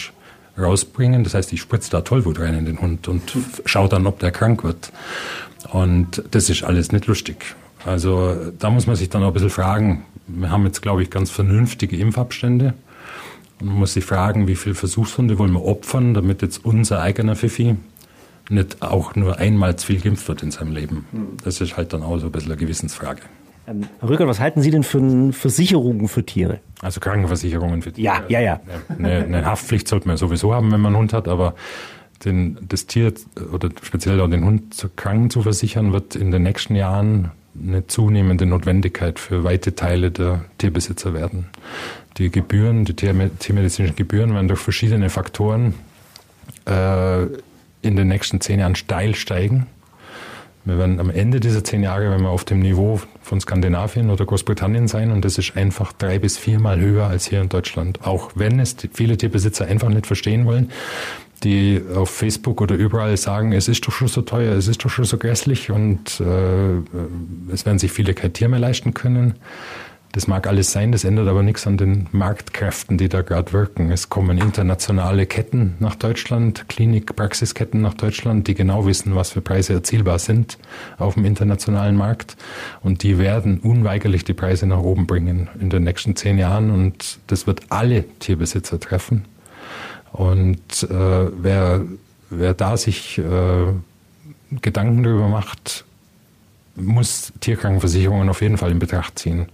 rausbringen. 0.58 1.24
Das 1.24 1.34
heißt, 1.34 1.52
ich 1.52 1.60
spritze 1.60 1.90
da 1.90 2.00
Tollwut 2.00 2.40
rein 2.40 2.54
in 2.54 2.64
den 2.64 2.80
Hund 2.80 3.08
und 3.08 3.22
schaue 3.64 3.88
dann, 3.88 4.06
ob 4.06 4.18
der 4.18 4.30
krank 4.30 4.64
wird. 4.64 4.92
Und 5.72 6.22
das 6.30 6.50
ist 6.50 6.62
alles 6.62 6.92
nicht 6.92 7.06
lustig. 7.06 7.54
Also 7.84 8.52
da 8.58 8.70
muss 8.70 8.86
man 8.86 8.96
sich 8.96 9.10
dann 9.10 9.22
auch 9.22 9.28
ein 9.28 9.32
bisschen 9.34 9.50
fragen. 9.50 10.04
Wir 10.26 10.50
haben 10.50 10.64
jetzt, 10.64 10.82
glaube 10.82 11.02
ich, 11.02 11.10
ganz 11.10 11.30
vernünftige 11.30 11.96
Impfabstände. 11.96 12.74
Und 13.60 13.68
man 13.68 13.76
muss 13.76 13.94
sich 13.94 14.04
fragen, 14.04 14.48
wie 14.48 14.56
viele 14.56 14.74
Versuchshunde 14.74 15.38
wollen 15.38 15.52
wir 15.52 15.64
opfern, 15.64 16.14
damit 16.14 16.42
jetzt 16.42 16.64
unser 16.64 17.00
eigener 17.00 17.36
Fifi 17.36 17.76
nicht 18.50 18.82
auch 18.82 19.14
nur 19.14 19.38
einmal 19.38 19.76
zu 19.76 19.86
viel 19.86 20.00
geimpft 20.00 20.28
wird 20.28 20.42
in 20.42 20.50
seinem 20.50 20.72
Leben. 20.72 21.06
Das 21.44 21.60
ist 21.60 21.76
halt 21.76 21.92
dann 21.92 22.02
auch 22.02 22.18
so 22.18 22.26
ein 22.26 22.32
bisschen 22.32 22.52
eine 22.52 22.60
Gewissensfrage. 22.60 23.22
Ähm, 23.66 23.88
Herr 24.00 24.08
Rücker, 24.08 24.26
was 24.26 24.40
halten 24.40 24.62
Sie 24.62 24.70
denn 24.70 24.82
für 24.82 25.32
Versicherungen 25.32 26.08
für 26.08 26.24
Tiere? 26.24 26.60
Also 26.82 27.00
Krankenversicherungen 27.00 27.82
für 27.82 27.92
Tiere. 27.92 28.04
Ja, 28.04 28.22
ja, 28.28 28.40
ja. 28.40 28.60
Eine, 28.88 29.24
eine 29.24 29.44
Haftpflicht 29.44 29.88
sollte 29.88 30.06
man 30.06 30.16
sowieso 30.16 30.54
haben, 30.54 30.70
wenn 30.72 30.80
man 30.80 30.92
einen 30.92 31.00
Hund 31.00 31.12
hat, 31.12 31.28
aber 31.28 31.54
den, 32.24 32.58
das 32.68 32.86
Tier 32.86 33.12
oder 33.52 33.70
speziell 33.82 34.20
auch 34.20 34.28
den 34.28 34.44
Hund 34.44 34.74
zu 34.74 34.88
kranken 34.88 35.30
zu 35.30 35.42
versichern, 35.42 35.92
wird 35.92 36.14
in 36.14 36.30
den 36.30 36.42
nächsten 36.42 36.74
Jahren 36.74 37.30
eine 37.60 37.86
zunehmende 37.86 38.46
Notwendigkeit 38.46 39.18
für 39.18 39.44
weite 39.44 39.74
Teile 39.74 40.10
der 40.10 40.44
Tierbesitzer 40.58 41.14
werden. 41.14 41.46
Die 42.18 42.30
Gebühren, 42.30 42.84
die 42.84 42.94
tiermedizinischen 42.94 43.96
Gebühren 43.96 44.34
werden 44.34 44.48
durch 44.48 44.60
verschiedene 44.60 45.10
Faktoren 45.10 45.74
äh, 46.66 47.24
in 47.82 47.96
den 47.96 48.08
nächsten 48.08 48.40
zehn 48.40 48.60
Jahren 48.60 48.74
steil 48.76 49.14
steigen. 49.14 49.66
Wir 50.64 50.78
werden 50.78 50.98
am 50.98 51.10
Ende 51.10 51.40
dieser 51.40 51.62
zehn 51.62 51.82
Jahre, 51.82 52.10
wenn 52.10 52.22
wir 52.22 52.30
auf 52.30 52.44
dem 52.44 52.60
Niveau 52.60 53.00
von 53.20 53.40
Skandinavien 53.40 54.08
oder 54.10 54.24
Großbritannien 54.24 54.88
sein 54.88 55.10
und 55.10 55.24
das 55.24 55.36
ist 55.36 55.56
einfach 55.56 55.92
drei 55.92 56.18
bis 56.18 56.38
viermal 56.38 56.80
höher 56.80 57.06
als 57.06 57.26
hier 57.26 57.42
in 57.42 57.50
Deutschland. 57.50 58.00
Auch 58.02 58.32
wenn 58.34 58.58
es 58.58 58.76
viele 58.92 59.18
Tierbesitzer 59.18 59.66
einfach 59.66 59.90
nicht 59.90 60.06
verstehen 60.06 60.46
wollen, 60.46 60.70
die 61.42 61.82
auf 61.94 62.08
Facebook 62.08 62.62
oder 62.62 62.74
überall 62.76 63.16
sagen, 63.18 63.52
es 63.52 63.68
ist 63.68 63.86
doch 63.86 63.92
schon 63.92 64.08
so 64.08 64.22
teuer, 64.22 64.54
es 64.54 64.66
ist 64.66 64.82
doch 64.84 64.88
schon 64.88 65.04
so 65.04 65.18
grässlich 65.18 65.70
und 65.70 66.20
äh, 66.20 67.52
es 67.52 67.66
werden 67.66 67.78
sich 67.78 67.92
viele 67.92 68.14
kein 68.14 68.32
Tier 68.32 68.48
mehr 68.48 68.60
leisten 68.60 68.94
können. 68.94 69.34
Das 70.14 70.28
mag 70.28 70.46
alles 70.46 70.70
sein, 70.70 70.92
das 70.92 71.02
ändert 71.02 71.26
aber 71.26 71.42
nichts 71.42 71.66
an 71.66 71.76
den 71.76 72.06
Marktkräften, 72.12 72.98
die 72.98 73.08
da 73.08 73.22
gerade 73.22 73.52
wirken. 73.52 73.90
Es 73.90 74.10
kommen 74.10 74.38
internationale 74.38 75.26
Ketten 75.26 75.74
nach 75.80 75.96
Deutschland, 75.96 76.68
Klinik-Praxisketten 76.68 77.82
nach 77.82 77.94
Deutschland, 77.94 78.46
die 78.46 78.54
genau 78.54 78.86
wissen, 78.86 79.16
was 79.16 79.30
für 79.30 79.40
Preise 79.40 79.72
erzielbar 79.72 80.20
sind 80.20 80.56
auf 80.98 81.14
dem 81.14 81.24
internationalen 81.24 81.96
Markt. 81.96 82.36
Und 82.80 83.02
die 83.02 83.18
werden 83.18 83.58
unweigerlich 83.58 84.22
die 84.22 84.34
Preise 84.34 84.68
nach 84.68 84.78
oben 84.78 85.08
bringen 85.08 85.48
in 85.58 85.68
den 85.68 85.82
nächsten 85.82 86.14
zehn 86.14 86.38
Jahren. 86.38 86.70
Und 86.70 87.18
das 87.26 87.48
wird 87.48 87.62
alle 87.70 88.04
Tierbesitzer 88.20 88.78
treffen. 88.78 89.24
Und 90.12 90.84
äh, 90.84 91.42
wer, 91.42 91.80
wer 92.30 92.54
da 92.54 92.76
sich 92.76 93.18
äh, 93.18 93.22
Gedanken 94.62 95.02
darüber 95.02 95.26
macht, 95.26 95.84
muss 96.76 97.32
Tierkrankenversicherungen 97.40 98.28
auf 98.28 98.42
jeden 98.42 98.56
Fall 98.56 98.72
in 98.72 98.78
Betracht 98.78 99.18
ziehen. 99.18 99.46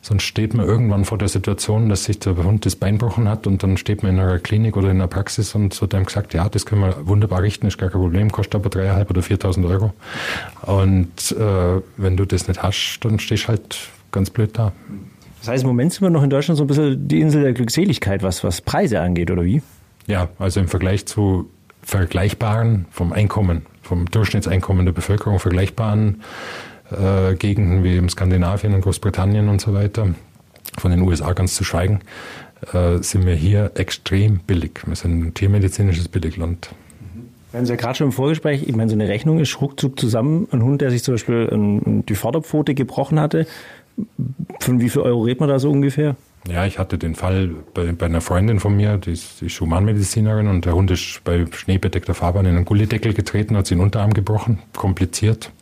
Sonst 0.00 0.22
steht 0.22 0.54
man 0.54 0.66
irgendwann 0.66 1.04
vor 1.04 1.18
der 1.18 1.28
Situation, 1.28 1.88
dass 1.88 2.04
sich 2.04 2.18
der 2.18 2.36
Hund 2.36 2.64
das 2.64 2.76
Bein 2.76 2.98
gebrochen 2.98 3.28
hat 3.28 3.46
und 3.46 3.62
dann 3.62 3.76
steht 3.76 4.02
man 4.02 4.14
in 4.14 4.20
einer 4.20 4.38
Klinik 4.38 4.76
oder 4.76 4.90
in 4.90 4.96
einer 4.96 5.08
Praxis 5.08 5.54
und 5.54 5.74
so 5.74 5.86
dem 5.86 6.04
gesagt, 6.04 6.34
ja, 6.34 6.48
das 6.48 6.64
können 6.64 6.80
wir 6.82 7.06
wunderbar 7.06 7.42
richten, 7.42 7.66
ist 7.66 7.78
gar 7.78 7.90
kein 7.90 8.00
Problem, 8.00 8.32
kostet 8.32 8.54
aber 8.54 8.70
dreieinhalb 8.70 9.10
oder 9.10 9.22
viertausend 9.22 9.66
Euro. 9.66 9.92
Und 10.62 11.32
äh, 11.32 11.82
wenn 11.96 12.16
du 12.16 12.24
das 12.24 12.48
nicht 12.48 12.62
hast, 12.62 13.00
dann 13.02 13.18
stehst 13.18 13.44
du 13.44 13.48
halt 13.48 13.78
ganz 14.10 14.30
blöd 14.30 14.50
da. 14.56 14.72
Das 15.40 15.48
heißt, 15.48 15.64
im 15.64 15.68
Moment 15.68 15.92
sind 15.92 16.02
wir 16.02 16.10
noch 16.10 16.22
in 16.22 16.30
Deutschland 16.30 16.56
so 16.56 16.64
ein 16.64 16.68
bisschen 16.68 17.08
die 17.08 17.20
Insel 17.20 17.42
der 17.42 17.52
Glückseligkeit, 17.52 18.22
was, 18.22 18.44
was 18.44 18.60
Preise 18.60 19.00
angeht, 19.00 19.30
oder 19.30 19.44
wie? 19.44 19.60
Ja, 20.06 20.28
also 20.38 20.60
im 20.60 20.68
Vergleich 20.68 21.04
zu 21.06 21.50
vergleichbaren 21.82 22.86
vom 22.90 23.12
Einkommen, 23.12 23.66
vom 23.82 24.06
Durchschnittseinkommen 24.06 24.86
der 24.86 24.92
Bevölkerung 24.92 25.38
vergleichbaren 25.38 26.22
äh, 26.90 27.34
Gegenden 27.34 27.84
wie 27.84 27.96
im 27.96 28.08
Skandinavien 28.08 28.74
und 28.74 28.82
Großbritannien 28.82 29.48
und 29.48 29.60
so 29.60 29.74
weiter, 29.74 30.14
von 30.78 30.90
den 30.90 31.00
USA 31.00 31.32
ganz 31.32 31.54
zu 31.54 31.64
schweigen, 31.64 32.00
äh, 32.72 32.98
sind 32.98 33.26
wir 33.26 33.34
hier 33.34 33.72
extrem 33.74 34.38
billig. 34.38 34.80
Wir 34.86 34.96
sind 34.96 35.20
ein 35.20 35.34
tiermedizinisches 35.34 36.08
Billigland. 36.08 36.70
Wir 37.50 37.58
haben 37.58 37.64
es 37.64 37.70
ja 37.70 37.76
gerade 37.76 37.96
schon 37.96 38.06
im 38.06 38.12
Vorgespräch, 38.12 38.62
ich 38.66 38.74
meine, 38.74 38.88
so 38.88 38.96
eine 38.96 39.08
Rechnung 39.08 39.38
ist 39.38 39.60
ruckzuck 39.60 39.98
zusammen. 39.98 40.48
Ein 40.52 40.62
Hund, 40.62 40.80
der 40.80 40.90
sich 40.90 41.02
zum 41.02 41.14
Beispiel 41.14 41.50
die 42.08 42.14
Vorderpfote 42.14 42.74
gebrochen 42.74 43.20
hatte, 43.20 43.46
von 44.60 44.80
wie 44.80 44.88
viel 44.88 45.02
Euro 45.02 45.22
redet 45.22 45.40
man 45.40 45.50
da 45.50 45.58
so 45.58 45.70
ungefähr? 45.70 46.16
Ja, 46.48 46.66
ich 46.66 46.78
hatte 46.78 46.98
den 46.98 47.14
Fall 47.14 47.50
bei, 47.72 47.92
bei 47.92 48.06
einer 48.06 48.20
Freundin 48.20 48.58
von 48.58 48.76
mir, 48.76 48.98
die 48.98 49.12
ist, 49.12 49.40
die 49.40 49.46
ist 49.46 49.60
Humanmedizinerin 49.60 50.48
und 50.48 50.64
der 50.64 50.74
Hund 50.74 50.90
ist 50.90 51.20
bei 51.22 51.46
schneebedeckter 51.52 52.14
Fahrbahn 52.14 52.46
in 52.46 52.56
einen 52.56 52.64
Gullideckel 52.64 53.14
getreten, 53.14 53.56
hat 53.56 53.66
sich 53.66 53.76
den 53.76 53.82
Unterarm 53.82 54.12
gebrochen, 54.12 54.58
kompliziert 54.74 55.52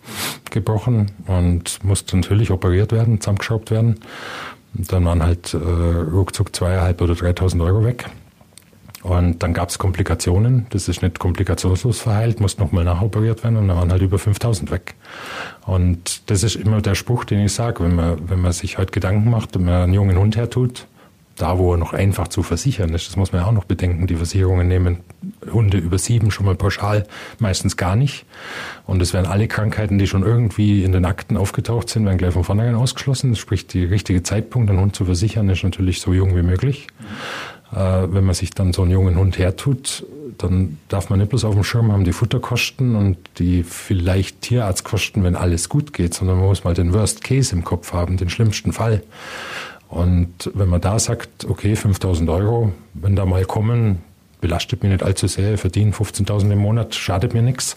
gebrochen 0.50 1.12
und 1.26 1.84
musste 1.84 2.16
natürlich 2.16 2.50
operiert 2.50 2.92
werden, 2.92 3.20
zusammengeschraubt 3.20 3.70
werden. 3.70 4.00
Und 4.76 4.92
dann 4.92 5.04
waren 5.04 5.22
halt 5.22 5.54
äh, 5.54 5.56
ruckzuck 5.56 6.54
zweieinhalb 6.54 7.00
oder 7.02 7.14
dreitausend 7.14 7.62
Euro 7.62 7.84
weg. 7.84 8.06
Und 9.02 9.42
dann 9.42 9.54
gab 9.54 9.70
es 9.70 9.78
Komplikationen. 9.78 10.66
Das 10.70 10.88
ist 10.88 11.02
nicht 11.02 11.18
komplikationslos 11.18 12.00
verheilt, 12.00 12.40
musste 12.40 12.60
nochmal 12.60 12.84
nachoperiert 12.84 13.42
werden 13.42 13.56
und 13.56 13.68
dann 13.68 13.76
waren 13.76 13.90
halt 13.90 14.02
über 14.02 14.18
5000 14.18 14.70
weg. 14.70 14.94
Und 15.64 16.30
das 16.30 16.42
ist 16.42 16.56
immer 16.56 16.82
der 16.82 16.94
Spruch, 16.94 17.24
den 17.24 17.40
ich 17.40 17.52
sage, 17.52 17.82
wenn 17.82 17.94
man, 17.94 18.28
wenn 18.28 18.40
man 18.40 18.52
sich 18.52 18.76
halt 18.76 18.92
Gedanken 18.92 19.30
macht 19.30 19.56
und 19.56 19.64
man 19.64 19.82
einen 19.82 19.94
jungen 19.94 20.18
Hund 20.18 20.36
hertut, 20.36 20.86
da 21.40 21.58
wo 21.58 21.72
er 21.72 21.78
noch 21.78 21.94
einfach 21.94 22.28
zu 22.28 22.42
versichern 22.42 22.92
ist, 22.92 23.08
das 23.08 23.16
muss 23.16 23.32
man 23.32 23.40
ja 23.42 23.48
auch 23.48 23.52
noch 23.52 23.64
bedenken, 23.64 24.06
die 24.06 24.16
Versicherungen 24.16 24.68
nehmen 24.68 24.98
Hunde 25.50 25.78
über 25.78 25.96
sieben 25.96 26.30
schon 26.30 26.44
mal 26.44 26.54
pauschal, 26.54 27.06
meistens 27.38 27.78
gar 27.78 27.96
nicht. 27.96 28.26
Und 28.86 29.00
es 29.00 29.14
werden 29.14 29.26
alle 29.26 29.48
Krankheiten, 29.48 29.98
die 29.98 30.06
schon 30.06 30.22
irgendwie 30.22 30.84
in 30.84 30.92
den 30.92 31.04
Akten 31.06 31.36
aufgetaucht 31.36 31.88
sind, 31.88 32.04
werden 32.04 32.18
gleich 32.18 32.34
von 32.34 32.44
vornherein 32.44 32.74
ausgeschlossen. 32.74 33.36
Sprich, 33.36 33.66
der 33.66 33.90
richtige 33.90 34.22
Zeitpunkt, 34.22 34.68
einen 34.68 34.80
Hund 34.80 34.94
zu 34.94 35.06
versichern, 35.06 35.48
ist 35.48 35.64
natürlich 35.64 36.00
so 36.00 36.12
jung 36.12 36.36
wie 36.36 36.42
möglich. 36.42 36.88
Äh, 37.72 37.76
wenn 38.08 38.24
man 38.24 38.34
sich 38.34 38.50
dann 38.50 38.72
so 38.72 38.82
einen 38.82 38.90
jungen 38.90 39.16
Hund 39.16 39.38
hertut, 39.38 40.04
dann 40.38 40.78
darf 40.88 41.10
man 41.10 41.18
nicht 41.18 41.28
bloß 41.28 41.44
auf 41.44 41.54
dem 41.54 41.64
Schirm 41.64 41.92
haben 41.92 42.04
die 42.04 42.12
Futterkosten 42.12 42.96
und 42.96 43.18
die 43.38 43.62
vielleicht 43.62 44.42
Tierarztkosten, 44.42 45.22
wenn 45.22 45.36
alles 45.36 45.68
gut 45.68 45.92
geht, 45.92 46.14
sondern 46.14 46.38
man 46.38 46.46
muss 46.46 46.64
mal 46.64 46.74
den 46.74 46.92
Worst 46.92 47.22
Case 47.22 47.54
im 47.54 47.64
Kopf 47.64 47.92
haben, 47.92 48.16
den 48.16 48.30
schlimmsten 48.30 48.72
Fall. 48.72 49.02
Und 49.88 50.50
wenn 50.54 50.68
man 50.68 50.80
da 50.80 50.98
sagt, 50.98 51.46
okay, 51.48 51.74
5000 51.74 52.30
Euro, 52.30 52.72
wenn 52.94 53.16
da 53.16 53.26
mal 53.26 53.44
kommen, 53.44 53.98
belastet 54.40 54.82
mich 54.82 54.92
nicht 54.92 55.02
allzu 55.02 55.26
sehr, 55.26 55.54
ich 55.54 55.60
verdiene 55.60 55.92
15.000 55.92 56.52
im 56.52 56.58
Monat, 56.58 56.94
schadet 56.94 57.34
mir 57.34 57.42
nichts, 57.42 57.76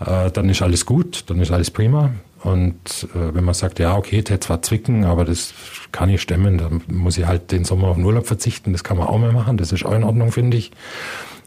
äh, 0.00 0.30
dann 0.30 0.48
ist 0.48 0.62
alles 0.62 0.86
gut, 0.86 1.24
dann 1.26 1.40
ist 1.40 1.50
alles 1.50 1.70
prima. 1.70 2.12
Und 2.42 3.08
äh, 3.14 3.34
wenn 3.34 3.44
man 3.44 3.54
sagt, 3.54 3.78
ja, 3.78 3.96
okay, 3.96 4.22
der 4.22 4.40
zwar 4.40 4.62
zwicken, 4.62 5.04
aber 5.04 5.24
das 5.24 5.52
kann 5.90 6.08
ich 6.08 6.22
stemmen, 6.22 6.58
dann 6.58 6.82
muss 6.88 7.18
ich 7.18 7.26
halt 7.26 7.50
den 7.50 7.64
Sommer 7.64 7.88
auf 7.88 7.96
den 7.96 8.04
Urlaub 8.04 8.26
verzichten, 8.26 8.72
das 8.72 8.84
kann 8.84 8.96
man 8.96 9.08
auch 9.08 9.18
mal 9.18 9.32
machen, 9.32 9.56
das 9.56 9.72
ist 9.72 9.84
auch 9.84 9.94
in 9.94 10.04
Ordnung, 10.04 10.30
finde 10.30 10.56
ich. 10.56 10.70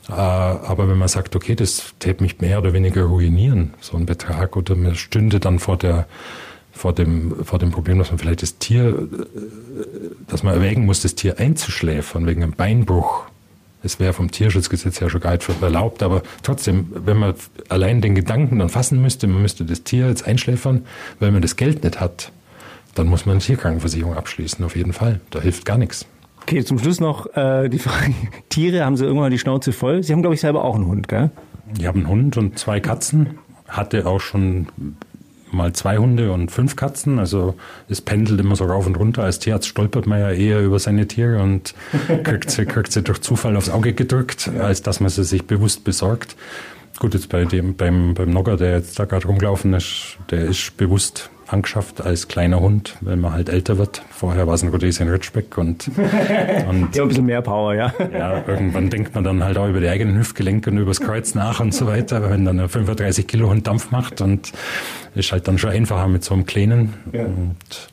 Äh, 0.09 0.13
aber 0.13 0.89
wenn 0.89 0.97
man 0.97 1.07
sagt, 1.07 1.35
okay, 1.35 1.55
das 1.55 1.93
täte 1.99 2.21
mich 2.21 2.41
mehr 2.41 2.59
oder 2.59 2.73
weniger 2.73 3.03
ruinieren, 3.03 3.73
so 3.79 3.95
ein 3.95 4.05
Betrag, 4.05 4.57
oder 4.57 4.75
man 4.75 4.95
stünde 4.95 5.39
dann 5.39 5.59
vor 5.59 5.77
der 5.77 6.07
vor 6.73 6.93
dem, 6.93 7.43
vor 7.43 7.59
dem 7.59 7.71
Problem, 7.71 7.99
dass 7.99 8.11
man 8.11 8.17
vielleicht 8.17 8.41
das 8.41 8.57
Tier, 8.57 8.87
äh, 8.87 9.25
dass 10.27 10.43
man 10.43 10.53
erwägen 10.53 10.85
muss, 10.85 11.01
das 11.01 11.15
Tier 11.15 11.39
einzuschläfern 11.39 12.25
wegen 12.25 12.43
einem 12.43 12.53
Beinbruch 12.53 13.25
es 13.83 13.99
wäre 13.99 14.13
vom 14.13 14.31
Tierschutzgesetz 14.31 14.99
ja 14.99 15.09
schon 15.09 15.21
gar 15.21 15.31
nicht 15.31 15.47
erlaubt, 15.61 16.03
aber 16.03 16.21
trotzdem, 16.43 16.87
wenn 16.93 17.17
man 17.17 17.33
allein 17.69 18.01
den 18.01 18.15
Gedanken 18.15 18.59
dann 18.59 18.69
fassen 18.69 19.01
müsste, 19.01 19.27
man 19.27 19.41
müsste 19.41 19.65
das 19.65 19.83
Tier 19.83 20.07
jetzt 20.07 20.27
einschläfern, 20.27 20.85
weil 21.19 21.31
man 21.31 21.41
das 21.41 21.55
Geld 21.55 21.83
nicht 21.83 21.99
hat, 21.99 22.31
dann 22.95 23.07
muss 23.07 23.25
man 23.25 23.33
eine 23.33 23.41
Tierkrankenversicherung 23.41 24.15
abschließen, 24.15 24.63
auf 24.63 24.75
jeden 24.75 24.93
Fall. 24.93 25.19
Da 25.29 25.41
hilft 25.41 25.65
gar 25.65 25.77
nichts. 25.77 26.05
Okay, 26.41 26.63
zum 26.63 26.79
Schluss 26.79 26.99
noch 26.99 27.35
äh, 27.35 27.69
die 27.69 27.79
Frage, 27.79 28.13
Tiere, 28.49 28.83
haben 28.83 28.97
Sie 28.97 29.05
irgendwann 29.05 29.31
die 29.31 29.39
Schnauze 29.39 29.71
voll? 29.71 30.03
Sie 30.03 30.13
haben, 30.13 30.21
glaube 30.21 30.35
ich, 30.35 30.41
selber 30.41 30.63
auch 30.63 30.75
einen 30.75 30.87
Hund, 30.87 31.07
gell? 31.07 31.31
Ich 31.77 31.85
habe 31.85 31.99
einen 31.99 32.07
Hund 32.07 32.37
und 32.37 32.59
zwei 32.59 32.79
Katzen, 32.79 33.37
hatte 33.67 34.05
auch 34.05 34.19
schon 34.19 34.67
mal 35.53 35.73
zwei 35.73 35.97
Hunde 35.97 36.31
und 36.31 36.51
fünf 36.51 36.75
Katzen. 36.75 37.19
Also 37.19 37.55
es 37.89 38.01
pendelt 38.01 38.39
immer 38.39 38.55
so 38.55 38.65
rauf 38.65 38.85
und 38.85 38.97
runter. 38.97 39.23
Als 39.23 39.39
Tierarzt 39.39 39.67
stolpert 39.67 40.07
man 40.07 40.19
ja 40.19 40.31
eher 40.31 40.61
über 40.61 40.79
seine 40.79 41.07
Tiere 41.07 41.41
und 41.41 41.73
kriegt 42.23 42.51
sie, 42.51 42.65
kriegt 42.65 42.91
sie 42.91 43.01
durch 43.03 43.21
Zufall 43.21 43.55
aufs 43.55 43.69
Auge 43.69 43.93
gedrückt, 43.93 44.49
als 44.59 44.81
dass 44.81 44.99
man 44.99 45.09
sie 45.09 45.23
sich 45.23 45.45
bewusst 45.45 45.83
besorgt. 45.83 46.35
Gut, 46.99 47.13
jetzt 47.13 47.29
bei 47.29 47.45
dem, 47.45 47.75
beim, 47.75 48.13
beim 48.13 48.29
Nogger, 48.29 48.57
der 48.57 48.77
jetzt 48.77 48.99
da 48.99 49.05
gerade 49.05 49.27
rumgelaufen 49.27 49.73
ist, 49.73 50.17
der 50.29 50.45
ist 50.45 50.77
bewusst 50.77 51.29
angeschafft 51.51 52.01
als 52.01 52.27
kleiner 52.27 52.59
Hund, 52.59 52.97
wenn 53.01 53.19
man 53.19 53.33
halt 53.33 53.49
älter 53.49 53.77
wird. 53.77 54.01
Vorher 54.09 54.47
war 54.47 54.53
es 54.53 54.63
ein 54.63 54.69
Rhodesian 54.69 55.09
Ridgeback 55.09 55.57
und, 55.57 55.87
und 56.69 56.95
ja, 56.95 57.03
ein 57.03 57.07
bisschen 57.07 57.25
mehr 57.25 57.41
Power, 57.41 57.75
ja. 57.75 57.93
Ja, 58.13 58.43
irgendwann 58.47 58.89
denkt 58.89 59.15
man 59.15 59.23
dann 59.23 59.43
halt 59.43 59.57
auch 59.57 59.67
über 59.67 59.79
die 59.79 59.87
eigenen 59.87 60.17
Hüftgelenke 60.17 60.69
und 60.69 60.77
übers 60.77 61.01
Kreuz 61.01 61.35
nach 61.35 61.59
und 61.59 61.73
so 61.73 61.87
weiter, 61.87 62.29
wenn 62.29 62.45
dann 62.45 62.59
ein 62.59 62.69
35 62.69 63.27
Kilo 63.27 63.49
Hund 63.49 63.67
Dampf 63.67 63.91
macht 63.91 64.21
und 64.21 64.51
ist 65.15 65.31
halt 65.31 65.47
dann 65.47 65.57
schon 65.57 65.71
einfacher 65.71 66.07
mit 66.07 66.23
so 66.23 66.33
einem 66.33 66.45
kleinen. 66.45 66.93
Ja. 67.11 67.25
Und 67.25 67.89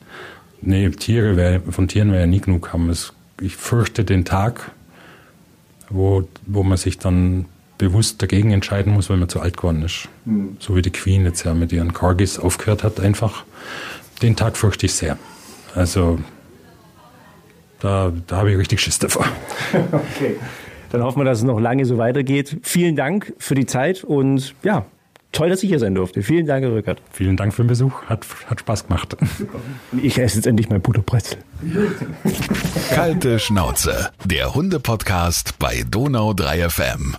nee, 0.61 0.89
Tiere 0.89 1.35
wär, 1.35 1.61
von 1.61 1.87
Tieren 1.87 2.11
wäre 2.11 2.21
ja 2.21 2.27
nie 2.27 2.41
genug 2.41 2.73
haben. 2.73 2.89
Es, 2.89 3.13
ich 3.41 3.55
fürchte 3.55 4.03
den 4.03 4.25
Tag, 4.25 4.71
wo, 5.89 6.27
wo 6.45 6.63
man 6.63 6.77
sich 6.77 6.97
dann 6.97 7.45
bewusst 7.79 8.21
dagegen 8.21 8.51
entscheiden 8.51 8.93
muss, 8.93 9.09
weil 9.09 9.17
man 9.17 9.29
zu 9.29 9.39
alt 9.39 9.57
geworden 9.57 9.81
ist. 9.81 10.07
Mhm. 10.25 10.57
So 10.59 10.75
wie 10.75 10.83
die 10.83 10.91
Queen 10.91 11.23
jetzt 11.25 11.43
ja 11.43 11.55
mit 11.55 11.71
ihren 11.71 11.93
Corgis 11.93 12.37
aufgehört 12.37 12.83
hat, 12.83 12.99
einfach. 12.99 13.43
Den 14.21 14.35
Tag 14.35 14.57
fürchte 14.57 14.85
ich 14.85 14.93
sehr. 14.93 15.17
Also 15.73 16.19
da, 17.79 18.11
da 18.27 18.37
habe 18.37 18.51
ich 18.51 18.57
richtig 18.57 18.81
Schiss 18.81 18.99
davor. 18.99 19.25
okay. 19.91 20.35
Dann 20.91 21.03
hoffen 21.03 21.19
wir, 21.19 21.25
dass 21.25 21.39
es 21.39 21.43
noch 21.43 21.59
lange 21.59 21.85
so 21.85 21.97
weitergeht. 21.97 22.57
Vielen 22.63 22.95
Dank 22.95 23.33
für 23.37 23.55
die 23.55 23.65
Zeit 23.65 24.03
und 24.03 24.55
ja, 24.63 24.85
toll, 25.31 25.49
dass 25.49 25.63
ich 25.63 25.69
hier 25.69 25.79
sein 25.79 25.95
durfte. 25.95 26.21
Vielen 26.21 26.47
Dank, 26.47 26.65
Herr 26.65 26.73
Rückert. 26.73 27.01
Vielen 27.11 27.37
Dank 27.37 27.53
für 27.53 27.63
den 27.63 27.67
Besuch. 27.67 28.03
Hat, 28.07 28.25
hat 28.47 28.59
Spaß 28.59 28.87
gemacht. 28.87 29.15
Ich 30.01 30.17
esse 30.17 30.37
jetzt 30.37 30.47
endlich 30.47 30.69
mein 30.69 30.81
Butterbrezel. 30.81 31.37
Kalte 32.89 33.39
Schnauze. 33.39 34.09
Der 34.25 34.53
Hunde-Podcast 34.53 35.59
bei 35.59 35.85
Donau 35.89 36.33
3 36.33 36.69
FM. 36.69 37.15